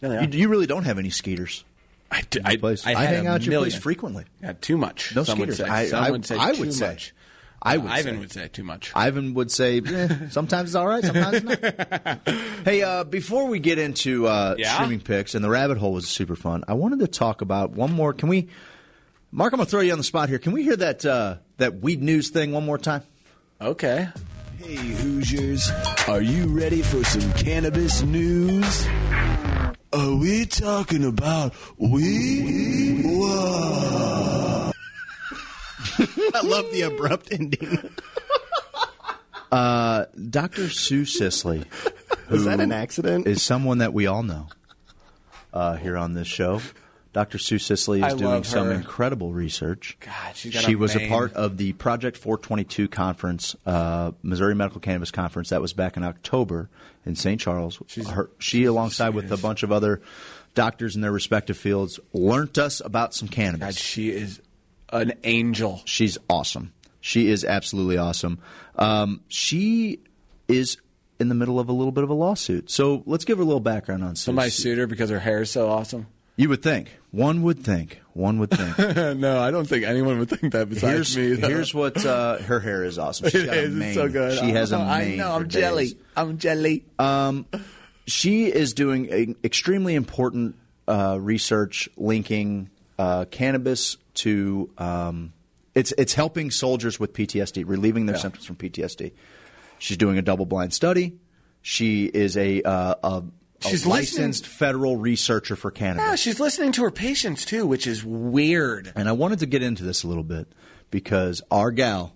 Yeah, 0.01 0.09
they 0.09 0.17
are. 0.17 0.23
You, 0.23 0.39
you 0.39 0.47
really 0.49 0.67
don't 0.67 0.83
have 0.85 0.99
any 0.99 1.09
skeeters. 1.09 1.63
I, 2.11 2.21
d- 2.29 2.39
at 2.43 2.51
your 2.53 2.59
place. 2.59 2.85
I, 2.87 2.91
I 2.91 3.05
hang 3.05 3.27
out 3.27 3.35
at 3.37 3.43
your 3.45 3.59
place 3.59 3.75
frequently. 3.75 4.25
Yeah, 4.41 4.53
too 4.61 4.77
much. 4.77 5.13
No 5.15 5.23
some 5.23 5.39
would 5.39 5.53
skeeters. 5.53 5.67
say. 5.67 5.73
I- 5.73 5.87
some 5.87 6.03
I- 6.03 6.11
would 6.11 6.25
say 6.25 6.37
I 6.39 6.53
too 6.53 6.59
would 6.61 6.73
say. 6.73 6.87
much. 6.89 7.13
I 7.61 7.77
would 7.77 7.91
Ivan 7.91 8.15
say. 8.15 8.19
would 8.19 8.31
say 8.31 8.47
too 8.47 8.63
much. 8.63 8.91
Ivan 8.95 9.33
would 9.33 9.51
say, 9.51 9.79
eh, 9.85 10.07
sometimes 10.29 10.69
it's 10.69 10.75
all 10.75 10.87
right, 10.87 11.03
sometimes 11.03 11.43
not. 11.43 12.19
hey, 12.65 12.83
uh, 12.83 13.03
before 13.03 13.47
we 13.47 13.59
get 13.59 13.79
into 13.79 14.27
uh, 14.27 14.55
Yeah? 14.57 14.75
streaming 14.75 14.99
picks, 15.01 15.33
and 15.35 15.43
the 15.43 15.49
rabbit 15.49 15.77
hole 15.77 15.91
was 15.93 16.07
super 16.07 16.35
fun, 16.35 16.63
I 16.67 16.73
wanted 16.73 16.99
to 16.99 17.07
talk 17.07 17.41
about 17.41 17.71
one 17.71 17.91
more. 17.91 18.13
Can 18.13 18.29
we, 18.29 18.47
Mark, 19.31 19.53
I'm 19.53 19.57
going 19.57 19.65
to 19.65 19.71
throw 19.71 19.81
you 19.81 19.91
on 19.91 19.97
the 19.97 20.03
spot 20.03 20.29
here. 20.29 20.37
Can 20.39 20.51
we 20.53 20.63
hear 20.63 20.75
that, 20.77 21.03
uh, 21.05 21.37
that 21.57 21.81
weed 21.81 22.01
news 22.03 22.29
thing 22.29 22.51
one 22.51 22.65
more 22.65 22.77
time? 22.77 23.01
Okay. 23.59 24.07
Hey, 24.59 24.75
Hoosiers, 24.75 25.71
are 26.07 26.21
you 26.21 26.45
ready 26.47 26.81
for 26.81 27.03
some 27.03 27.33
cannabis 27.33 28.01
news? 28.03 28.87
Are 29.93 30.15
we 30.15 30.45
talking 30.45 31.03
about 31.05 31.53
weed? 31.77 33.03
Whoa. 33.05 34.06
I 36.33 36.41
love 36.41 36.71
the 36.71 36.81
abrupt 36.81 37.31
ending. 37.31 37.91
Uh, 39.49 40.07
Dr. 40.29 40.69
Sue 40.69 41.05
Sisley. 41.05 41.63
Was 42.29 42.43
that 42.43 42.59
an 42.59 42.73
accident? 42.73 43.27
Is 43.27 43.41
someone 43.41 43.77
that 43.77 43.93
we 43.93 44.05
all 44.05 44.21
know 44.21 44.49
uh, 45.53 45.75
here 45.75 45.97
on 45.97 46.13
this 46.13 46.27
show. 46.27 46.61
Dr. 47.13 47.39
Sue 47.39 47.57
Sisley 47.57 47.99
is 47.99 48.13
I 48.13 48.15
doing 48.15 48.43
some 48.43 48.69
incredible 48.71 49.33
research. 49.33 49.97
God, 49.99 50.35
she 50.35 50.73
a 50.73 50.77
was 50.77 50.95
a 50.95 51.07
part 51.07 51.33
of 51.33 51.57
the 51.57 51.73
Project 51.73 52.15
422 52.17 52.87
conference, 52.87 53.55
uh, 53.65 54.11
Missouri 54.21 54.53
Medical 54.53 54.81
Cannabis 54.81 55.09
Conference. 55.09 55.49
That 55.49 55.61
was 55.61 55.73
back 55.73 55.97
in 55.97 56.03
October 56.03 56.69
in 57.07 57.15
St. 57.15 57.41
Charles. 57.41 57.81
Her, 58.07 58.29
she, 58.37 58.65
alongside 58.65 59.15
with 59.15 59.31
a 59.31 59.37
bunch 59.37 59.63
of 59.63 59.71
other 59.71 60.01
doctors 60.53 60.95
in 60.95 61.01
their 61.01 61.11
respective 61.11 61.57
fields, 61.57 61.99
learnt 62.13 62.59
us 62.59 62.81
about 62.85 63.15
some 63.15 63.29
cannabis. 63.29 63.65
God, 63.65 63.75
she 63.75 64.09
is 64.09 64.39
an 64.89 65.13
angel. 65.23 65.81
She's 65.85 66.17
awesome. 66.29 66.73
She 67.01 67.29
is 67.29 67.43
absolutely 67.45 67.97
awesome. 67.97 68.39
Um, 68.75 69.21
she 69.27 69.99
is 70.47 70.77
in 71.19 71.29
the 71.29 71.35
middle 71.35 71.59
of 71.59 71.69
a 71.69 71.73
little 71.73 71.91
bit 71.91 72.03
of 72.03 72.09
a 72.09 72.13
lawsuit. 72.13 72.69
So 72.69 73.03
let's 73.05 73.25
give 73.25 73.37
her 73.37 73.43
a 73.43 73.45
little 73.45 73.59
background 73.59 74.03
on 74.03 74.15
Sue. 74.15 74.25
Somebody 74.25 74.49
sued 74.49 74.77
her 74.77 74.87
because 74.87 75.09
her 75.09 75.19
hair 75.19 75.41
is 75.41 75.51
so 75.51 75.69
awesome. 75.69 76.07
You 76.35 76.49
would 76.49 76.61
think. 76.61 76.91
One 77.09 77.41
would 77.43 77.63
think. 77.63 77.99
One 78.13 78.37
would 78.39 78.51
think. 78.51 78.77
no, 79.17 79.39
I 79.39 79.49
don't 79.49 79.67
think 79.67 79.85
anyone 79.85 80.19
would 80.19 80.29
think 80.29 80.53
that 80.53 80.69
besides 80.69 81.15
here's, 81.15 81.17
me. 81.17 81.33
though. 81.41 81.47
here's 81.47 81.73
what 81.73 82.05
uh, 82.05 82.37
her 82.39 82.59
hair 82.59 82.83
is 82.83 82.99
awesome. 82.99 83.29
She's 83.29 83.41
It 83.43 83.45
got 83.47 83.55
a 83.57 83.61
is. 83.61 83.75
It's 83.79 83.95
so 83.95 84.07
good. 84.09 84.37
She 84.37 84.49
has 84.51 84.71
a 84.71 84.77
Oh, 84.77 84.81
I 84.81 85.15
know. 85.15 85.31
I'm 85.31 85.47
jelly. 85.49 85.85
days. 85.85 85.95
I'm 86.15 86.37
jelly. 86.37 86.85
Um, 86.99 87.47
she 88.05 88.45
is 88.45 88.73
doing 88.73 89.35
extremely 89.43 89.95
important 89.95 90.55
uh, 90.87 91.17
research 91.19 91.89
linking 91.97 92.69
uh, 92.97 93.25
cannabis 93.25 93.97
to 94.15 94.69
um, 94.77 95.33
it's 95.75 95.93
it's 95.97 96.13
helping 96.13 96.49
soldiers 96.51 96.99
with 96.99 97.13
PTSD, 97.13 97.63
relieving 97.67 98.05
their 98.07 98.17
symptoms 98.17 98.45
from 98.45 98.55
PTSD. 98.55 99.11
She's 99.79 99.97
doing 99.97 100.17
a 100.17 100.21
double 100.23 100.45
blind 100.45 100.73
study. 100.73 101.19
She 101.61 102.05
is 102.05 102.35
a, 102.37 102.61
uh, 102.63 102.95
a, 103.03 103.07
a 103.07 103.23
She's 103.61 103.85
licensed 103.85 104.43
listening- 104.43 104.57
federal 104.57 104.97
researcher 104.97 105.55
for 105.55 105.69
cannabis. 105.69 106.03
Yeah, 106.05 106.15
she's 106.15 106.39
listening 106.39 106.71
to 106.73 106.83
her 106.83 106.91
patients 106.91 107.45
too, 107.45 107.67
which 107.67 107.85
is 107.85 108.03
weird. 108.03 108.91
And 108.95 109.07
I 109.07 109.11
wanted 109.11 109.39
to 109.39 109.45
get 109.45 109.61
into 109.61 109.83
this 109.83 110.03
a 110.03 110.07
little 110.07 110.23
bit 110.23 110.47
because 110.89 111.41
our 111.51 111.69
gal, 111.71 112.15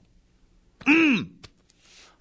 mm, 0.85 1.27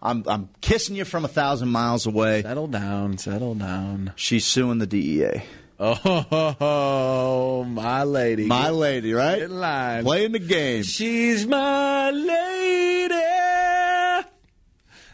I'm 0.03 0.25
I'm 0.27 0.49
kissing 0.61 0.97
you 0.97 1.05
from 1.05 1.25
a 1.25 1.29
thousand 1.29 1.69
miles 1.69 2.07
away. 2.07 2.43
Settle 2.43 2.67
down, 2.67 3.17
settle 3.19 3.55
down. 3.55 4.13
She's 4.17 4.45
suing 4.45 4.79
the 4.79 4.87
DEA. 4.87 5.43
Oh, 5.83 7.65
my 7.65 8.03
lady. 8.05 8.45
My 8.47 8.69
lady, 8.69 9.15
right? 9.15 9.41
In 9.43 9.59
line. 9.59 10.05
Playing 10.05 10.33
the 10.33 10.39
game. 10.39 10.83
She's 10.83 11.47
my 11.47 12.11
lady, 12.11 13.15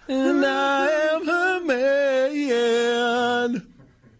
and 0.09 0.45
I 0.45 0.89
am 1.13 1.25
her 1.27 1.61
man. 1.65 3.67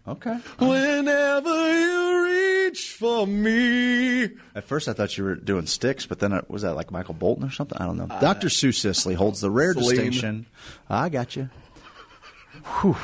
Okay. 0.07 0.37
Whenever 0.59 1.79
you 1.79 2.25
reach 2.25 2.93
for 2.93 3.27
me. 3.27 4.23
At 4.55 4.63
first, 4.63 4.87
I 4.87 4.93
thought 4.93 5.17
you 5.17 5.25
were 5.25 5.35
doing 5.35 5.65
sticks, 5.65 6.05
but 6.05 6.19
then 6.19 6.31
it, 6.31 6.49
was 6.49 6.61
that 6.61 6.75
like 6.75 6.91
Michael 6.91 7.13
Bolton 7.13 7.43
or 7.43 7.51
something? 7.51 7.77
I 7.77 7.85
don't 7.85 7.97
know. 7.97 8.07
Uh, 8.09 8.21
Dr. 8.21 8.49
Sue 8.49 8.71
Sisley 8.71 9.15
holds 9.15 9.41
the 9.41 9.51
rare 9.51 9.73
Celine. 9.73 9.89
distinction. 9.89 10.45
I 10.89 11.09
got 11.09 11.35
you. 11.35 11.49
Whew. 12.81 12.95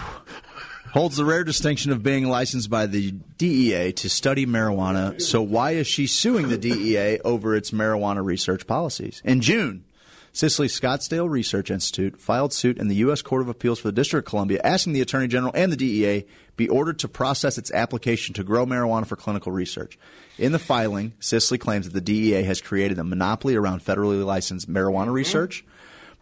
Holds 0.93 1.17
the 1.17 1.25
rare 1.25 1.43
distinction 1.43 1.91
of 1.91 2.03
being 2.03 2.29
licensed 2.29 2.69
by 2.69 2.85
the 2.85 3.13
DEA 3.39 3.93
to 3.93 4.07
study 4.07 4.45
marijuana. 4.45 5.19
So 5.19 5.41
why 5.41 5.71
is 5.71 5.87
she 5.87 6.05
suing 6.05 6.49
the 6.49 6.57
DEA 6.57 7.19
over 7.21 7.55
its 7.55 7.71
marijuana 7.71 8.23
research 8.23 8.67
policies? 8.67 9.19
In 9.25 9.41
June, 9.41 9.85
Sisley's 10.33 10.79
Scottsdale 10.79 11.27
Research 11.27 11.71
Institute 11.71 12.21
filed 12.21 12.53
suit 12.53 12.77
in 12.77 12.89
the 12.89 12.95
U.S. 12.97 13.23
Court 13.23 13.41
of 13.41 13.49
Appeals 13.49 13.79
for 13.79 13.87
the 13.87 13.91
District 13.91 14.27
of 14.27 14.29
Columbia, 14.29 14.61
asking 14.63 14.93
the 14.93 15.01
Attorney 15.01 15.27
General 15.27 15.51
and 15.55 15.71
the 15.71 15.77
DEA 15.77 16.27
be 16.57 16.69
ordered 16.69 16.99
to 16.99 17.07
process 17.07 17.57
its 17.57 17.71
application 17.71 18.35
to 18.35 18.43
grow 18.43 18.63
marijuana 18.63 19.07
for 19.07 19.15
clinical 19.15 19.51
research. 19.51 19.97
In 20.37 20.51
the 20.51 20.59
filing, 20.59 21.13
Sicily 21.19 21.57
claims 21.57 21.87
that 21.87 21.93
the 21.93 22.01
DEA 22.01 22.43
has 22.43 22.61
created 22.61 22.99
a 22.99 23.03
monopoly 23.03 23.55
around 23.55 23.83
federally 23.83 24.23
licensed 24.23 24.69
marijuana 24.69 25.11
research. 25.11 25.65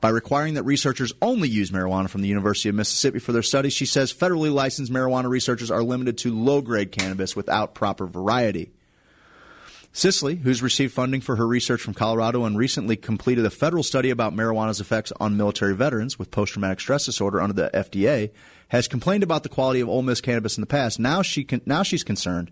By 0.01 0.09
requiring 0.09 0.55
that 0.55 0.63
researchers 0.63 1.13
only 1.21 1.47
use 1.47 1.69
marijuana 1.69 2.09
from 2.09 2.21
the 2.21 2.27
University 2.27 2.69
of 2.69 2.75
Mississippi 2.75 3.19
for 3.19 3.31
their 3.31 3.43
studies, 3.43 3.73
she 3.73 3.85
says 3.85 4.11
federally 4.11 4.51
licensed 4.51 4.91
marijuana 4.91 5.29
researchers 5.29 5.69
are 5.69 5.83
limited 5.83 6.17
to 6.19 6.35
low 6.35 6.61
grade 6.61 6.91
cannabis 6.91 7.35
without 7.35 7.75
proper 7.75 8.07
variety. 8.07 8.71
Sisley, 9.93 10.37
who's 10.37 10.63
received 10.63 10.93
funding 10.93 11.21
for 11.21 11.35
her 11.35 11.45
research 11.45 11.81
from 11.81 11.93
Colorado 11.93 12.45
and 12.45 12.57
recently 12.57 12.95
completed 12.95 13.45
a 13.45 13.49
federal 13.51 13.83
study 13.83 14.09
about 14.09 14.33
marijuana's 14.33 14.79
effects 14.79 15.11
on 15.19 15.37
military 15.37 15.75
veterans 15.75 16.17
with 16.17 16.31
post 16.31 16.53
traumatic 16.53 16.79
stress 16.79 17.05
disorder 17.05 17.39
under 17.39 17.53
the 17.53 17.69
FDA, 17.71 18.31
has 18.69 18.87
complained 18.87 19.21
about 19.21 19.43
the 19.43 19.49
quality 19.49 19.81
of 19.81 19.89
Ole 19.89 20.01
Miss 20.01 20.21
cannabis 20.21 20.57
in 20.57 20.61
the 20.61 20.67
past. 20.67 20.97
Now 20.97 21.21
she 21.21 21.43
can, 21.43 21.61
now 21.65 21.83
she's 21.83 22.03
concerned 22.03 22.49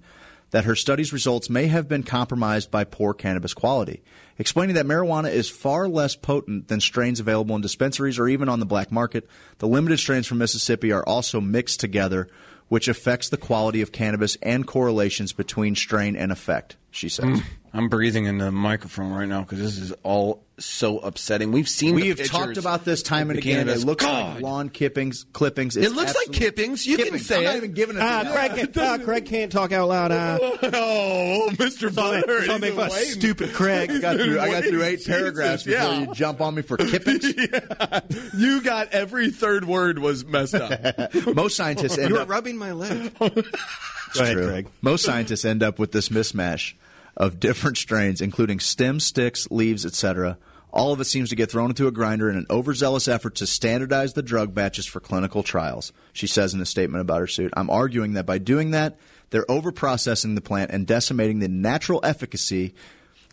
that 0.52 0.66
her 0.66 0.76
study's 0.76 1.14
results 1.14 1.50
may 1.50 1.68
have 1.68 1.88
been 1.88 2.04
compromised 2.04 2.72
by 2.72 2.84
poor 2.84 3.14
cannabis 3.14 3.54
quality, 3.54 4.02
explaining 4.38 4.76
that 4.76 4.86
marijuana 4.86 5.32
is 5.32 5.50
far 5.50 5.88
less 5.88 6.16
potent 6.16 6.68
than 6.68 6.80
strains 6.80 7.20
available 7.20 7.56
in 7.56 7.62
dispensaries 7.62 8.20
or 8.20 8.28
even 8.28 8.50
on 8.50 8.60
the 8.60 8.66
black 8.66 8.92
market. 8.92 9.28
The 9.60 9.68
limited 9.68 10.00
strains 10.00 10.28
from 10.28 10.40
Mississippi 10.40 10.92
are 10.92 11.04
also 11.04 11.40
mixed 11.40 11.80
together, 11.80 12.28
which 12.68 12.88
affects 12.88 13.30
the 13.30 13.38
quality 13.38 13.82
of 13.82 13.92
cannabis 13.92 14.38
and 14.42 14.66
correlations 14.66 15.34
between 15.34 15.76
strain 15.76 16.16
and 16.16 16.32
effect, 16.32 16.78
she 16.92 17.10
says. 17.10 17.26
Mm. 17.26 17.44
I'm 17.74 17.90
breathing 17.90 18.26
into 18.26 18.46
the 18.46 18.52
microphone 18.52 19.12
right 19.12 19.28
now 19.28 19.42
because 19.42 19.60
this 19.60 19.78
is 19.78 19.94
all 20.04 20.44
so 20.60 21.00
upsetting. 21.00 21.52
We've 21.52 21.68
seen. 21.70 21.96
We 21.96 22.12
the 22.14 22.22
have 22.24 22.32
talked 22.32 22.58
about 22.58 22.86
this 22.86 23.02
time 23.04 23.30
and 23.30 23.40
again. 23.40 23.70
It 23.70 23.84
looks 23.84 24.04
God. 24.06 24.36
like 24.36 24.44
lawn 24.44 24.70
clippings. 24.70 25.26
Clippings. 25.34 25.76
It 25.78 25.92
looks 25.92 26.16
like 26.16 26.32
Kippings. 26.32 26.86
You 26.86 26.98
can 26.98 27.20
say 27.20 27.38
I'm 27.38 27.42
it. 27.42 27.46
not 27.46 27.56
even 27.58 27.74
giving 27.74 27.96
it. 27.98 28.02
Ah, 28.02 28.30
Craig, 28.32 28.52
can't, 28.56 28.78
ah, 28.78 28.98
Craig 29.04 29.26
can't 29.26 29.52
talk 29.52 29.72
out 29.72 29.88
loud. 29.90 30.12
Ah. 30.12 30.38
Oh, 30.82 31.50
Mr. 31.54 31.92
Saw 31.94 32.12
me- 32.12 32.22
Butter. 32.22 32.46
saw 32.46 32.58
me 32.58 32.68
he's 32.68 32.76
fuss. 32.76 33.12
Stupid 33.14 33.54
Craig. 33.54 33.90
I 33.92 34.00
got 34.00 34.16
through, 34.18 34.40
I 34.40 34.50
got 34.52 34.64
through 34.64 34.84
eight 34.84 34.98
Jesus, 35.00 35.08
paragraphs 35.08 35.64
before 35.64 35.82
yeah. 35.82 36.00
you 36.02 36.14
jump 36.14 36.42
on 36.42 36.56
me 36.56 36.62
for 36.62 36.78
kippings. 36.78 37.26
You 38.38 38.62
got 38.62 38.94
every 38.94 39.30
third 39.32 39.66
word 39.66 40.00
was 40.00 40.26
messed 40.26 40.56
up. 40.56 41.14
Most 41.36 41.56
scientists 41.56 41.98
end 41.98 42.10
You 42.10 42.16
were 42.16 42.22
up 42.22 42.30
rubbing 42.30 42.58
my 42.58 42.72
leg. 42.72 43.18
Go 43.18 43.26
ahead, 43.28 44.34
true. 44.34 44.48
Craig. 44.48 44.68
Most 44.82 45.04
scientists 45.06 45.46
end 45.46 45.64
up 45.64 45.80
with 45.80 45.92
this 45.92 46.10
mismatch 46.10 46.74
of 47.18 47.40
different 47.40 47.78
strains, 47.78 48.22
including 48.22 48.60
stems, 48.60 49.06
sticks, 49.06 49.48
leaves, 49.52 49.86
etc. 49.86 50.38
All 50.72 50.94
of 50.94 51.02
it 51.02 51.06
seems 51.06 51.30
to 51.30 51.36
get 51.36 51.50
thrown 51.50 51.72
into 51.72 51.88
a 51.88 51.92
grinder 51.92 52.30
in 52.30 52.38
an 52.38 52.46
overzealous 52.50 53.08
effort 53.08 53.36
to 53.36 53.48
standardize 53.48 54.14
the 54.14 54.22
drug 54.22 54.54
batches 54.54 54.86
for 54.86 55.00
clinical 55.00 55.42
trials. 55.42 55.92
She 56.14 56.28
says 56.28 56.54
in 56.54 56.62
a 56.62 56.66
statement 56.66 57.02
about 57.02 57.22
her 57.22 57.28
suit, 57.28 57.52
"I'm 57.58 57.70
arguing 57.70 58.14
that 58.14 58.26
by 58.26 58.38
doing 58.38 58.72
that, 58.72 58.98
they're 59.32 59.46
overprocessing 59.46 60.36
the 60.36 60.42
plant 60.42 60.72
and 60.72 60.86
decimating 60.86 61.40
the 61.40 61.48
natural 61.48 62.00
efficacy 62.04 62.74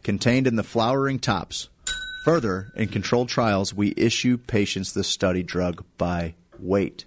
contained 0.02 0.46
in 0.46 0.56
the 0.56 0.62
flowering 0.62 1.18
tops. 1.18 1.68
Further, 2.24 2.72
in 2.74 2.88
controlled 2.88 3.28
trials, 3.28 3.74
we 3.74 3.92
issue 3.96 4.38
patients 4.38 4.92
the 4.92 5.04
study 5.04 5.42
drug 5.42 5.84
by 5.98 6.34
weight." 6.58 7.04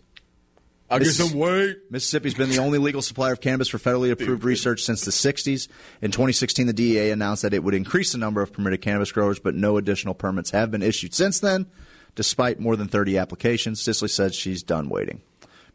I'll 0.89 0.99
get 0.99 1.11
some 1.11 1.37
weight. 1.37 1.77
Mississippi's 1.89 2.33
been 2.33 2.49
the 2.49 2.57
only 2.59 2.79
legal 2.79 3.01
supplier 3.01 3.33
of 3.33 3.41
cannabis 3.41 3.67
for 3.67 3.77
federally 3.77 4.11
approved 4.11 4.43
research 4.43 4.81
since 4.81 5.05
the 5.05 5.11
60s. 5.11 5.67
In 6.01 6.11
2016, 6.11 6.67
the 6.67 6.73
DEA 6.73 7.11
announced 7.11 7.43
that 7.43 7.53
it 7.53 7.63
would 7.63 7.75
increase 7.75 8.11
the 8.11 8.17
number 8.17 8.41
of 8.41 8.51
permitted 8.51 8.81
cannabis 8.81 9.11
growers, 9.11 9.39
but 9.39 9.53
no 9.53 9.77
additional 9.77 10.15
permits 10.15 10.51
have 10.51 10.71
been 10.71 10.81
issued 10.81 11.13
since 11.13 11.39
then. 11.39 11.67
Despite 12.15 12.59
more 12.59 12.75
than 12.75 12.87
30 12.87 13.17
applications, 13.17 13.81
Sisley 13.81 14.09
says 14.09 14.35
she's 14.35 14.63
done 14.63 14.89
waiting. 14.89 15.21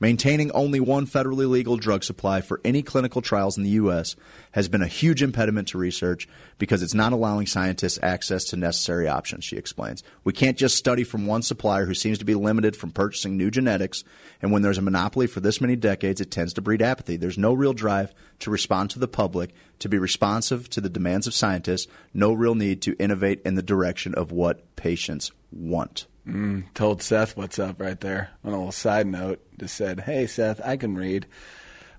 Maintaining 0.05 0.51
only 0.51 0.81
one 0.81 1.07
federally 1.07 1.49
legal 1.49 1.79
drug 1.79 2.05
supply 2.05 2.43
for 2.43 2.61
any 2.63 2.83
clinical 2.83 3.23
trials 3.23 3.57
in 3.57 3.63
the 3.63 3.71
U.S. 3.71 4.17
has 4.53 4.69
been 4.69 4.83
a 4.83 4.87
huge 4.87 5.23
impediment 5.23 5.69
to 5.69 5.79
research 5.79 6.29
because 6.59 6.83
it's 6.83 6.93
not 6.93 7.15
allowing 7.15 7.47
scientists 7.47 7.99
access 8.03 8.45
to 8.45 8.59
necessary 8.59 9.09
options, 9.09 9.47
she 9.47 9.57
explains. 9.57 10.03
We 10.23 10.35
can't 10.35 10.59
just 10.59 10.77
study 10.77 11.05
from 11.05 11.27
one 11.27 11.41
supplier 11.41 11.87
who 11.87 11.95
seems 11.95 12.19
to 12.19 12.27
be 12.27 12.35
limited 12.35 12.77
from 12.77 12.91
purchasing 12.91 13.39
new 13.39 13.51
genetics, 13.51 14.05
and 14.43 14.53
when 14.53 14.61
there's 14.61 14.77
a 14.77 14.83
monopoly 14.83 15.27
for 15.27 15.41
this 15.41 15.59
many 15.59 15.75
decades, 15.75 16.21
it 16.21 16.31
tends 16.31 16.53
to 16.53 16.61
breed 16.61 16.83
apathy. 16.83 17.17
There's 17.17 17.39
no 17.39 17.55
real 17.55 17.73
drive 17.73 18.13
to 18.41 18.51
respond 18.51 18.91
to 18.91 18.99
the 18.99 19.09
public, 19.09 19.55
to 19.79 19.89
be 19.89 19.97
responsive 19.97 20.69
to 20.69 20.83
the 20.83 20.91
demands 20.91 21.27
of 21.27 21.33
scientists, 21.33 21.91
no 22.13 22.35
real 22.35 22.55
need 22.55 22.83
to 22.83 22.95
innovate 22.99 23.41
in 23.47 23.55
the 23.55 23.63
direction 23.63 24.15
of 24.15 24.33
what 24.33 24.77
patients 24.77 25.33
want. 25.51 26.05
Mm, 26.27 26.64
told 26.72 27.03
Seth 27.03 27.37
what's 27.37 27.59
up 27.59 27.81
right 27.81 28.01
there. 28.01 28.31
On 28.45 28.53
a 28.53 28.57
little 28.57 28.72
side 28.72 29.07
note, 29.07 29.41
just 29.59 29.75
said, 29.75 30.01
"Hey 30.01 30.27
Seth, 30.27 30.61
I 30.64 30.77
can 30.77 30.95
read." 30.95 31.27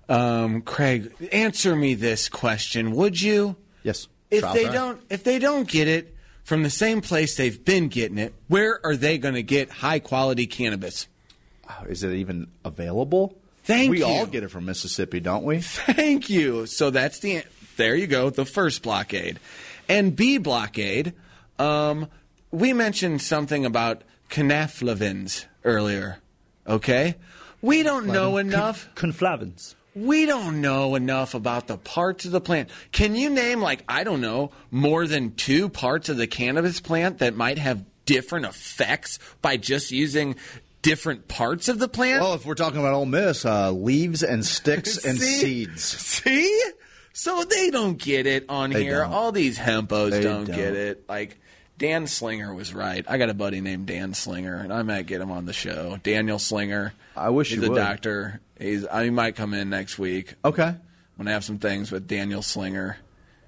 Um, 0.08 0.62
Craig, 0.62 1.12
answer 1.32 1.74
me 1.74 1.94
this 1.94 2.28
question, 2.28 2.92
would 2.92 3.20
you? 3.20 3.56
Yes. 3.82 4.08
If 4.30 4.40
Trial 4.40 4.54
they 4.54 4.64
don't, 4.64 5.00
if 5.10 5.24
they 5.24 5.38
don't 5.38 5.68
get 5.68 5.88
it 5.88 6.14
from 6.44 6.62
the 6.62 6.70
same 6.70 7.00
place 7.00 7.36
they've 7.36 7.64
been 7.64 7.88
getting 7.88 8.18
it, 8.18 8.34
where 8.48 8.80
are 8.84 8.96
they 8.96 9.18
going 9.18 9.34
to 9.34 9.42
get 9.42 9.70
high 9.70 9.98
quality 9.98 10.46
cannabis? 10.46 11.08
Is 11.88 12.04
it 12.04 12.12
even 12.14 12.48
available? 12.64 13.36
Thank 13.64 13.90
we 13.90 13.98
you. 13.98 14.06
We 14.06 14.12
all 14.12 14.26
get 14.26 14.44
it 14.44 14.50
from 14.50 14.64
Mississippi, 14.64 15.18
don't 15.18 15.44
we? 15.44 15.58
Thank 15.60 16.30
you. 16.30 16.66
So 16.66 16.90
that's 16.90 17.18
the 17.18 17.42
there 17.76 17.94
you 17.94 18.06
go, 18.06 18.30
the 18.30 18.44
first 18.44 18.82
blockade. 18.82 19.38
And 19.88 20.16
B 20.16 20.38
blockade, 20.38 21.14
um, 21.58 22.08
we 22.50 22.72
mentioned 22.72 23.22
something 23.22 23.64
about 23.64 24.02
cannflavins 24.28 25.46
earlier. 25.64 26.18
Okay? 26.66 27.16
We 27.62 27.82
don't 27.82 28.06
know 28.06 28.36
enough. 28.36 28.88
Conflavins. 28.94 29.74
We 29.94 30.26
don't 30.26 30.60
know 30.60 30.94
enough 30.94 31.32
about 31.34 31.68
the 31.68 31.78
parts 31.78 32.26
of 32.26 32.30
the 32.32 32.40
plant. 32.40 32.68
Can 32.92 33.14
you 33.16 33.30
name, 33.30 33.60
like, 33.62 33.82
I 33.88 34.04
don't 34.04 34.20
know, 34.20 34.50
more 34.70 35.06
than 35.06 35.34
two 35.34 35.68
parts 35.70 36.08
of 36.10 36.18
the 36.18 36.26
cannabis 36.26 36.80
plant 36.80 37.18
that 37.18 37.34
might 37.34 37.56
have 37.58 37.82
different 38.04 38.44
effects 38.44 39.18
by 39.40 39.56
just 39.56 39.90
using 39.90 40.36
different 40.82 41.28
parts 41.28 41.68
of 41.68 41.78
the 41.78 41.88
plant? 41.88 42.20
Well, 42.20 42.34
if 42.34 42.44
we're 42.44 42.54
talking 42.56 42.78
about 42.78 42.92
Ole 42.92 43.06
Miss, 43.06 43.46
uh, 43.46 43.70
leaves 43.70 44.22
and 44.22 44.44
sticks 44.44 44.98
and 45.04 45.18
See? 45.18 45.64
seeds. 45.64 45.82
See? 45.82 46.62
So 47.14 47.44
they 47.44 47.70
don't 47.70 47.96
get 47.96 48.26
it 48.26 48.44
on 48.50 48.70
They 48.70 48.82
here. 48.84 48.98
don't. 49.00 49.12
All 49.14 49.32
these 49.32 49.56
hempos 49.56 50.10
They 50.10 50.20
don't, 50.20 50.44
don't. 50.44 50.54
get 50.54 50.74
it. 50.76 51.08
Like 51.08 51.40
Dan 51.78 52.06
Slinger 52.06 52.54
was 52.54 52.72
right. 52.72 53.04
I 53.08 53.18
got 53.18 53.28
a 53.28 53.34
buddy 53.34 53.60
named 53.60 53.86
Dan 53.86 54.14
Slinger, 54.14 54.56
and 54.56 54.72
I 54.72 54.82
might 54.82 55.06
get 55.06 55.20
him 55.20 55.30
on 55.30 55.44
the 55.44 55.52
show. 55.52 55.98
Daniel 56.02 56.38
Slinger. 56.38 56.94
I 57.16 57.30
wish 57.30 57.50
he's 57.50 57.58
you 57.58 57.66
a 57.66 57.70
would. 57.70 57.76
doctor. 57.76 58.40
He's. 58.58 58.86
I 58.86 59.04
he 59.04 59.10
might 59.10 59.36
come 59.36 59.52
in 59.52 59.68
next 59.68 59.98
week. 59.98 60.34
Okay. 60.44 60.62
I'm 60.62 60.80
gonna 61.18 61.32
have 61.32 61.44
some 61.44 61.58
things 61.58 61.92
with 61.92 62.06
Daniel 62.06 62.42
Slinger. 62.42 62.98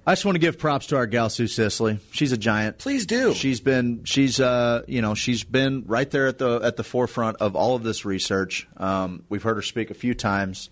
I 0.05 0.13
just 0.13 0.25
want 0.25 0.35
to 0.35 0.39
give 0.39 0.57
props 0.57 0.87
to 0.87 0.95
our 0.95 1.05
gal 1.05 1.29
Sue 1.29 1.47
Sisley. 1.47 1.99
She's 2.11 2.31
a 2.31 2.37
giant. 2.37 2.79
Please 2.79 3.05
do. 3.05 3.33
She's 3.33 3.59
been 3.59 4.05
she's 4.05 4.39
uh 4.39 4.83
you 4.87 5.01
know 5.01 5.13
she's 5.13 5.43
been 5.43 5.83
right 5.85 6.09
there 6.09 6.27
at 6.27 6.37
the 6.39 6.59
at 6.63 6.77
the 6.77 6.83
forefront 6.83 7.37
of 7.37 7.55
all 7.55 7.75
of 7.75 7.83
this 7.83 8.05
research. 8.05 8.67
Um, 8.77 9.23
we've 9.29 9.43
heard 9.43 9.57
her 9.57 9.61
speak 9.61 9.91
a 9.91 9.93
few 9.93 10.13
times. 10.15 10.69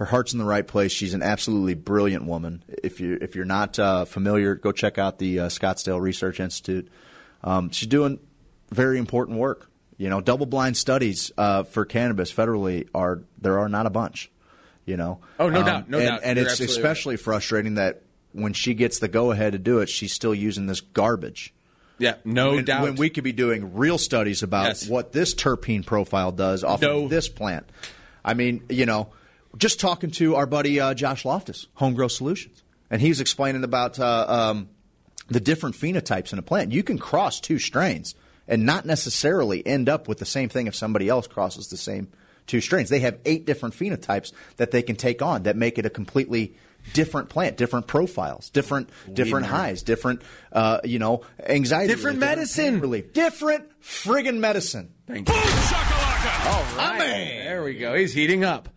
Her 0.00 0.06
heart's 0.06 0.32
in 0.32 0.38
the 0.38 0.46
right 0.46 0.66
place. 0.66 0.92
She's 0.92 1.12
an 1.12 1.20
absolutely 1.22 1.74
brilliant 1.74 2.24
woman. 2.24 2.64
If 2.82 3.00
you 3.00 3.18
if 3.20 3.34
you're 3.36 3.44
not 3.44 3.78
uh, 3.78 4.06
familiar, 4.06 4.54
go 4.54 4.72
check 4.72 4.96
out 4.96 5.18
the 5.18 5.40
uh, 5.40 5.48
Scottsdale 5.48 6.00
Research 6.00 6.40
Institute. 6.40 6.88
Um, 7.44 7.68
she's 7.70 7.86
doing 7.86 8.18
very 8.70 8.98
important 8.98 9.36
work. 9.38 9.70
You 9.98 10.08
know, 10.08 10.22
double 10.22 10.46
blind 10.46 10.78
studies 10.78 11.30
uh, 11.36 11.64
for 11.64 11.84
cannabis 11.84 12.32
federally 12.32 12.88
are 12.94 13.20
there 13.42 13.58
are 13.58 13.68
not 13.68 13.84
a 13.84 13.90
bunch. 13.90 14.30
You 14.86 14.96
know. 14.96 15.20
Oh, 15.38 15.50
no 15.50 15.60
Um, 15.60 15.66
doubt, 15.66 15.90
no 15.90 15.98
and, 15.98 16.08
doubt. 16.08 16.20
And 16.24 16.38
You're 16.38 16.48
it's 16.48 16.60
especially 16.60 17.18
frustrating 17.18 17.74
that 17.74 18.00
when 18.32 18.54
she 18.54 18.72
gets 18.72 19.00
the 19.00 19.08
go 19.08 19.32
ahead 19.32 19.52
to 19.52 19.58
do 19.58 19.80
it, 19.80 19.90
she's 19.90 20.14
still 20.14 20.34
using 20.34 20.64
this 20.64 20.80
garbage. 20.80 21.52
Yeah, 21.98 22.14
no 22.24 22.54
when, 22.54 22.64
doubt. 22.64 22.84
When 22.84 22.94
we 22.94 23.10
could 23.10 23.24
be 23.24 23.32
doing 23.32 23.74
real 23.74 23.98
studies 23.98 24.42
about 24.42 24.64
Yes. 24.64 24.88
what 24.88 25.12
this 25.12 25.34
terpene 25.34 25.84
profile 25.84 26.32
does 26.32 26.64
off 26.64 26.80
No. 26.80 27.04
of 27.04 27.10
this 27.10 27.28
plant. 27.28 27.68
I 28.24 28.32
mean, 28.32 28.62
you 28.70 28.86
know, 28.86 29.10
just 29.56 29.80
talking 29.80 30.10
to 30.12 30.36
our 30.36 30.46
buddy 30.46 30.80
uh, 30.80 30.94
Josh 30.94 31.24
Loftus, 31.24 31.66
Homegrown 31.74 32.10
Solutions, 32.10 32.62
and 32.90 33.00
he's 33.00 33.20
explaining 33.20 33.64
about 33.64 33.98
uh, 33.98 34.26
um, 34.28 34.68
the 35.28 35.40
different 35.40 35.76
phenotypes 35.76 36.32
in 36.32 36.38
a 36.38 36.42
plant. 36.42 36.72
You 36.72 36.82
can 36.82 36.98
cross 36.98 37.40
two 37.40 37.58
strains 37.58 38.14
and 38.48 38.66
not 38.66 38.84
necessarily 38.84 39.66
end 39.66 39.88
up 39.88 40.08
with 40.08 40.18
the 40.18 40.24
same 40.26 40.48
thing 40.48 40.66
if 40.66 40.74
somebody 40.74 41.08
else 41.08 41.26
crosses 41.26 41.68
the 41.68 41.76
same 41.76 42.08
two 42.46 42.60
strains. 42.60 42.88
They 42.88 43.00
have 43.00 43.18
eight 43.24 43.44
different 43.46 43.74
phenotypes 43.74 44.32
that 44.56 44.70
they 44.72 44.82
can 44.82 44.96
take 44.96 45.22
on 45.22 45.44
that 45.44 45.56
make 45.56 45.78
it 45.78 45.86
a 45.86 45.90
completely 45.90 46.56
different 46.94 47.28
plant, 47.28 47.56
different 47.56 47.86
profiles, 47.86 48.50
different 48.50 48.88
different 49.12 49.44
Winner. 49.46 49.56
highs, 49.56 49.82
different 49.82 50.22
uh, 50.52 50.80
you 50.82 50.98
know 50.98 51.22
anxiety, 51.46 51.88
Different 51.88 52.16
relief, 52.18 52.30
medicine. 52.36 52.64
pain 52.74 52.80
relief, 52.80 53.12
different 53.12 53.68
friggin' 53.82 54.38
medicine. 54.38 54.94
Thank 55.06 55.28
you. 55.28 55.34
All 55.34 55.40
right. 56.76 56.98
There 57.44 57.62
we 57.62 57.74
go. 57.74 57.94
He's 57.94 58.12
heating 58.14 58.44
up. 58.44 58.68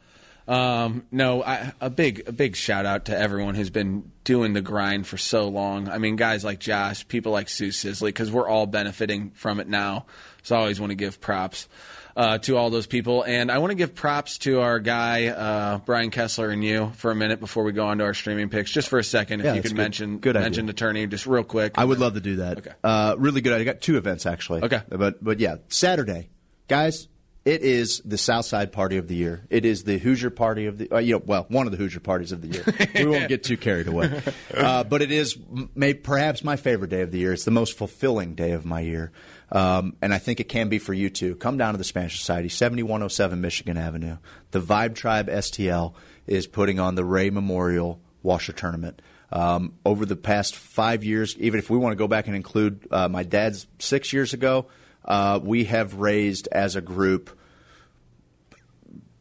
Um, 0.48 1.06
no, 1.12 1.42
I, 1.44 1.72
a 1.80 1.90
big 1.90 2.24
a 2.28 2.32
big 2.34 2.56
shout 2.56 2.86
out 2.86 3.06
to 3.06 3.18
everyone 3.18 3.56
who's 3.56 3.70
been 3.70 4.12
doing 4.24 4.54
the 4.54 4.62
grind 4.62 5.08
for 5.08 5.18
so 5.18 5.48
long. 5.48 5.88
I 5.90 5.98
mean, 5.98 6.16
guys 6.18 6.44
like 6.44 6.60
Josh, 6.60 7.08
people 7.08 7.32
like 7.32 7.48
Sue 7.50 7.72
Sisley, 7.72 8.10
because 8.10 8.30
we're 8.32 8.48
all 8.48 8.66
benefiting 8.66 9.32
from 9.32 9.60
it 9.60 9.68
now. 9.68 10.06
So 10.44 10.56
I 10.56 10.60
always 10.60 10.80
want 10.82 10.92
to 10.92 10.96
give 10.96 11.22
props 11.22 11.70
uh, 12.18 12.38
to 12.40 12.58
all 12.58 12.70
those 12.70 12.86
people, 12.88 13.24
and 13.24 13.50
I 13.50 13.60
want 13.60 13.72
to 13.72 13.76
give 13.76 13.96
props 13.96 14.38
to 14.40 14.60
our 14.60 14.80
guy 14.80 15.28
uh, 15.28 15.78
Brian 15.80 16.12
Kessler 16.12 16.50
and 16.50 16.62
you 16.64 16.92
for 16.96 17.10
a 17.10 17.16
minute 17.16 17.40
before 17.40 17.64
we 17.64 17.72
go 17.72 17.88
on 17.88 18.00
to 18.00 18.04
our 18.04 18.14
streaming 18.14 18.50
picks. 18.50 18.70
Just 18.70 18.90
for 18.90 19.00
a 19.00 19.04
second, 19.04 19.40
if 19.40 19.46
Yeah, 19.46 19.54
you 19.54 19.62
could 19.62 19.72
good. 19.72 19.78
mention 19.78 20.18
Good 20.18 20.36
idea. 20.36 20.46
mention 20.46 20.70
attorney 20.70 21.08
just 21.08 21.26
real 21.26 21.46
quick. 21.46 21.74
I 21.78 21.86
would 21.86 22.00
love 22.00 22.16
to 22.16 22.20
do 22.20 22.36
that. 22.38 22.58
Okay. 22.58 22.72
Uh, 22.84 23.16
really 23.18 23.40
good. 23.40 23.54
I 23.54 23.64
got 23.64 23.80
two 23.80 23.96
events 23.98 24.26
actually. 24.26 24.62
Okay. 24.64 24.82
But 24.90 25.24
but 25.24 25.40
yeah, 25.40 25.56
Saturday, 25.70 26.28
guys. 26.68 27.08
It 27.46 27.62
is 27.62 28.02
the 28.06 28.18
South 28.18 28.46
Side 28.46 28.72
Party 28.72 28.96
of 28.96 29.10
the 29.10 29.16
year. 29.16 29.46
It 29.50 29.66
is 29.66 29.84
the 29.84 29.98
Hoosier 29.98 30.30
Party 30.30 30.66
of 30.66 30.78
the 30.78 30.90
uh, 30.90 31.00
you 31.00 31.16
know, 31.16 31.24
well, 31.26 31.46
one 31.50 31.66
of 31.66 31.72
the 31.72 31.78
Hoosier 31.78 32.00
parties 32.00 32.32
of 32.32 32.42
the 32.42 32.48
year. 32.48 32.64
we 32.96 33.06
won't 33.06 33.28
get 33.28 33.44
too 33.44 33.58
carried 33.58 33.88
away, 33.88 34.22
uh, 34.56 34.86
but 34.86 35.02
it 35.02 35.12
is 35.12 35.36
m- 35.36 35.70
may, 35.76 35.94
perhaps 35.94 36.42
my 36.42 36.56
favorite 36.56 36.90
day 36.90 37.02
of 37.02 37.12
the 37.12 37.20
year. 37.20 37.34
It's 37.34 37.44
the 37.44 37.52
most 37.52 37.78
fulfilling 37.78 38.36
day 38.36 38.52
of 38.52 38.66
my 38.66 38.80
year, 38.80 39.12
um, 39.52 39.98
and 40.02 40.14
I 40.14 40.20
think 40.20 40.40
it 40.40 40.46
can 40.46 40.70
be 40.70 40.80
for 40.80 40.94
you 40.94 41.10
too. 41.10 41.36
Come 41.36 41.58
down 41.58 41.74
to 41.74 41.78
the 41.78 41.84
Spanish 41.84 42.18
Society, 42.18 42.48
seventy 42.48 42.82
one 42.82 43.02
hundred 43.02 43.10
seven 43.10 43.42
Michigan 43.42 43.76
Avenue. 43.76 44.20
The 44.52 44.62
Vibe 44.62 44.96
Tribe 44.96 45.28
STL 45.28 45.96
is 46.26 46.48
putting 46.48 46.80
on 46.80 46.96
the 46.96 47.04
Ray 47.04 47.30
Memorial 47.30 48.00
Washer 48.22 48.54
Tournament. 48.54 49.02
Um, 49.34 49.74
over 49.84 50.06
the 50.06 50.16
past 50.16 50.56
five 50.56 51.04
years, 51.04 51.36
even 51.40 51.58
if 51.58 51.70
we 51.70 51.78
want 51.78 51.92
to 51.92 51.98
go 51.98 52.08
back 52.08 52.28
and 52.28 52.36
include 52.36 52.88
uh, 52.92 53.10
my 53.10 53.24
dad's 53.24 53.66
six 53.80 54.14
years 54.14 54.32
ago, 54.34 54.68
uh, 55.06 55.40
we 55.42 55.66
have 55.66 55.96
raised 55.96 56.48
as 56.52 56.76
a 56.76 56.82
group 56.82 57.38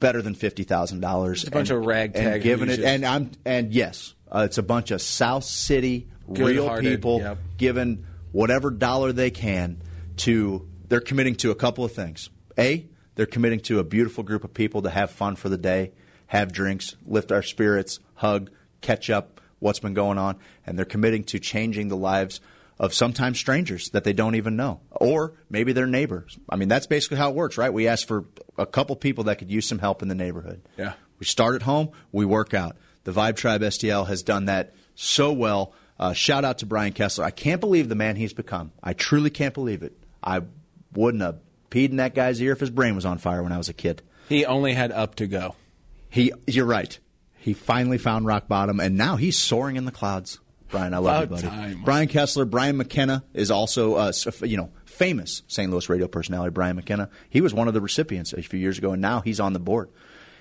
better 0.00 0.22
than 0.22 0.34
fifty 0.34 0.64
thousand 0.64 1.00
dollars. 1.00 1.42
It's 1.42 1.48
a 1.48 1.52
bunch 1.52 1.70
of 1.70 1.84
ragtag 1.84 2.34
and 2.34 2.42
given 2.42 2.68
it, 2.68 2.80
and 2.80 3.04
I'm 3.04 3.30
and 3.44 3.72
yes, 3.72 4.14
uh, 4.30 4.42
it's 4.46 4.58
a 4.58 4.62
bunch 4.62 4.90
of 4.90 5.00
South 5.00 5.44
City 5.44 6.08
real 6.26 6.64
Good-hearted, 6.64 6.90
people 6.90 7.18
yep. 7.20 7.38
given 7.56 8.06
whatever 8.32 8.70
dollar 8.70 9.12
they 9.12 9.30
can 9.30 9.80
to. 10.18 10.68
They're 10.88 11.00
committing 11.00 11.36
to 11.36 11.50
a 11.50 11.54
couple 11.54 11.84
of 11.86 11.92
things. 11.92 12.28
A, 12.58 12.86
they're 13.14 13.24
committing 13.24 13.60
to 13.60 13.78
a 13.78 13.84
beautiful 13.84 14.24
group 14.24 14.44
of 14.44 14.52
people 14.52 14.82
to 14.82 14.90
have 14.90 15.10
fun 15.10 15.36
for 15.36 15.48
the 15.48 15.56
day, 15.56 15.92
have 16.26 16.52
drinks, 16.52 16.96
lift 17.06 17.32
our 17.32 17.42
spirits, 17.42 17.98
hug, 18.14 18.50
catch 18.82 19.08
up 19.08 19.40
what's 19.58 19.78
been 19.78 19.94
going 19.94 20.18
on, 20.18 20.38
and 20.66 20.76
they're 20.76 20.84
committing 20.84 21.24
to 21.24 21.38
changing 21.38 21.88
the 21.88 21.96
lives 21.96 22.40
of 22.78 22.94
sometimes 22.94 23.38
strangers 23.38 23.90
that 23.90 24.04
they 24.04 24.12
don't 24.12 24.34
even 24.34 24.56
know, 24.56 24.80
or 24.90 25.34
maybe 25.50 25.72
their 25.72 25.86
neighbors. 25.86 26.38
I 26.48 26.56
mean, 26.56 26.68
that's 26.68 26.86
basically 26.86 27.18
how 27.18 27.30
it 27.30 27.36
works, 27.36 27.56
right? 27.56 27.72
We 27.72 27.88
ask 27.88 28.06
for 28.06 28.24
a 28.58 28.66
couple 28.66 28.96
people 28.96 29.24
that 29.24 29.38
could 29.38 29.50
use 29.50 29.66
some 29.66 29.78
help 29.78 30.02
in 30.02 30.08
the 30.08 30.14
neighborhood. 30.14 30.62
Yeah. 30.76 30.94
We 31.18 31.26
start 31.26 31.54
at 31.54 31.62
home, 31.62 31.90
we 32.10 32.24
work 32.24 32.54
out. 32.54 32.76
The 33.04 33.12
Vibe 33.12 33.36
Tribe 33.36 33.62
STL 33.62 34.06
has 34.08 34.22
done 34.22 34.46
that 34.46 34.74
so 34.94 35.32
well. 35.32 35.74
Uh, 35.98 36.12
shout 36.12 36.44
out 36.44 36.58
to 36.58 36.66
Brian 36.66 36.92
Kessler. 36.92 37.24
I 37.24 37.30
can't 37.30 37.60
believe 37.60 37.88
the 37.88 37.94
man 37.94 38.16
he's 38.16 38.32
become. 38.32 38.72
I 38.82 38.92
truly 38.92 39.30
can't 39.30 39.54
believe 39.54 39.82
it. 39.82 39.96
I 40.22 40.42
wouldn't 40.92 41.22
have 41.22 41.38
peed 41.70 41.90
in 41.90 41.96
that 41.96 42.14
guy's 42.14 42.40
ear 42.40 42.52
if 42.52 42.60
his 42.60 42.70
brain 42.70 42.94
was 42.94 43.04
on 43.04 43.18
fire 43.18 43.42
when 43.42 43.52
I 43.52 43.58
was 43.58 43.68
a 43.68 43.72
kid. 43.72 44.02
He 44.28 44.44
only 44.44 44.74
had 44.74 44.92
up 44.92 45.16
to 45.16 45.26
go. 45.26 45.54
He, 46.10 46.32
you're 46.46 46.66
right. 46.66 46.98
He 47.38 47.54
finally 47.54 47.98
found 47.98 48.26
rock 48.26 48.46
bottom, 48.46 48.78
and 48.78 48.96
now 48.96 49.16
he's 49.16 49.36
soaring 49.36 49.76
in 49.76 49.84
the 49.84 49.90
clouds. 49.90 50.38
Brian, 50.72 50.92
I 50.94 50.98
love 50.98 51.24
About 51.24 51.38
you, 51.42 51.48
buddy. 51.48 51.56
time. 51.56 51.82
Brian 51.84 52.08
Kessler, 52.08 52.44
Brian 52.44 52.76
McKenna 52.76 53.22
is 53.34 53.50
also, 53.52 53.94
uh, 53.94 54.12
you 54.42 54.56
know, 54.56 54.70
famous 54.84 55.42
St. 55.46 55.70
Louis 55.70 55.88
radio 55.88 56.08
personality. 56.08 56.50
Brian 56.50 56.74
McKenna. 56.74 57.08
He 57.30 57.40
was 57.40 57.54
one 57.54 57.68
of 57.68 57.74
the 57.74 57.80
recipients 57.80 58.32
a 58.32 58.42
few 58.42 58.58
years 58.58 58.78
ago, 58.78 58.92
and 58.92 59.00
now 59.00 59.20
he's 59.20 59.38
on 59.38 59.52
the 59.52 59.60
board. 59.60 59.90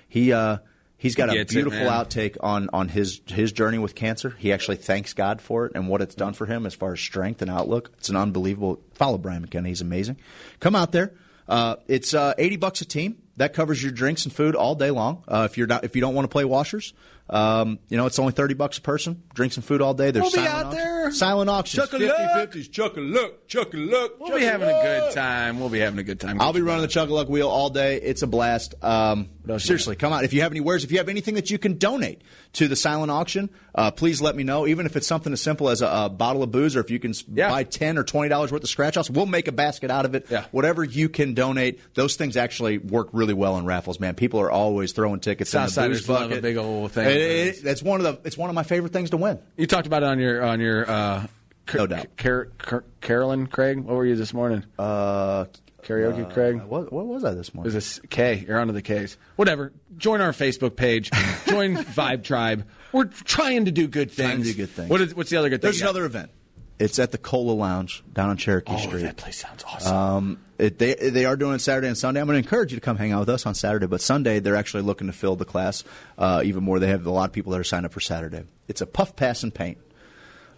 He 0.08 0.32
uh, 0.32 0.58
he's 0.98 1.14
got 1.14 1.30
He 1.30 1.36
a 1.36 1.38
gets 1.40 1.52
it, 1.52 1.54
beautiful 1.56 1.86
outtake 1.86 2.36
on 2.40 2.68
on 2.72 2.88
his 2.88 3.20
his 3.26 3.52
journey 3.52 3.78
with 3.78 3.94
cancer. 3.94 4.34
He 4.38 4.52
actually 4.52 4.76
thanks 4.76 5.12
God 5.14 5.40
for 5.40 5.66
it 5.66 5.72
and 5.74 5.88
what 5.88 6.02
it's 6.02 6.14
done 6.14 6.32
for 6.34 6.46
him 6.46 6.66
as 6.66 6.74
far 6.74 6.92
as 6.92 7.00
strength 7.00 7.40
and 7.42 7.50
outlook. 7.50 7.92
It's 7.98 8.08
an 8.08 8.16
unbelievable. 8.16 8.80
Follow 8.94 9.18
Brian 9.18 9.42
McKenna. 9.42 9.68
He's 9.68 9.80
amazing. 9.80 10.16
Come 10.60 10.74
out 10.74 10.92
there. 10.92 11.12
Uh, 11.48 11.76
it's 11.88 12.14
uh, 12.14 12.34
eighty 12.38 12.56
bucks 12.56 12.80
a 12.80 12.84
team. 12.84 13.18
That 13.38 13.54
covers 13.54 13.82
your 13.82 13.92
drinks 13.92 14.24
and 14.26 14.32
food 14.32 14.54
all 14.54 14.74
day 14.74 14.90
long. 14.90 15.24
Uh, 15.26 15.48
if 15.50 15.56
you're 15.56 15.66
not, 15.66 15.84
if 15.84 15.96
you 15.96 16.02
don't 16.02 16.14
want 16.14 16.24
to 16.26 16.28
play 16.32 16.44
washers, 16.44 16.92
um, 17.32 17.78
you 17.88 17.96
know 17.96 18.06
it's 18.06 18.18
only 18.18 18.32
thirty 18.32 18.54
bucks 18.54 18.78
a 18.78 18.82
person. 18.82 19.22
Drink 19.34 19.52
some 19.52 19.62
food 19.62 19.80
all 19.82 19.94
day. 19.94 20.10
There's 20.10 20.22
We'll 20.22 20.30
be 20.32 20.36
silent 20.36 20.54
out 20.54 20.66
auctions. 20.66 20.84
there. 20.84 21.10
Silent 21.12 21.50
auctions. 21.50 21.82
Chuck 21.88 21.92
a 21.94 22.04
luck. 22.04 22.50
50-50s. 22.52 22.70
Chuck 22.70 22.96
a 22.96 23.00
look. 23.00 23.48
Chuck 23.48 23.74
a 23.74 23.76
look. 23.76 24.20
We'll 24.20 24.38
be 24.38 24.44
having 24.44 24.68
a 24.68 24.72
good 24.82 25.12
time. 25.14 25.58
We'll 25.58 25.68
be 25.70 25.78
having 25.80 25.98
a 25.98 26.02
good 26.04 26.20
time. 26.20 26.40
I'll 26.40 26.52
be 26.52 26.60
running 26.60 26.82
the 26.82 26.88
Chuck 26.88 27.08
a 27.08 27.12
luck 27.14 27.28
wheel 27.28 27.48
all 27.48 27.70
day. 27.70 27.96
It's 27.96 28.22
a 28.22 28.26
blast. 28.26 28.74
Um, 28.84 29.30
seriously, 29.58 29.96
come 29.96 30.12
out. 30.12 30.24
If 30.24 30.32
you 30.32 30.42
have 30.42 30.52
any 30.52 30.60
wares, 30.60 30.84
if 30.84 30.92
you 30.92 30.98
have 30.98 31.08
anything 31.08 31.34
that 31.36 31.50
you 31.50 31.58
can 31.58 31.78
donate 31.78 32.22
to 32.54 32.68
the 32.68 32.76
silent 32.76 33.10
auction, 33.10 33.48
uh, 33.74 33.90
please 33.90 34.20
let 34.20 34.36
me 34.36 34.44
know. 34.44 34.66
Even 34.66 34.84
if 34.86 34.94
it's 34.96 35.06
something 35.06 35.32
as 35.32 35.40
simple 35.40 35.70
as 35.70 35.80
a, 35.80 35.86
a 35.86 36.08
bottle 36.10 36.42
of 36.42 36.50
booze, 36.52 36.76
or 36.76 36.80
if 36.80 36.90
you 36.90 36.98
can 37.00 37.10
s 37.12 37.22
buy 37.22 37.64
ten 37.64 37.96
or 37.98 38.04
twenty 38.04 38.28
dollars 38.28 38.52
worth 38.52 38.62
of 38.62 38.68
scratch 38.68 38.96
offs, 38.98 39.08
we'll 39.10 39.24
make 39.26 39.48
a 39.48 39.52
basket 39.52 39.90
out 39.90 40.04
of 40.04 40.14
it. 40.14 40.28
Whatever 40.50 40.84
you 40.84 41.08
can 41.08 41.32
donate, 41.34 41.80
those 41.94 42.16
things 42.16 42.36
actually 42.36 42.76
work 42.78 43.08
really 43.12 43.34
well 43.34 43.56
in 43.56 43.64
raffles. 43.64 43.98
Man, 43.98 44.14
people 44.14 44.38
are 44.40 44.50
always 44.50 44.92
throwing 44.92 45.20
tickets 45.20 45.54
in 45.54 45.62
the 45.62 45.68
Southsiders 45.68 45.88
booze 45.88 46.08
love 46.10 46.22
a 46.22 46.28
bucket. 46.28 46.42
big 46.42 46.56
old 46.58 46.92
thing. 46.92 47.06
It- 47.08 47.21
it- 47.22 47.62
that's 47.64 47.82
one 47.82 48.04
of 48.04 48.22
the. 48.22 48.26
It's 48.26 48.36
one 48.38 48.48
of 48.50 48.54
my 48.54 48.62
favorite 48.62 48.92
things 48.92 49.10
to 49.10 49.16
win. 49.16 49.38
You 49.56 49.66
talked 49.66 49.86
about 49.86 50.02
it 50.02 50.06
on 50.06 50.18
your 50.18 50.42
on 50.42 50.60
your 50.60 50.88
uh, 50.90 51.26
no 51.74 51.86
doubt. 51.86 52.16
Car- 52.16 52.48
Car- 52.58 52.84
Carolyn 53.00 53.46
Craig. 53.46 53.78
What 53.80 53.94
were 53.96 54.04
you 54.06 54.16
this 54.16 54.32
morning? 54.34 54.64
Uh, 54.78 55.46
Karaoke 55.82 56.24
uh, 56.26 56.28
Craig. 56.32 56.62
What, 56.62 56.92
what 56.92 57.06
was 57.06 57.24
I 57.24 57.32
this 57.34 57.52
morning? 57.54 57.68
Is 57.68 57.74
this 57.74 58.00
K? 58.08 58.44
You're 58.46 58.58
onto 58.58 58.72
the 58.72 58.82
K's. 58.82 59.16
Whatever. 59.36 59.72
Join 59.96 60.20
our 60.20 60.32
Facebook 60.32 60.76
page. 60.76 61.10
Join 61.48 61.76
Vibe 61.76 62.22
Tribe. 62.24 62.68
We're 62.92 63.04
trying 63.06 63.64
to 63.64 63.72
do 63.72 63.88
good 63.88 64.10
things. 64.10 64.28
Trying 64.30 64.42
to 64.42 64.44
do 64.44 64.54
good 64.54 64.70
things. 64.70 64.88
What 64.90 65.00
is, 65.00 65.14
what's 65.14 65.30
the 65.30 65.38
other 65.38 65.48
good 65.48 65.60
thing? 65.60 65.70
There's 65.70 65.80
another 65.80 66.04
event. 66.04 66.30
It's 66.78 66.98
at 66.98 67.10
the 67.12 67.18
Cola 67.18 67.52
Lounge 67.52 68.02
down 68.12 68.30
on 68.30 68.36
Cherokee 68.36 68.72
Oh, 68.74 68.78
Street. 68.78 69.02
that 69.02 69.16
place 69.16 69.38
sounds 69.40 69.64
awesome. 69.64 69.94
Um, 69.96 70.38
it, 70.62 70.78
they 70.78 70.94
they 70.94 71.24
are 71.24 71.36
doing 71.36 71.56
it 71.56 71.60
Saturday 71.60 71.88
and 71.88 71.98
Sunday. 71.98 72.20
I'm 72.20 72.26
going 72.26 72.40
to 72.40 72.46
encourage 72.46 72.72
you 72.72 72.76
to 72.78 72.84
come 72.84 72.96
hang 72.96 73.10
out 73.12 73.20
with 73.20 73.28
us 73.30 73.46
on 73.46 73.54
Saturday, 73.54 73.86
but 73.86 74.00
Sunday 74.00 74.38
they're 74.38 74.56
actually 74.56 74.84
looking 74.84 75.08
to 75.08 75.12
fill 75.12 75.34
the 75.34 75.44
class 75.44 75.82
uh, 76.16 76.42
even 76.44 76.62
more. 76.62 76.78
They 76.78 76.88
have 76.88 77.04
a 77.04 77.10
lot 77.10 77.28
of 77.28 77.32
people 77.32 77.52
that 77.52 77.60
are 77.60 77.64
signed 77.64 77.84
up 77.84 77.92
for 77.92 78.00
Saturday. 78.00 78.44
It's 78.68 78.80
a 78.80 78.86
puff, 78.86 79.16
pass, 79.16 79.42
and 79.42 79.52
paint. 79.52 79.78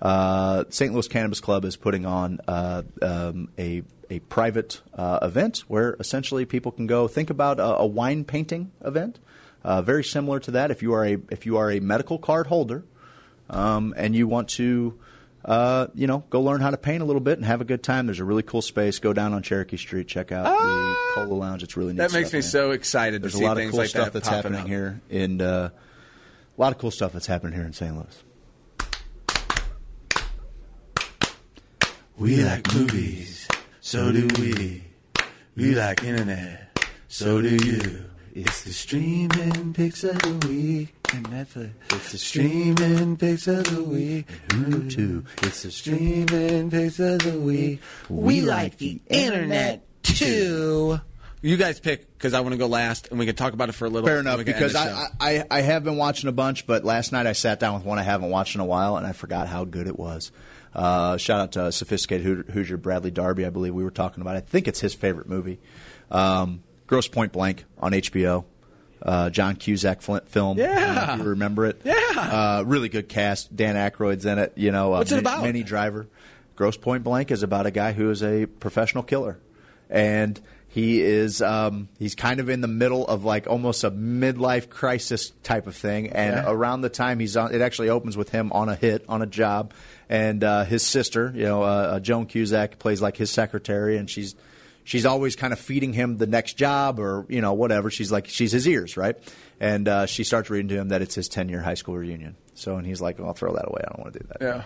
Uh, 0.02 0.64
St. 0.68 0.92
Louis 0.92 1.08
Cannabis 1.08 1.40
Club 1.40 1.64
is 1.64 1.76
putting 1.76 2.04
on 2.04 2.40
uh, 2.46 2.82
um, 3.00 3.48
a 3.58 3.82
a 4.10 4.18
private 4.18 4.82
uh, 4.92 5.20
event 5.22 5.64
where 5.68 5.96
essentially 5.98 6.44
people 6.44 6.70
can 6.70 6.86
go 6.86 7.08
think 7.08 7.30
about 7.30 7.58
a, 7.58 7.78
a 7.78 7.86
wine 7.86 8.24
painting 8.24 8.70
event, 8.84 9.18
uh, 9.64 9.80
very 9.80 10.04
similar 10.04 10.38
to 10.40 10.50
that. 10.50 10.70
If 10.70 10.82
you 10.82 10.92
are 10.92 11.06
a 11.06 11.16
if 11.30 11.46
you 11.46 11.56
are 11.56 11.70
a 11.70 11.80
medical 11.80 12.18
card 12.18 12.46
holder 12.48 12.84
um, 13.48 13.94
and 13.96 14.14
you 14.14 14.28
want 14.28 14.50
to, 14.50 14.98
uh, 15.44 15.88
you 15.94 16.06
know, 16.06 16.24
go 16.30 16.40
learn 16.40 16.60
how 16.60 16.70
to 16.70 16.76
paint 16.76 17.02
a 17.02 17.04
little 17.04 17.20
bit 17.20 17.38
and 17.38 17.46
have 17.46 17.60
a 17.60 17.64
good 17.64 17.82
time. 17.82 18.06
There's 18.06 18.20
a 18.20 18.24
really 18.24 18.42
cool 18.42 18.62
space. 18.62 18.98
Go 18.98 19.12
down 19.12 19.32
on 19.34 19.42
Cherokee 19.42 19.76
Street, 19.76 20.08
check 20.08 20.32
out 20.32 20.44
the 20.44 20.96
Cola 21.14 21.34
Lounge. 21.34 21.62
It's 21.62 21.76
really 21.76 21.92
neat. 21.92 22.00
Ah! 22.00 22.06
that 22.08 22.12
makes 22.12 22.28
stuff, 22.28 22.32
me 22.32 22.38
man. 22.38 22.42
so 22.50 22.70
excited 22.70 23.22
There's 23.22 23.32
to 23.32 23.38
a 23.38 23.40
see 23.40 23.44
lot 23.46 23.52
of 23.52 23.58
things 23.58 23.70
cool 23.72 23.80
like 23.80 23.88
stuff 23.90 24.04
that 24.06 24.12
that's 24.14 24.28
happening 24.28 24.60
up. 24.62 24.66
here, 24.66 25.00
and 25.10 25.42
uh, 25.42 25.70
a 26.56 26.60
lot 26.60 26.72
of 26.72 26.78
cool 26.78 26.90
stuff 26.90 27.12
that's 27.12 27.26
happening 27.26 27.52
here 27.54 27.64
in 27.64 27.72
St. 27.72 27.94
Louis. 27.94 28.22
We 32.16 32.44
like 32.44 32.72
movies, 32.74 33.48
so 33.80 34.12
do 34.12 34.28
we. 34.38 34.84
We 35.56 35.74
like 35.74 36.02
internet, 36.04 36.78
so 37.08 37.42
do 37.42 37.56
you. 37.56 38.04
It's 38.36 38.64
the 38.64 38.72
streaming 38.72 39.72
picks 39.74 40.02
of 40.02 40.18
the 40.20 40.48
week 40.48 40.92
and 41.14 41.24
Netflix. 41.28 41.70
It's 41.92 42.10
the 42.10 42.18
streaming 42.18 43.16
picks 43.16 43.46
of 43.46 43.62
the 43.62 43.84
week. 43.84 44.26
Hulu 44.48 44.92
too. 44.92 45.24
It's 45.42 45.62
the 45.62 45.70
streaming 45.70 46.68
picks 46.68 46.98
of 46.98 47.20
the 47.20 47.38
week. 47.38 47.80
We 48.08 48.40
like 48.40 48.78
the 48.78 49.00
internet 49.08 49.86
too. 50.02 50.98
You 51.42 51.56
guys 51.56 51.78
pick 51.78 52.12
because 52.18 52.34
I 52.34 52.40
want 52.40 52.54
to 52.54 52.58
go 52.58 52.66
last, 52.66 53.06
and 53.10 53.20
we 53.20 53.26
can 53.26 53.36
talk 53.36 53.52
about 53.52 53.68
it 53.68 53.72
for 53.72 53.84
a 53.84 53.88
little. 53.88 54.08
Fair 54.08 54.18
enough, 54.18 54.38
we 54.38 54.44
can 54.44 54.54
end 54.54 54.64
because 54.64 54.74
I. 54.74 54.90
I, 55.20 55.38
I 55.38 55.44
I 55.52 55.60
have 55.60 55.84
been 55.84 55.96
watching 55.96 56.28
a 56.28 56.32
bunch, 56.32 56.66
but 56.66 56.84
last 56.84 57.12
night 57.12 57.28
I 57.28 57.34
sat 57.34 57.60
down 57.60 57.74
with 57.74 57.84
one 57.84 58.00
I 58.00 58.02
haven't 58.02 58.30
watched 58.30 58.56
in 58.56 58.60
a 58.60 58.66
while, 58.66 58.96
and 58.96 59.06
I 59.06 59.12
forgot 59.12 59.46
how 59.46 59.64
good 59.64 59.86
it 59.86 59.96
was. 59.96 60.32
Uh, 60.74 61.18
shout 61.18 61.40
out 61.40 61.52
to 61.52 61.70
Sophisticated 61.70 62.46
Hoosier 62.50 62.78
Bradley 62.78 63.12
Darby, 63.12 63.46
I 63.46 63.50
believe 63.50 63.74
we 63.74 63.84
were 63.84 63.92
talking 63.92 64.22
about. 64.22 64.34
I 64.34 64.40
think 64.40 64.66
it's 64.66 64.80
his 64.80 64.92
favorite 64.92 65.28
movie. 65.28 65.60
Um, 66.10 66.64
Grosse 66.86 67.08
Pointe 67.08 67.32
Blank 67.32 67.64
on 67.78 67.92
HBO. 67.92 68.44
Uh, 69.02 69.28
John 69.30 69.56
Cusack 69.56 70.00
fl- 70.02 70.18
film. 70.26 70.56
Yeah. 70.58 71.16
You 71.16 71.24
remember 71.24 71.66
it? 71.66 71.80
Yeah. 71.84 71.94
Uh, 72.16 72.62
really 72.66 72.88
good 72.88 73.08
cast. 73.08 73.54
Dan 73.54 73.74
Aykroyd's 73.76 74.24
in 74.24 74.38
it. 74.38 74.52
You 74.56 74.72
know, 74.72 74.94
uh, 74.94 74.98
What's 74.98 75.12
it 75.12 75.18
about? 75.18 75.42
Minnie 75.42 75.62
Driver. 75.62 76.06
Grosse 76.56 76.76
Pointe 76.78 77.04
Blank 77.04 77.30
is 77.30 77.42
about 77.42 77.66
a 77.66 77.70
guy 77.70 77.92
who 77.92 78.10
is 78.10 78.22
a 78.22 78.46
professional 78.46 79.02
killer, 79.02 79.38
and 79.90 80.40
he 80.68 81.02
is 81.02 81.42
um, 81.42 81.88
he's 81.98 82.14
kind 82.14 82.38
of 82.40 82.48
in 82.48 82.60
the 82.60 82.68
middle 82.68 83.06
of 83.06 83.24
like 83.24 83.46
almost 83.48 83.82
a 83.84 83.90
midlife 83.90 84.70
crisis 84.70 85.32
type 85.42 85.66
of 85.66 85.74
thing. 85.76 86.10
And 86.10 86.34
Yeah. 86.36 86.44
around 86.50 86.80
the 86.82 86.88
time 86.88 87.18
he's 87.18 87.36
on, 87.36 87.52
it 87.54 87.60
actually 87.60 87.88
opens 87.90 88.16
with 88.16 88.30
him 88.30 88.52
on 88.52 88.68
a 88.68 88.74
hit 88.76 89.04
on 89.08 89.20
a 89.20 89.26
job, 89.26 89.72
and 90.08 90.42
uh, 90.44 90.64
his 90.64 90.82
sister, 90.82 91.32
you 91.34 91.42
know, 91.44 91.62
uh, 91.62 91.66
uh, 91.66 92.00
Joan 92.00 92.26
Cusack 92.26 92.78
plays 92.78 93.02
like 93.02 93.16
his 93.16 93.30
secretary, 93.30 93.96
and 93.98 94.08
she's 94.08 94.34
she's 94.84 95.04
always 95.06 95.34
kind 95.34 95.52
of 95.52 95.58
feeding 95.58 95.92
him 95.92 96.18
the 96.18 96.26
next 96.26 96.54
job 96.54 97.00
or 97.00 97.26
you 97.28 97.40
know 97.40 97.52
whatever. 97.54 97.90
She's 97.90 98.12
like 98.12 98.28
she's 98.28 98.52
his 98.52 98.68
ears, 98.68 98.96
right? 98.96 99.16
And 99.60 99.88
uh, 99.88 100.06
she 100.06 100.24
starts 100.24 100.50
reading 100.50 100.68
to 100.68 100.76
him 100.76 100.88
that 100.88 101.02
it's 101.02 101.14
his 101.14 101.28
10 101.28 101.48
year 101.48 101.60
high 101.60 101.74
school 101.74 101.96
reunion. 101.96 102.36
So 102.54 102.76
and 102.76 102.86
he's 102.86 103.00
like, 103.00 103.18
well, 103.18 103.28
I'll 103.28 103.34
throw 103.34 103.54
that 103.54 103.66
away. 103.66 103.80
I 103.84 103.88
don't 103.92 104.00
want 104.00 104.12
to 104.12 104.18
do 104.20 104.26
that. 104.28 104.36
Yeah. 104.40 104.62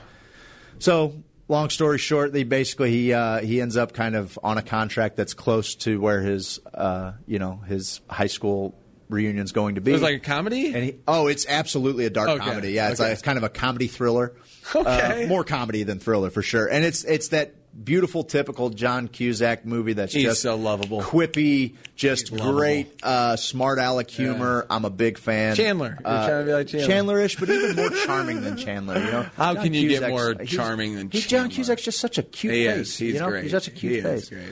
So, 0.79 1.15
long 1.49 1.71
story 1.71 1.99
short, 1.99 2.33
they 2.33 2.45
basically 2.45 2.91
he 2.91 3.13
uh, 3.13 3.41
he 3.41 3.61
ends 3.61 3.77
up 3.77 3.93
kind 3.93 4.15
of 4.15 4.39
on 4.43 4.59
a 4.59 4.63
contract 4.63 5.17
that's 5.17 5.35
close 5.35 5.75
to 5.77 6.01
where 6.01 6.21
his 6.21 6.61
uh, 6.75 7.13
you 7.27 7.39
know 7.39 7.57
his 7.67 8.01
high 8.09 8.27
school 8.27 8.75
reunion's 9.09 9.53
going 9.53 9.77
to 9.77 9.81
be. 9.81 9.91
It 9.91 9.95
was 9.95 10.03
like 10.03 10.17
a 10.17 10.21
comedy. 10.21 10.67
And 10.75 10.85
he, 10.85 10.97
oh, 11.09 11.27
it's 11.29 11.47
absolutely 11.49 12.05
a 12.05 12.11
dark 12.11 12.29
Okay. 12.29 12.39
comedy. 12.45 12.73
Yeah, 12.73 12.91
it's, 12.91 13.01
Okay. 13.01 13.09
like, 13.09 13.13
it's 13.15 13.23
kind 13.23 13.39
of 13.39 13.45
a 13.45 13.49
comedy 13.49 13.87
thriller. 13.87 14.35
Okay. 14.75 15.25
Uh, 15.25 15.29
more 15.29 15.45
comedy 15.45 15.83
than 15.83 15.99
thriller 15.99 16.29
for 16.31 16.43
sure. 16.43 16.67
And 16.67 16.85
it's 16.85 17.03
it's 17.05 17.29
that 17.29 17.55
beautiful, 17.83 18.25
typical 18.25 18.71
John 18.71 19.09
Cusack 19.09 19.65
movie 19.65 19.93
that's 19.93 20.13
He's 20.13 20.25
just 20.25 20.43
so 20.43 20.57
lovable. 20.57 21.01
quippy, 21.01 21.75
just 21.97 22.33
lovable. 22.33 22.59
great, 22.59 22.93
uh, 23.03 23.37
smart 23.37 23.79
aleck 23.79 24.11
humor. 24.11 24.67
I'm 24.69 24.85
a 24.85 24.91
big 24.91 25.19
fan. 25.19 25.55
Chandler. 25.57 25.97
You're 26.01 26.09
Uh, 26.09 26.27
trying 26.27 26.41
to 26.41 26.47
be 26.47 26.53
like 26.53 26.67
Chandler. 26.69 26.87
Chandler-ish, 26.89 27.37
but 27.37 27.49
even 27.51 27.77
more 27.77 27.91
charming 28.05 28.41
than 28.43 28.57
Chandler. 28.57 28.99
You 28.99 29.11
know, 29.11 29.27
How 29.37 29.55
John 29.55 29.65
can 29.65 29.75
you 29.75 29.89
get 29.89 30.09
more 30.09 30.35
charming 30.35 30.97
than 30.97 31.11
he's 31.11 31.27
John 31.27 31.43
Chandler? 31.51 31.55
Cusack's 31.57 31.83
just 31.83 32.01
such 32.01 32.19
a 32.19 32.23
cute 32.23 32.55
He 32.55 32.67
face. 32.67 32.77
is. 32.79 32.97
He's 32.97 33.15
you 33.15 33.21
know? 33.21 33.29
great. 33.29 33.43
He's 33.45 33.53
such 33.53 33.69
a 33.69 33.71
cute 33.71 33.93
He 33.95 34.01
face. 34.01 34.23
is 34.25 34.29
great. 34.31 34.43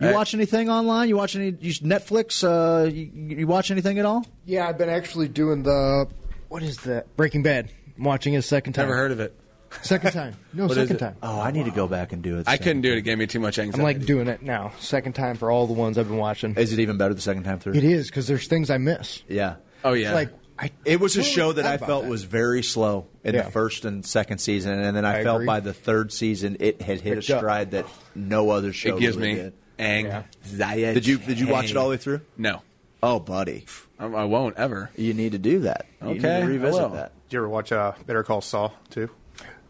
You 0.00 0.08
Uh, 0.08 0.12
watch 0.12 0.34
anything 0.34 0.68
online? 0.68 1.08
You 1.08 1.16
watch 1.16 1.36
any 1.36 1.54
you, 1.60 1.72
Netflix? 1.74 2.42
Uh, 2.42 2.88
you, 2.88 3.10
you 3.14 3.46
watch 3.46 3.70
anything 3.70 3.98
at 3.98 4.04
all? 4.04 4.26
Yeah, 4.44 4.68
I've 4.68 4.76
been 4.76 4.88
actually 4.88 5.28
doing 5.28 5.62
the 5.62 6.08
what 6.48 6.62
is 6.62 6.78
that? 6.78 7.16
Breaking 7.16 7.42
Bad. 7.42 7.68
I'm 7.96 8.04
watching 8.04 8.34
it 8.34 8.38
a 8.38 8.42
second 8.42 8.72
time. 8.72 8.86
Never 8.86 8.96
heard 8.96 9.12
of 9.12 9.20
it. 9.20 9.34
Second 9.82 10.12
time. 10.12 10.36
No, 10.52 10.64
What 10.66 10.72
is 10.78 10.88
second 10.88 10.96
it? 10.96 10.98
time. 11.00 11.16
Oh, 11.22 11.40
I 11.40 11.50
need 11.50 11.64
to 11.66 11.70
go 11.70 11.86
back 11.86 12.12
and 12.12 12.22
do 12.22 12.38
it. 12.38 12.48
I 12.48 12.56
couldn't 12.56 12.80
do 12.82 12.92
it. 12.92 12.98
It 12.98 13.02
gave 13.02 13.18
me 13.18 13.26
too 13.26 13.40
much 13.40 13.58
anxiety. 13.58 13.80
I'm 13.80 13.84
like 13.84 14.06
doing 14.06 14.28
it 14.28 14.42
now. 14.42 14.72
Second 14.80 15.14
time 15.14 15.36
for 15.36 15.50
all 15.50 15.66
the 15.66 15.72
ones 15.74 15.98
I've 15.98 16.08
been 16.08 16.16
watching. 16.16 16.54
Is 16.56 16.72
it 16.72 16.78
even 16.78 16.96
better 16.96 17.12
the 17.14 17.20
second 17.20 17.44
time 17.44 17.58
through? 17.58 17.74
It 17.74 17.84
is 17.84 18.06
because 18.08 18.26
there's 18.26 18.46
things 18.46 18.70
I 18.70 18.78
miss. 18.78 19.22
Yeah. 19.28 19.56
Oh 19.84 19.92
yeah. 19.92 20.08
It's 20.08 20.14
like 20.14 20.30
I. 20.58 20.70
It 20.84 21.00
was 21.00 21.16
a 21.16 21.18
totally 21.18 21.34
show 21.34 21.52
that 21.52 21.62
forgot 21.62 21.70
I 21.72 21.74
about 21.74 21.86
felt 21.86 22.02
that. 22.04 22.10
was 22.10 22.24
very 22.24 22.62
slow 22.62 23.06
in 23.24 23.34
Yeah. 23.34 23.42
the 23.42 23.50
first 23.50 23.84
and 23.84 24.06
second 24.06 24.38
season, 24.38 24.78
and 24.78 24.96
then 24.96 25.04
I, 25.04 25.20
I 25.20 25.22
felt 25.24 25.36
agree. 25.36 25.46
by 25.46 25.60
the 25.60 25.74
third 25.74 26.12
season 26.12 26.56
it 26.60 26.80
had 26.80 27.00
hit 27.00 27.14
Picked 27.16 27.28
a 27.30 27.34
up. 27.34 27.40
stride 27.40 27.70
that 27.72 27.86
no 28.14 28.50
other 28.50 28.72
show 28.72 28.96
It 28.96 29.00
gives 29.00 29.16
really 29.16 29.34
me 29.34 29.40
did. 29.42 29.52
anxiety. 29.78 30.94
Did 30.94 31.06
you 31.06 31.18
did 31.18 31.38
you 31.40 31.48
watch 31.48 31.70
it 31.70 31.76
all 31.76 31.84
the 31.84 31.90
way 31.90 31.96
through? 31.96 32.20
No. 32.36 32.62
Oh, 33.02 33.20
buddy, 33.20 33.66
I, 33.98 34.06
I 34.06 34.24
won't 34.24 34.56
ever. 34.56 34.90
you 34.96 35.12
need 35.12 35.32
to 35.32 35.38
do 35.38 35.60
that. 35.60 35.84
You 36.00 36.08
need 36.08 36.18
Okay, 36.24 36.40
to 36.40 36.46
I 36.46 36.48
revisit 36.48 36.80
will. 36.82 36.88
that. 36.90 37.12
Did 37.28 37.34
you 37.34 37.38
ever 37.40 37.48
watch 37.50 37.70
uh, 37.70 37.92
Better 38.06 38.22
Call 38.22 38.40
Saul 38.40 38.72
too? 38.88 39.10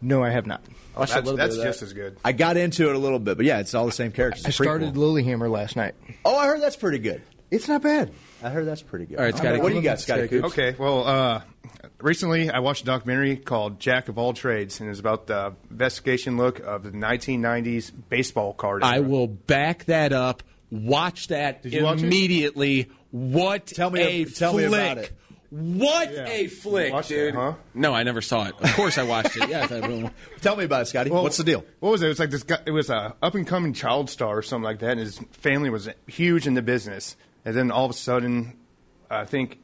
No, 0.04 0.22
I 0.22 0.30
have 0.30 0.46
not. 0.46 0.62
Oh, 0.96 1.00
Watched 1.00 1.12
a 1.12 1.14
that's 1.16 1.24
little 1.26 1.36
bit 1.38 1.42
that's 1.44 1.54
of 1.56 1.62
that. 1.62 1.66
just 1.70 1.82
as 1.82 1.92
good. 1.92 2.16
I 2.24 2.32
got 2.32 2.56
into 2.56 2.88
it 2.90 2.94
a 2.94 2.98
little 2.98 3.18
bit, 3.18 3.36
but 3.36 3.46
yeah, 3.46 3.58
it's 3.60 3.74
all 3.74 3.86
the 3.86 3.92
same 3.92 4.12
characters. 4.12 4.44
I 4.44 4.48
It's 4.50 4.60
a 4.60 4.62
prequel. 4.62 4.66
started 4.66 4.94
Lilyhammer 4.94 5.50
last 5.50 5.76
night. 5.76 5.94
Oh, 6.24 6.36
I 6.36 6.46
heard 6.46 6.60
that's 6.60 6.76
pretty 6.76 6.98
good. 6.98 7.22
It's 7.50 7.66
not 7.68 7.82
bad. 7.82 8.12
I 8.42 8.50
heard 8.50 8.66
that's 8.66 8.82
pretty 8.82 9.06
good. 9.06 9.18
All 9.18 9.24
right, 9.24 9.36
Scotty, 9.36 9.58
What 9.60 9.70
do 9.70 9.74
you 9.76 9.82
got, 9.82 10.00
Scotty? 10.00 10.26
Scotty 10.26 10.42
Coops? 10.42 10.52
Okay, 10.58 10.74
well, 10.78 11.06
uh, 11.06 11.40
recently 12.00 12.50
I 12.50 12.58
watched 12.60 12.82
a 12.82 12.86
documentary 12.86 13.36
called 13.36 13.80
Jack 13.80 14.08
of 14.08 14.18
All 14.18 14.32
Trades, 14.34 14.80
and 14.80 14.90
it's 14.90 15.00
about 15.00 15.26
the 15.26 15.54
investigation 15.70 16.36
look 16.36 16.60
of 16.60 16.82
the 16.82 16.90
1990s 16.90 17.92
baseball 18.08 18.52
card. 18.52 18.82
I 18.82 18.96
era. 18.96 19.02
will 19.02 19.26
back 19.26 19.84
that 19.86 20.12
up. 20.12 20.42
Watch 20.70 21.28
that 21.28 21.62
Did 21.62 21.72
you 21.72 21.84
watch 21.84 21.98
it? 22.02 22.04
immediately. 22.06 22.90
What 23.10 23.66
Tell 23.66 23.90
me- 23.90 24.00
a 24.02 24.24
tell 24.24 24.52
flick. 24.52 24.70
me 24.70 24.74
about 24.76 24.98
it. 24.98 25.12
What 25.56 26.12
Yeah. 26.12 26.26
a 26.28 26.46
flick, 26.48 26.92
watched 26.92 27.12
it, 27.12 27.26
dude. 27.26 27.34
huh? 27.36 27.54
No, 27.74 27.94
I 27.94 28.02
never 28.02 28.20
saw 28.20 28.46
it. 28.48 28.54
Of 28.60 28.72
course 28.74 28.98
I 28.98 29.04
watched 29.04 29.36
it. 29.36 29.48
Yes, 29.48 29.70
I 29.70 29.86
will. 29.86 30.10
Tell 30.40 30.56
me 30.56 30.64
about 30.64 30.82
it, 30.82 30.86
Scotty. 30.86 31.10
Well, 31.10 31.22
What's 31.22 31.36
the 31.36 31.44
deal? 31.44 31.64
What 31.78 31.90
was 31.90 32.02
it? 32.02 32.06
It 32.06 32.08
was 32.08 32.18
like 32.18 32.30
this 32.30 32.42
guy. 32.42 32.58
It 32.66 32.72
was 32.72 32.90
a 32.90 33.14
up 33.22 33.34
and 33.36 33.46
coming 33.46 33.72
child 33.72 34.10
star 34.10 34.38
or 34.38 34.42
something 34.42 34.64
like 34.64 34.80
that, 34.80 34.92
and 34.92 35.00
his 35.00 35.18
family 35.30 35.70
was 35.70 35.88
huge 36.08 36.46
in 36.48 36.54
the 36.54 36.62
business. 36.62 37.16
And 37.44 37.54
then 37.54 37.70
all 37.70 37.84
of 37.84 37.90
a 37.90 37.94
sudden, 37.94 38.56
I 39.08 39.26
think 39.26 39.60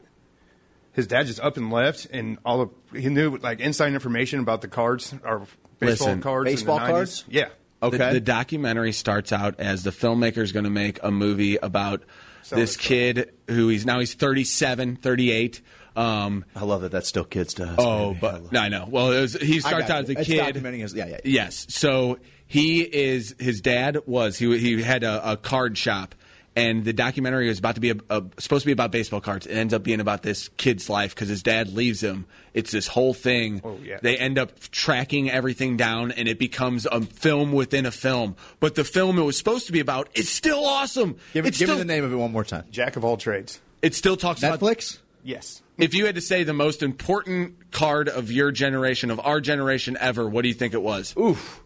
his 0.93 1.07
dad 1.07 1.27
just 1.27 1.39
up 1.41 1.57
and 1.57 1.71
left, 1.71 2.07
and 2.11 2.37
all 2.45 2.61
of 2.61 2.69
he 2.95 3.09
knew 3.09 3.35
like 3.37 3.59
inside 3.59 3.91
information 3.93 4.39
about 4.39 4.61
the 4.61 4.67
cards 4.69 5.13
or 5.25 5.45
baseball 5.79 6.07
Listen, 6.07 6.21
cards. 6.21 6.47
in 6.49 6.51
the 6.55 6.57
baseball 6.57 6.79
90s. 6.79 6.87
cards? 6.87 7.25
Yeah. 7.27 7.49
Okay. 7.83 7.97
The, 7.97 8.13
the 8.13 8.19
documentary 8.21 8.91
starts 8.93 9.33
out 9.33 9.59
as 9.59 9.83
the 9.83 9.89
filmmaker 9.89 10.37
is 10.37 10.51
going 10.53 10.65
to 10.65 10.69
make 10.69 10.99
a 11.03 11.09
movie 11.11 11.57
about 11.57 12.03
this 12.49 12.77
kid 12.77 13.33
who 13.47 13.67
he's 13.69 13.85
now 13.85 13.99
he's 13.99 14.13
37, 14.13 14.95
38. 14.97 15.61
Um, 15.95 16.45
I 16.55 16.63
love 16.63 16.81
that 16.81 16.91
that's 16.91 17.07
still 17.07 17.25
kids 17.25 17.53
to 17.55 17.65
us. 17.65 17.75
oh, 17.77 18.09
baby. 18.13 18.19
but 18.21 18.51
no, 18.51 18.59
I 18.61 18.69
know. 18.69 18.87
Well, 18.89 19.11
it 19.11 19.21
was, 19.21 19.33
he 19.33 19.59
starts 19.59 19.89
out 19.89 20.03
as 20.03 20.09
a 20.09 20.19
It's 20.19 20.27
kid. 20.27 20.55
documenting 20.55 20.79
his- 20.79 20.93
yeah, 20.93 21.07
yeah. 21.07 21.17
Yes. 21.25 21.65
So 21.69 22.19
he 22.47 22.81
is 22.81 23.35
his 23.39 23.61
dad 23.61 23.97
was 24.05 24.37
he 24.37 24.57
he 24.57 24.81
had 24.81 25.03
a, 25.03 25.31
a 25.33 25.37
card 25.37 25.77
shop. 25.77 26.15
And 26.53 26.83
the 26.83 26.91
documentary 26.91 27.47
was 27.47 27.59
about 27.59 27.75
to 27.75 27.81
be 27.81 27.91
a, 27.91 27.95
a, 28.09 28.23
supposed 28.37 28.63
to 28.63 28.65
be 28.65 28.73
about 28.73 28.91
baseball 28.91 29.21
cards. 29.21 29.47
It 29.47 29.53
ends 29.53 29.73
up 29.73 29.83
being 29.83 30.01
about 30.01 30.21
this 30.21 30.49
kid's 30.57 30.89
life 30.89 31.15
because 31.15 31.29
his 31.29 31.41
dad 31.43 31.71
leaves 31.73 32.03
him. 32.03 32.25
It's 32.53 32.71
this 32.71 32.87
whole 32.89 33.13
thing. 33.13 33.61
Oh, 33.63 33.77
yeah. 33.81 33.99
They 34.01 34.17
end 34.17 34.37
up 34.37 34.59
tracking 34.69 35.31
everything 35.31 35.77
down, 35.77 36.11
and 36.11 36.27
it 36.27 36.37
becomes 36.37 36.85
a 36.85 36.99
film 37.03 37.53
within 37.53 37.85
a 37.85 37.91
film. 37.91 38.35
But 38.59 38.75
the 38.75 38.83
film 38.83 39.17
it 39.17 39.21
was 39.21 39.37
supposed 39.37 39.67
to 39.67 39.71
be 39.71 39.79
about 39.79 40.09
is 40.13 40.27
still 40.27 40.65
awesome. 40.65 41.15
Give, 41.33 41.45
me- 41.45 41.47
it's 41.47 41.57
give 41.57 41.67
still, 41.67 41.75
me 41.77 41.83
the 41.83 41.85
name 41.85 42.03
of 42.03 42.11
it 42.11 42.17
one 42.17 42.33
more 42.33 42.43
time. 42.43 42.65
Jack 42.69 42.97
of 42.97 43.05
all 43.05 43.15
trades. 43.15 43.61
It 43.81 43.95
still 43.95 44.17
talks 44.17 44.43
about 44.43 44.59
Netflix. 44.59 44.99
Yes. 45.23 45.61
If 45.77 45.93
you 45.93 46.05
had 46.05 46.15
to 46.15 46.21
say 46.21 46.43
the 46.43 46.53
most 46.53 46.83
important 46.83 47.71
card 47.71 48.09
of 48.09 48.31
your 48.31 48.51
generation, 48.51 49.09
of 49.11 49.19
our 49.19 49.41
generation 49.41 49.97
ever, 49.99 50.27
what 50.27 50.43
do 50.43 50.47
you 50.47 50.53
think 50.53 50.73
it 50.73 50.81
was? 50.81 51.15
Oof. 51.17 51.61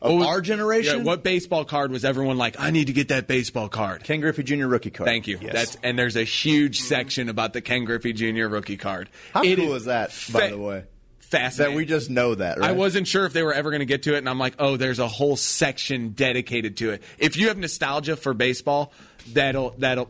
Of 0.00 0.18
was- 0.18 0.26
our 0.26 0.40
generation? 0.40 0.98
Yeah, 0.98 1.04
what 1.04 1.22
baseball 1.22 1.64
card 1.64 1.90
was 1.90 2.04
everyone 2.04 2.38
like? 2.38 2.60
I 2.60 2.70
need 2.70 2.86
to 2.86 2.92
get 2.92 3.08
that 3.08 3.26
baseball 3.26 3.68
card. 3.68 4.04
Ken 4.04 4.20
Griffey 4.20 4.42
Jr. 4.42 4.66
rookie 4.66 4.90
card. 4.90 5.08
Thank 5.08 5.26
you. 5.26 5.38
Yes. 5.40 5.52
That's 5.52 5.78
and 5.82 5.98
there's 5.98 6.16
a 6.16 6.24
huge 6.24 6.80
section 6.80 7.28
about 7.28 7.52
the 7.52 7.60
Ken 7.60 7.84
Griffey 7.84 8.12
Jr. 8.12 8.46
rookie 8.46 8.76
card. 8.76 9.10
How 9.32 9.42
It 9.42 9.56
cool 9.56 9.74
is 9.74 9.86
that, 9.86 10.12
by 10.32 10.48
the 10.48 10.58
way? 10.58 10.84
Fascinating. 11.18 11.74
That 11.74 11.76
we 11.76 11.84
just 11.84 12.08
know 12.08 12.34
that, 12.34 12.58
right? 12.58 12.70
I 12.70 12.72
wasn't 12.72 13.06
sure 13.06 13.26
if 13.26 13.34
they 13.34 13.42
were 13.42 13.52
ever 13.52 13.70
going 13.70 13.80
to 13.80 13.86
get 13.86 14.04
to 14.04 14.14
it, 14.14 14.18
and 14.18 14.28
I'm 14.28 14.38
like, 14.38 14.54
oh, 14.58 14.78
there's 14.78 14.98
a 14.98 15.08
whole 15.08 15.36
section 15.36 16.10
dedicated 16.10 16.78
to 16.78 16.92
it. 16.92 17.02
If 17.18 17.36
you 17.36 17.48
have 17.48 17.58
nostalgia 17.58 18.16
for 18.16 18.32
baseball, 18.32 18.92
that'll 19.34 19.74
that'll. 19.78 20.08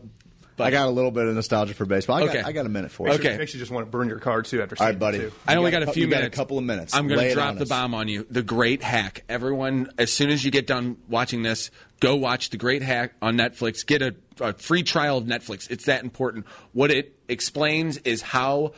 But 0.59 0.67
I 0.67 0.71
got 0.71 0.87
a 0.87 0.91
little 0.91 1.09
bit 1.09 1.25
of 1.25 1.33
nostalgia 1.33 1.73
for 1.73 1.85
baseball. 1.85 2.17
I, 2.17 2.23
Okay. 2.23 2.33
got, 2.41 2.45
I 2.45 2.51
got 2.51 2.65
a 2.65 2.69
minute 2.69 2.91
for 2.91 3.07
you. 3.07 3.13
Okay. 3.15 3.37
makes 3.37 3.53
you 3.53 3.59
just 3.59 3.71
want 3.71 3.87
to 3.87 3.89
burn 3.89 4.07
your 4.09 4.19
card 4.19 4.45
too 4.45 4.61
after 4.61 4.75
All 4.79 4.85
seeing 4.87 4.99
buddy. 4.99 5.17
it. 5.19 5.33
I 5.47 5.55
only 5.55 5.71
You 5.71 5.79
got, 5.79 5.89
a 5.89 5.91
few 5.91 6.03
you 6.05 6.09
got 6.11 6.17
minutes. 6.17 6.35
a 6.35 6.37
couple 6.37 6.57
of 6.57 6.63
minutes. 6.63 6.93
I'm 6.93 7.07
going 7.07 7.19
to 7.21 7.33
drop 7.33 7.55
the 7.55 7.63
us. 7.63 7.69
bomb 7.69 7.93
on 7.95 8.07
you. 8.07 8.27
The 8.29 8.43
Great 8.43 8.83
Hack. 8.83 9.23
Everyone, 9.27 9.89
as 9.97 10.11
soon 10.13 10.29
as 10.29 10.43
you 10.45 10.51
get 10.51 10.67
done 10.67 10.97
watching 11.07 11.41
this, 11.43 11.71
go 11.99 12.15
watch 12.15 12.49
The 12.51 12.57
Great 12.57 12.81
Hack 12.83 13.13
on 13.21 13.35
Netflix. 13.37 13.85
Get 13.85 14.01
a, 14.01 14.15
a 14.39 14.53
free 14.53 14.83
trial 14.83 15.17
of 15.17 15.23
Netflix. 15.23 15.69
It's 15.71 15.85
that 15.85 16.03
important. 16.03 16.45
What 16.73 16.91
it 16.91 17.15
explains 17.27 17.97
is 17.99 18.21
how 18.21 18.73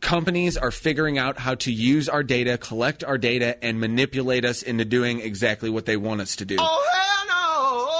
companies 0.00 0.56
are 0.56 0.70
figuring 0.70 1.18
out 1.18 1.38
how 1.38 1.54
to 1.56 1.72
use 1.72 2.08
our 2.08 2.22
data, 2.22 2.58
collect 2.58 3.02
our 3.02 3.16
data, 3.18 3.62
and 3.64 3.80
manipulate 3.80 4.44
us 4.44 4.62
into 4.62 4.84
doing 4.84 5.20
exactly 5.20 5.70
what 5.70 5.86
they 5.86 5.96
want 5.96 6.20
us 6.20 6.36
to 6.36 6.44
do. 6.44 6.56
Oh, 6.58 6.86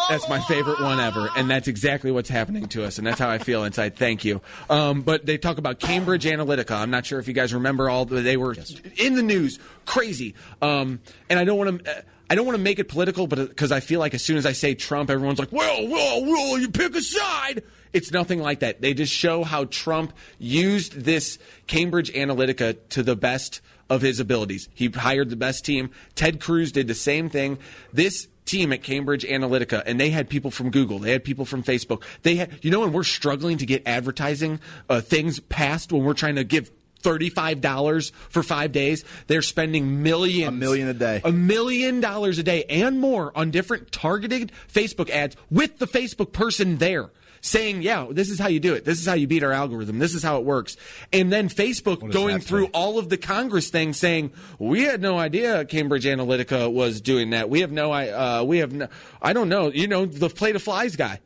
That's 0.09 0.29
my 0.29 0.41
favorite 0.41 0.81
one 0.81 1.01
ever, 1.01 1.29
and 1.37 1.51
that's 1.51 1.69
exactly 1.69 2.11
what's 2.11 2.29
happening 2.29 2.67
to 2.69 2.85
us, 2.85 2.99
and 2.99 3.07
that's 3.07 3.19
how 3.19 3.31
I 3.31 3.39
feel 3.39 3.65
inside. 3.65 3.97
Thank 3.97 4.25
you. 4.25 4.41
Um, 4.69 5.03
but 5.03 5.25
they 5.25 5.39
talk 5.39 5.59
about 5.59 5.81
Cambridge 5.81 6.25
Analytica. 6.25 6.73
I'm 6.73 6.91
not 6.91 7.07
sure 7.07 7.19
if 7.19 7.29
you 7.29 7.35
guys 7.35 7.55
remember 7.55 7.89
all 7.89 8.05
the, 8.05 8.21
they 8.21 8.37
were 8.37 8.55
in 8.97 9.15
the 9.15 9.23
news, 9.23 9.59
crazy. 9.87 10.35
Um, 10.61 11.01
and 11.31 11.39
I 11.39 11.45
don't 11.45 11.59
want 11.59 11.85
to. 11.85 12.05
I 12.29 12.37
don't 12.37 12.47
want 12.47 12.57
to 12.57 12.63
make 12.63 12.79
it 12.79 12.89
political, 12.89 13.27
but 13.27 13.49
because 13.49 13.71
I 13.71 13.81
feel 13.81 14.01
like 14.01 14.15
as 14.15 14.25
soon 14.25 14.39
as 14.39 14.47
I 14.47 14.53
say 14.53 14.75
Trump, 14.75 15.11
everyone's 15.11 15.39
like, 15.39 15.53
"Well, 15.53 15.87
well, 15.87 16.25
well, 16.25 16.59
you 16.59 16.71
pick 16.71 16.95
a 16.95 17.03
side." 17.03 17.63
It's 17.93 18.11
nothing 18.11 18.41
like 18.41 18.61
that. 18.61 18.81
They 18.81 18.95
just 18.95 19.13
show 19.13 19.45
how 19.45 19.67
Trump 19.67 20.13
used 20.39 20.93
this 20.93 21.39
Cambridge 21.67 22.13
Analytica 22.13 22.77
to 22.91 23.03
the 23.03 23.15
best 23.15 23.61
of 23.91 24.03
his 24.03 24.21
abilities. 24.21 24.69
He 24.75 24.89
hired 24.89 25.31
the 25.31 25.37
best 25.37 25.65
team. 25.65 25.91
Ted 26.15 26.41
Cruz 26.41 26.73
did 26.73 26.89
the 26.89 26.95
same 26.95 27.29
thing. 27.29 27.59
This 27.93 28.27
team 28.45 28.73
at 28.73 28.83
Cambridge 28.83 29.25
Analytica, 29.25 29.83
and 29.87 29.99
they 29.99 30.11
had 30.11 30.29
people 30.29 30.51
from 30.51 30.71
Google, 30.71 30.99
they 30.99 31.13
had 31.13 31.25
people 31.25 31.45
from 31.45 31.63
Facebook. 31.63 32.03
They 32.23 32.37
had, 32.37 32.51
you 32.63 32.71
know, 32.71 32.81
when 32.81 32.93
we're 32.93 33.05
struggling 33.05 33.59
to 33.59 33.67
get 33.67 33.83
advertising 33.87 34.61
uh, 34.89 35.01
things 35.01 35.41
passed, 35.41 35.93
when 35.93 36.05
we're 36.05 36.15
trying 36.15 36.37
to 36.37 36.45
give 36.45 36.71
thirty-five 37.01 37.61
dollars 37.61 38.13
for 38.31 38.43
five 38.43 38.73
days, 38.73 39.05
they're 39.27 39.43
spending 39.43 40.03
millions, 40.03 40.49
a 40.49 40.53
million 40.53 40.89
a 40.89 40.95
day, 40.95 41.21
a 41.25 41.33
million 41.33 42.01
dollars 42.01 42.39
a 42.39 42.43
day, 42.43 42.65
and 42.65 43.01
more 43.01 43.31
on 43.37 43.51
different 43.51 43.93
targeted 43.93 44.53
Facebook 44.73 45.11
ads 45.11 45.37
with 45.51 45.79
the 45.79 45.87
Facebook 45.87 46.33
person 46.33 46.79
there. 46.79 47.11
Saying, 47.47 47.83
yeah, 47.83 48.07
this 48.11 48.31
is 48.31 48.39
how 48.39 48.49
you 48.49 48.59
do 48.59 48.73
it. 48.73 48.87
This 48.87 48.99
is 48.99 49.07
how 49.07 49.13
you 49.13 49.27
beat 49.27 49.43
our 49.43 49.53
algorithm. 49.53 49.99
This 49.99 50.15
is 50.15 50.23
how 50.23 50.39
it 50.39 50.47
works. 50.47 50.79
And 51.13 51.31
then 51.31 51.51
Facebook 51.51 52.11
going 52.11 52.41
through 52.41 52.69
all 52.69 52.99
of 52.99 53.11
the 53.11 53.19
Congress 53.19 53.69
things 53.69 53.99
saying, 53.99 54.33
we 54.59 54.85
had 54.85 55.03
no 55.03 55.19
idea 55.19 55.67
Cambridge 55.67 56.07
Analytica 56.07 56.73
was 56.73 57.03
doing 57.03 57.31
that. 57.31 57.51
We 57.51 57.61
have 57.61 57.71
no, 57.71 57.93
I, 57.93 58.09
uh, 58.09 58.45
we 58.45 58.59
have 58.59 58.73
no, 58.73 58.89
I 59.21 59.35
don't 59.35 59.51
know, 59.51 59.71
you 59.71 59.87
know, 59.89 60.07
the 60.07 60.31
plate 60.31 60.57
of 60.57 60.63
flies 60.63 60.97
guy. 60.97 61.21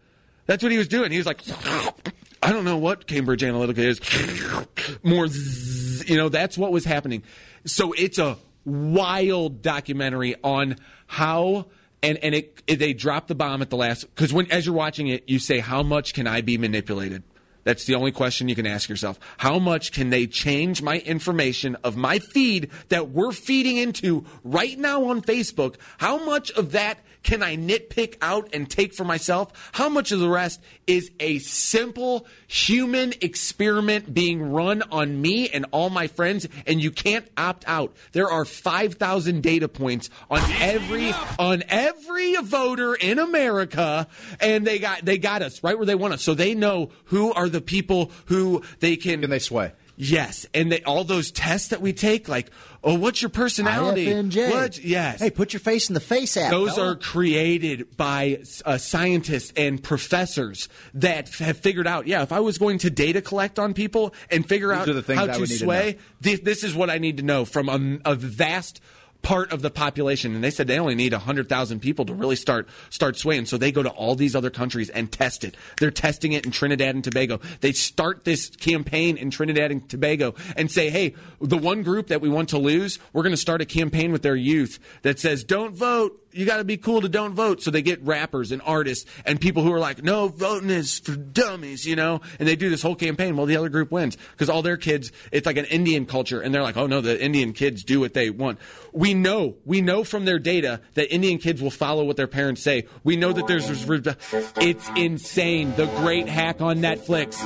That's 0.47 0.61
what 0.61 0.73
he 0.73 0.79
was 0.79 0.89
doing. 0.89 1.13
He 1.13 1.19
was 1.19 1.27
like, 1.27 1.41
I 2.43 2.51
don't 2.51 2.65
know 2.65 2.79
what 2.79 3.07
Cambridge 3.07 3.43
Analytica 3.43 3.79
is. 3.79 4.99
More, 5.05 5.29
zzz, 5.29 6.09
you 6.11 6.17
know, 6.17 6.29
that's 6.29 6.59
what 6.59 6.73
was 6.73 6.85
happening. 6.85 7.23
So 7.65 7.93
it's 7.93 8.19
a 8.19 8.39
wild 8.65 9.63
documentary 9.63 10.35
on 10.43 10.79
how 11.07 11.67
and 12.03 12.19
and 12.19 12.35
it, 12.35 12.63
it 12.67 12.79
they 12.79 12.93
drop 12.93 13.27
the 13.27 13.35
bomb 13.35 13.63
at 13.63 13.71
the 13.71 13.77
last 13.77 14.03
because 14.15 14.33
when 14.33 14.51
as 14.51 14.67
you're 14.67 14.75
watching 14.75 15.09
it, 15.09 15.29
you 15.29 15.39
say, 15.39 15.59
"How 15.59 15.83
much 15.83 16.15
can 16.15 16.27
I 16.27 16.41
be 16.41 16.59
manipulated?" 16.59 17.23
That's 17.65 17.85
the 17.85 17.97
only 17.97 18.13
question 18.13 18.49
you 18.49 18.55
can 18.55 18.67
ask 18.67 18.89
yourself. 18.89 19.21
How 19.37 19.59
much 19.59 19.93
can 19.93 20.09
they 20.11 20.27
change 20.27 20.81
my 20.81 21.01
information 21.01 21.77
of 21.85 21.97
my 21.97 22.19
feed 22.19 22.71
that 22.89 23.11
we're 23.11 23.33
feeding 23.33 23.77
into 23.77 24.25
right 24.43 24.79
now 24.79 25.05
on 25.05 25.21
Facebook? 25.21 25.75
How 25.99 26.25
much 26.25 26.51
of 26.53 26.73
that 26.73 27.01
can 27.23 27.43
I 27.43 27.57
nitpick 27.57 28.17
out 28.23 28.51
and 28.53 28.69
take 28.69 28.95
for 28.95 29.05
myself? 29.05 29.71
How 29.73 29.89
much 29.89 30.13
of 30.13 30.21
the 30.21 30.29
rest 30.29 30.61
is 30.87 31.11
a 31.21 31.39
simple 31.41 32.27
human 32.47 33.13
experiment 33.21 34.13
being 34.13 34.53
run 34.53 34.83
on 34.91 35.21
me 35.21 35.49
and 35.51 35.67
all 35.71 35.91
my 35.91 36.07
friends 36.07 36.49
and 36.67 36.81
you 36.81 36.91
can't 36.91 37.27
opt 37.37 37.65
out. 37.67 37.95
There 38.13 38.31
are 38.31 38.45
5,000 38.45 39.43
data 39.43 39.69
points 39.69 40.11
on 40.31 40.41
every 40.61 41.13
on 41.39 41.63
every 41.69 42.37
voter 42.37 42.95
in 42.95 43.19
America 43.19 44.07
and 44.41 44.67
they 44.67 44.79
got 44.79 45.05
they 45.05 45.19
got 45.19 45.43
us 45.43 45.63
right 45.63 45.77
where 45.77 45.87
they 45.87 45.95
want 45.95 46.15
us. 46.15 46.23
So 46.23 46.35
they 46.35 46.55
know 46.55 46.91
who 47.05 47.33
are 47.33 47.49
the 47.49 47.61
people 47.61 48.11
who 48.27 48.63
they 48.81 48.97
can 48.97 49.21
Can 49.21 49.31
they 49.31 49.39
sway? 49.39 49.73
Yes, 50.01 50.47
and 50.55 50.71
they, 50.71 50.81
all 50.85 51.03
those 51.03 51.33
tests 51.33 51.69
that 51.69 51.81
we 51.81 51.93
take, 51.93 52.29
like, 52.29 52.53
oh, 52.85 52.95
what's 52.95 53.21
your 53.21 53.31
personality? 53.31 54.07
IFNJ. 54.07 54.51
What? 54.53 54.79
Yes. 54.79 55.19
Hey, 55.19 55.31
put 55.31 55.53
your 55.53 55.59
face 55.59 55.91
in 55.91 55.95
the 55.95 56.01
face 56.01 56.37
app. 56.37 56.53
Those 56.53 56.77
fella. 56.77 56.93
are 56.93 56.95
created 56.95 57.97
by 57.97 58.45
uh, 58.65 58.79
scientists 58.79 59.53
and 59.57 59.83
professors 59.83 60.69
that 60.95 61.29
have 61.39 61.59
figured 61.59 61.89
out. 61.89 62.07
Yeah, 62.07 62.23
if 62.23 62.31
I 62.31 62.39
was 62.39 62.59
going 62.59 62.79
to 62.79 62.91
data 62.91 63.21
collect 63.21 63.59
on 63.59 63.75
people 63.75 64.15
and 64.31 64.49
figure 64.49 64.69
These 64.69 64.97
out 64.97 65.05
the 65.05 65.15
how 65.17 65.25
I 65.25 65.27
to 65.27 65.41
would 65.41 65.49
need 65.49 65.59
to 65.59 65.65
sway, 65.65 65.99
this, 66.21 66.39
this 66.41 66.63
is 66.63 66.77
what 66.77 66.91
I 66.91 66.99
need 66.99 67.17
to 67.17 67.25
know 67.25 67.45
from 67.45 67.69
a, 67.69 68.13
a 68.13 68.15
vast 68.15 68.81
part 69.23 69.53
of 69.53 69.63
the 69.63 69.71
population. 69.71 70.35
And 70.35 70.43
they 70.43 70.51
said 70.51 70.67
they 70.67 70.79
only 70.79 70.95
need 70.95 71.13
hundred 71.13 71.49
thousand 71.49 71.81
people 71.81 72.05
to 72.07 72.15
really 72.15 72.37
start 72.37 72.69
start 72.91 73.17
swaying. 73.17 73.47
So 73.47 73.59
they 73.59 73.73
go 73.73 73.83
to 73.83 73.91
all 73.91 74.15
these 74.15 74.37
other 74.37 74.51
countries 74.51 74.89
and 74.91 75.11
test 75.11 75.45
it. 75.45 75.57
They're 75.79 75.91
testing 75.91 76.33
it 76.33 76.45
in 76.45 76.53
Trinidad 76.53 76.95
and 76.95 77.05
Tobago. 77.05 77.41
They 77.61 77.73
start 77.73 78.25
this 78.25 78.49
campaign 78.49 79.17
in 79.17 79.31
Trinidad 79.31 79.71
and 79.71 79.89
Tobago 79.89 80.35
and 80.57 80.71
say, 80.71 80.91
hey, 80.91 81.15
the 81.41 81.59
one 81.59 81.83
group 81.83 82.09
that 82.09 82.21
we 82.21 82.29
want 82.29 82.51
to 82.51 82.59
lose, 82.59 82.99
we're 83.13 83.23
going 83.23 83.33
to 83.33 83.37
start 83.37 83.61
a 83.61 83.67
campaign 83.67 84.13
with 84.13 84.23
their 84.23 84.37
youth 84.37 84.79
that 85.03 85.19
says, 85.19 85.45
don't 85.45 85.75
vote. 85.75 86.25
You 86.39 86.47
got 86.47 86.59
to 86.59 86.65
be 86.65 86.77
cool 86.77 87.01
to 87.01 87.09
don't 87.09 87.35
vote. 87.35 87.63
So 87.63 87.73
they 87.73 87.83
get 87.83 88.01
rappers 88.05 88.53
and 88.53 88.63
artists 88.65 89.11
and 89.27 89.41
people 89.41 89.65
who 89.65 89.73
are 89.73 89.81
like, 89.81 90.05
no, 90.05 90.29
voting 90.29 90.71
is 90.71 91.01
for 91.01 91.17
dummies, 91.17 91.85
you 91.85 91.97
know? 91.97 92.21
And 92.39 92.47
they 92.47 92.55
do 92.55 92.71
this 92.71 92.81
whole 92.81 92.95
campaign. 92.95 93.37
Well, 93.37 93.47
the 93.47 93.57
other 93.57 93.69
group 93.69 93.91
wins 93.91 94.17
because 94.31 94.49
all 94.49 94.63
their 94.63 94.77
kids, 94.77 95.11
it's 95.33 95.47
like 95.47 95.57
an 95.57 95.65
Indian 95.65 96.07
culture. 96.07 96.41
And 96.41 96.55
they're 96.55 96.63
like, 96.63 96.77
oh 96.77 96.87
no, 96.87 97.01
the 97.01 97.21
Indian 97.21 97.53
kids 97.53 97.83
do 97.83 97.99
what 97.99 98.15
they 98.15 98.31
want. 98.31 98.61
We 98.93 99.15
know, 99.15 99.57
we 99.65 99.81
know 99.81 100.05
from 100.05 100.27
their 100.27 100.39
data 100.39 100.81
that 100.95 101.13
Indian 101.13 101.39
kids 101.39 101.61
will 101.61 101.73
follow 101.73 102.05
what 102.05 102.17
their 102.17 102.29
parents 102.29 102.63
say. 102.63 102.87
We 103.03 103.17
know 103.17 103.33
that 103.33 103.49
there's, 103.49 103.69
it's 103.69 104.89
insane. 104.91 105.75
The 105.75 105.87
great 105.97 106.29
hack 106.29 106.61
on 106.61 106.79
Netflix. 106.79 107.43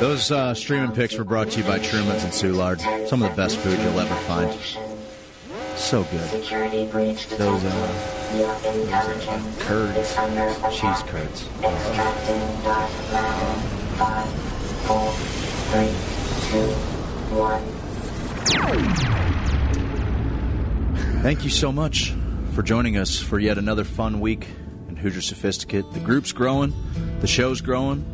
Those 0.00 0.32
uh, 0.32 0.54
streaming 0.54 0.90
picks 0.90 1.16
were 1.16 1.22
brought 1.22 1.52
to 1.52 1.60
you 1.60 1.64
by 1.64 1.78
Truman's 1.78 2.24
and 2.24 2.32
Soulard. 2.32 2.80
Some 3.06 3.22
of 3.22 3.30
the 3.30 3.36
best 3.36 3.58
food 3.58 3.78
you'll 3.78 4.00
ever 4.00 4.14
find. 4.26 4.52
So 5.76 6.02
good. 6.02 6.30
Those, 7.38 7.64
uh, 7.64 8.23
curds, 9.60 10.14
cheese 10.76 11.02
curds. 11.06 11.48
Thank 21.22 21.44
you 21.44 21.50
so 21.50 21.70
much 21.70 22.12
for 22.54 22.62
joining 22.62 22.96
us 22.96 23.18
for 23.20 23.38
yet 23.38 23.56
another 23.56 23.84
fun 23.84 24.20
week 24.20 24.48
in 24.88 24.96
Who's 24.96 25.14
Your 25.14 25.22
Sophisticate. 25.22 25.92
The 25.92 26.00
group's 26.00 26.32
growing, 26.32 26.74
the 27.20 27.26
show's 27.26 27.60
growing. 27.60 28.04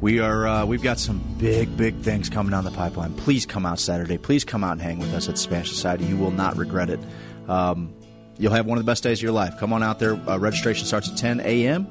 We 0.00 0.18
are 0.18 0.46
uh, 0.46 0.66
we've 0.66 0.82
got 0.82 0.98
some 0.98 1.20
big 1.38 1.76
big 1.76 2.00
things 2.00 2.28
coming 2.28 2.50
down 2.50 2.64
the 2.64 2.70
pipeline. 2.70 3.14
Please 3.14 3.46
come 3.46 3.66
out 3.66 3.78
Saturday. 3.78 4.18
Please 4.18 4.44
come 4.44 4.64
out 4.64 4.72
and 4.72 4.82
hang 4.82 4.98
with 4.98 5.14
us 5.14 5.28
at 5.28 5.38
Spanish 5.38 5.68
Society. 5.68 6.04
You 6.04 6.16
will 6.16 6.32
not 6.32 6.56
regret 6.56 6.90
it. 6.90 7.00
Um, 7.48 7.94
you'll 8.42 8.52
have 8.52 8.66
one 8.66 8.76
of 8.76 8.84
the 8.84 8.90
best 8.90 9.04
days 9.04 9.20
of 9.20 9.22
your 9.22 9.32
life. 9.32 9.56
Come 9.56 9.72
on 9.72 9.84
out 9.84 10.00
there. 10.00 10.14
Uh, 10.28 10.36
registration 10.36 10.84
starts 10.84 11.08
at 11.08 11.16
10 11.16 11.40
a.m. 11.40 11.86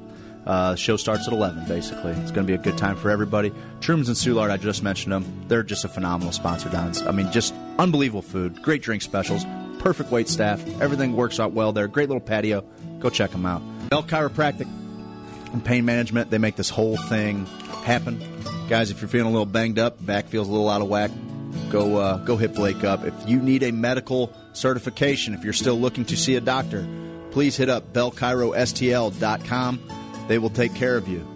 Uh, 0.46 0.76
show 0.76 0.98
starts 0.98 1.26
at 1.28 1.34
11, 1.34 1.66
basically. 1.66 2.12
It's 2.12 2.32
going 2.32 2.46
to 2.46 2.52
be 2.52 2.54
a 2.54 2.58
good 2.58 2.78
time 2.78 2.98
for 2.98 3.10
everybody. 3.10 3.54
Truman's 3.80 4.10
and 4.10 4.18
Soulard, 4.18 4.52
I 4.52 4.58
just 4.58 4.84
mentioned 4.84 5.14
them. 5.14 5.46
They're 5.48 5.64
just 5.64 5.86
a 5.86 5.88
phenomenal 5.88 6.34
sponsor, 6.34 6.68
Don. 6.68 6.92
I 7.08 7.12
mean, 7.12 7.32
just 7.32 7.54
unbelievable 7.80 8.22
food, 8.22 8.62
great 8.62 8.82
drink 8.82 9.02
specials, 9.02 9.46
perfect 9.80 10.12
wait 10.12 10.28
staff. 10.28 10.62
Everything 10.82 11.16
works 11.16 11.40
out 11.40 11.54
well 11.54 11.72
there. 11.72 11.88
Great 11.88 12.10
little 12.10 12.20
patio. 12.20 12.66
Go 13.00 13.10
check 13.10 13.32
them 13.32 13.46
out. 13.46 13.62
Bell 13.90 14.04
Chiropractic 14.04 14.68
and 15.54 15.64
Pain 15.64 15.86
Management, 15.86 16.32
they 16.32 16.38
make 16.38 16.58
this 16.58 16.70
whole 16.70 16.98
thing 16.98 17.46
happen. 17.86 18.22
Guys, 18.68 18.92
if 18.92 19.00
you're 19.00 19.10
feeling 19.10 19.28
a 19.28 19.32
little 19.32 19.46
banged 19.46 19.80
up, 19.80 20.06
back 20.06 20.28
feels 20.28 20.50
a 20.50 20.52
little 20.52 20.70
out 20.70 20.82
of 20.82 20.90
whack, 20.90 21.12
go 21.70 21.98
uh, 21.98 22.18
go 22.18 22.36
hit 22.36 22.54
Blake 22.56 22.84
up. 22.84 23.06
If 23.06 23.14
you 23.26 23.40
need 23.40 23.64
a 23.64 23.72
medical 23.72 24.34
certification, 24.62 25.34
if 25.34 25.44
you're 25.44 25.54
still 25.54 25.80
looking 25.80 26.06
to 26.06 26.16
see 26.16 26.36
a 26.36 26.42
doctor, 26.42 26.88
please 27.32 27.58
hit 27.58 27.68
up 27.70 27.92
bellchirostl.com. 27.94 29.80
They 30.28 30.38
will 30.38 30.50
take 30.52 30.76
care 30.76 30.96
of 30.96 31.08
you. 31.08 31.28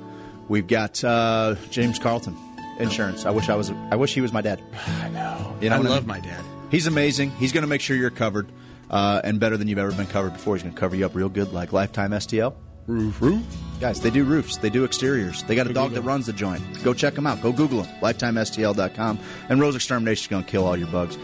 We've 0.47 0.67
got 0.67 1.03
uh, 1.03 1.55
James 1.71 1.97
Carlton 1.99 2.37
Insurance. 2.79 3.25
I 3.25 3.31
wish 3.31 3.49
I 3.49 3.55
was. 3.55 3.71
I 3.71 3.95
wish 3.95 4.13
he 4.13 4.21
was 4.21 4.31
my 4.31 4.41
dad. 4.41 4.61
I 4.87 5.09
know. 5.09 5.57
You 5.59 5.69
know 5.71 5.77
I 5.77 5.79
love 5.79 6.03
mean? 6.03 6.07
my 6.07 6.19
dad. 6.19 6.43
He's 6.69 6.87
amazing. 6.87 7.31
He's 7.31 7.51
going 7.51 7.63
to 7.63 7.67
make 7.67 7.81
sure 7.81 7.97
you're 7.97 8.09
covered 8.09 8.51
uh, 8.89 9.21
and 9.23 9.39
better 9.39 9.57
than 9.57 9.67
you've 9.67 9.79
ever 9.79 9.91
been 9.91 10.07
covered 10.07 10.33
before. 10.33 10.55
He's 10.55 10.63
going 10.63 10.75
to 10.75 10.79
cover 10.79 10.95
you 10.95 11.05
up 11.05 11.15
real 11.15 11.29
good, 11.29 11.51
like 11.51 11.73
Lifetime 11.73 12.11
STL. 12.11 12.53
Roof, 12.87 13.19
roof. 13.19 13.43
Guys, 13.79 13.99
they 14.01 14.11
do 14.11 14.23
roofs. 14.23 14.57
They 14.57 14.69
do 14.69 14.85
exteriors. 14.85 15.41
They 15.43 15.55
got 15.55 15.67
a 15.67 15.73
dog 15.73 15.93
that 15.93 16.01
runs 16.01 16.27
the 16.27 16.33
joint. 16.33 16.61
Go 16.83 16.93
check 16.93 17.15
them 17.15 17.25
out. 17.25 17.41
Go 17.41 17.51
Google 17.51 17.81
them. 17.81 17.95
LifetimeSTL.com. 18.01 19.19
And 19.49 19.59
Rose 19.59 19.75
Extermination 19.75 20.21
is 20.21 20.27
going 20.27 20.43
to 20.43 20.49
kill 20.49 20.65
all 20.65 20.77
your 20.77 20.87
bugs. 20.89 21.17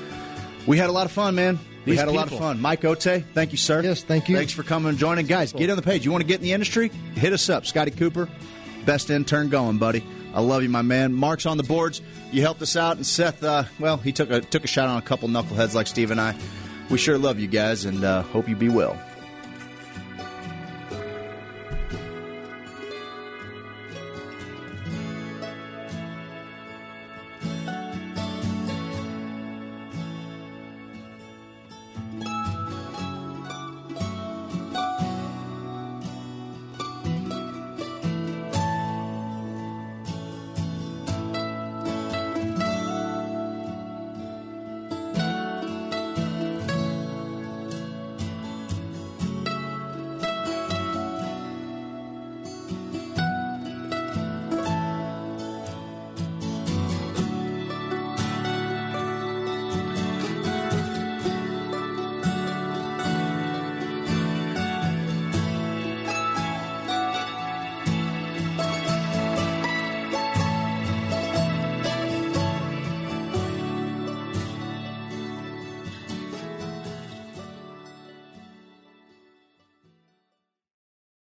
We 0.65 0.77
had 0.77 0.89
a 0.89 0.93
lot 0.93 1.05
of 1.05 1.11
fun, 1.11 1.35
man. 1.35 1.59
We 1.85 1.93
These 1.93 1.99
had 1.99 2.09
a 2.09 2.11
lot 2.11 2.31
of 2.31 2.37
fun. 2.37 2.61
Mike 2.61 2.85
Ote, 2.85 3.23
thank 3.33 3.51
you, 3.51 3.57
sir. 3.57 3.81
Yes, 3.81 4.03
thank 4.03 4.29
you. 4.29 4.35
Thanks 4.35 4.53
for 4.53 4.63
coming 4.63 4.89
and 4.89 4.97
joining. 4.97 5.25
Guys, 5.25 5.51
get 5.51 5.69
on 5.69 5.77
the 5.77 5.81
page. 5.81 6.05
You 6.05 6.11
want 6.11 6.21
to 6.21 6.27
get 6.27 6.35
in 6.35 6.43
the 6.43 6.53
industry? 6.53 6.89
Hit 7.15 7.33
us 7.33 7.49
up. 7.49 7.65
Scotty 7.65 7.91
Cooper, 7.91 8.29
best 8.85 9.09
intern 9.09 9.49
going, 9.49 9.79
buddy. 9.79 10.03
I 10.33 10.41
love 10.41 10.63
you, 10.63 10.69
my 10.69 10.83
man. 10.83 11.13
Mark's 11.13 11.45
on 11.45 11.57
the 11.57 11.63
boards. 11.63 12.01
You 12.31 12.41
helped 12.41 12.61
us 12.61 12.75
out, 12.75 12.95
and 12.97 13.05
Seth. 13.05 13.43
Uh, 13.43 13.63
well, 13.79 13.97
he 13.97 14.11
took 14.11 14.29
a 14.29 14.41
took 14.41 14.63
a 14.63 14.67
shot 14.67 14.89
on 14.89 14.97
a 14.97 15.01
couple 15.01 15.27
knuckleheads 15.27 15.73
like 15.73 15.87
Steve 15.87 16.11
and 16.11 16.21
I. 16.21 16.35
We 16.89 16.97
sure 16.97 17.17
love 17.17 17.39
you 17.39 17.47
guys, 17.47 17.85
and 17.85 18.03
uh, 18.03 18.21
hope 18.21 18.47
you 18.47 18.55
be 18.55 18.69
well. 18.69 18.99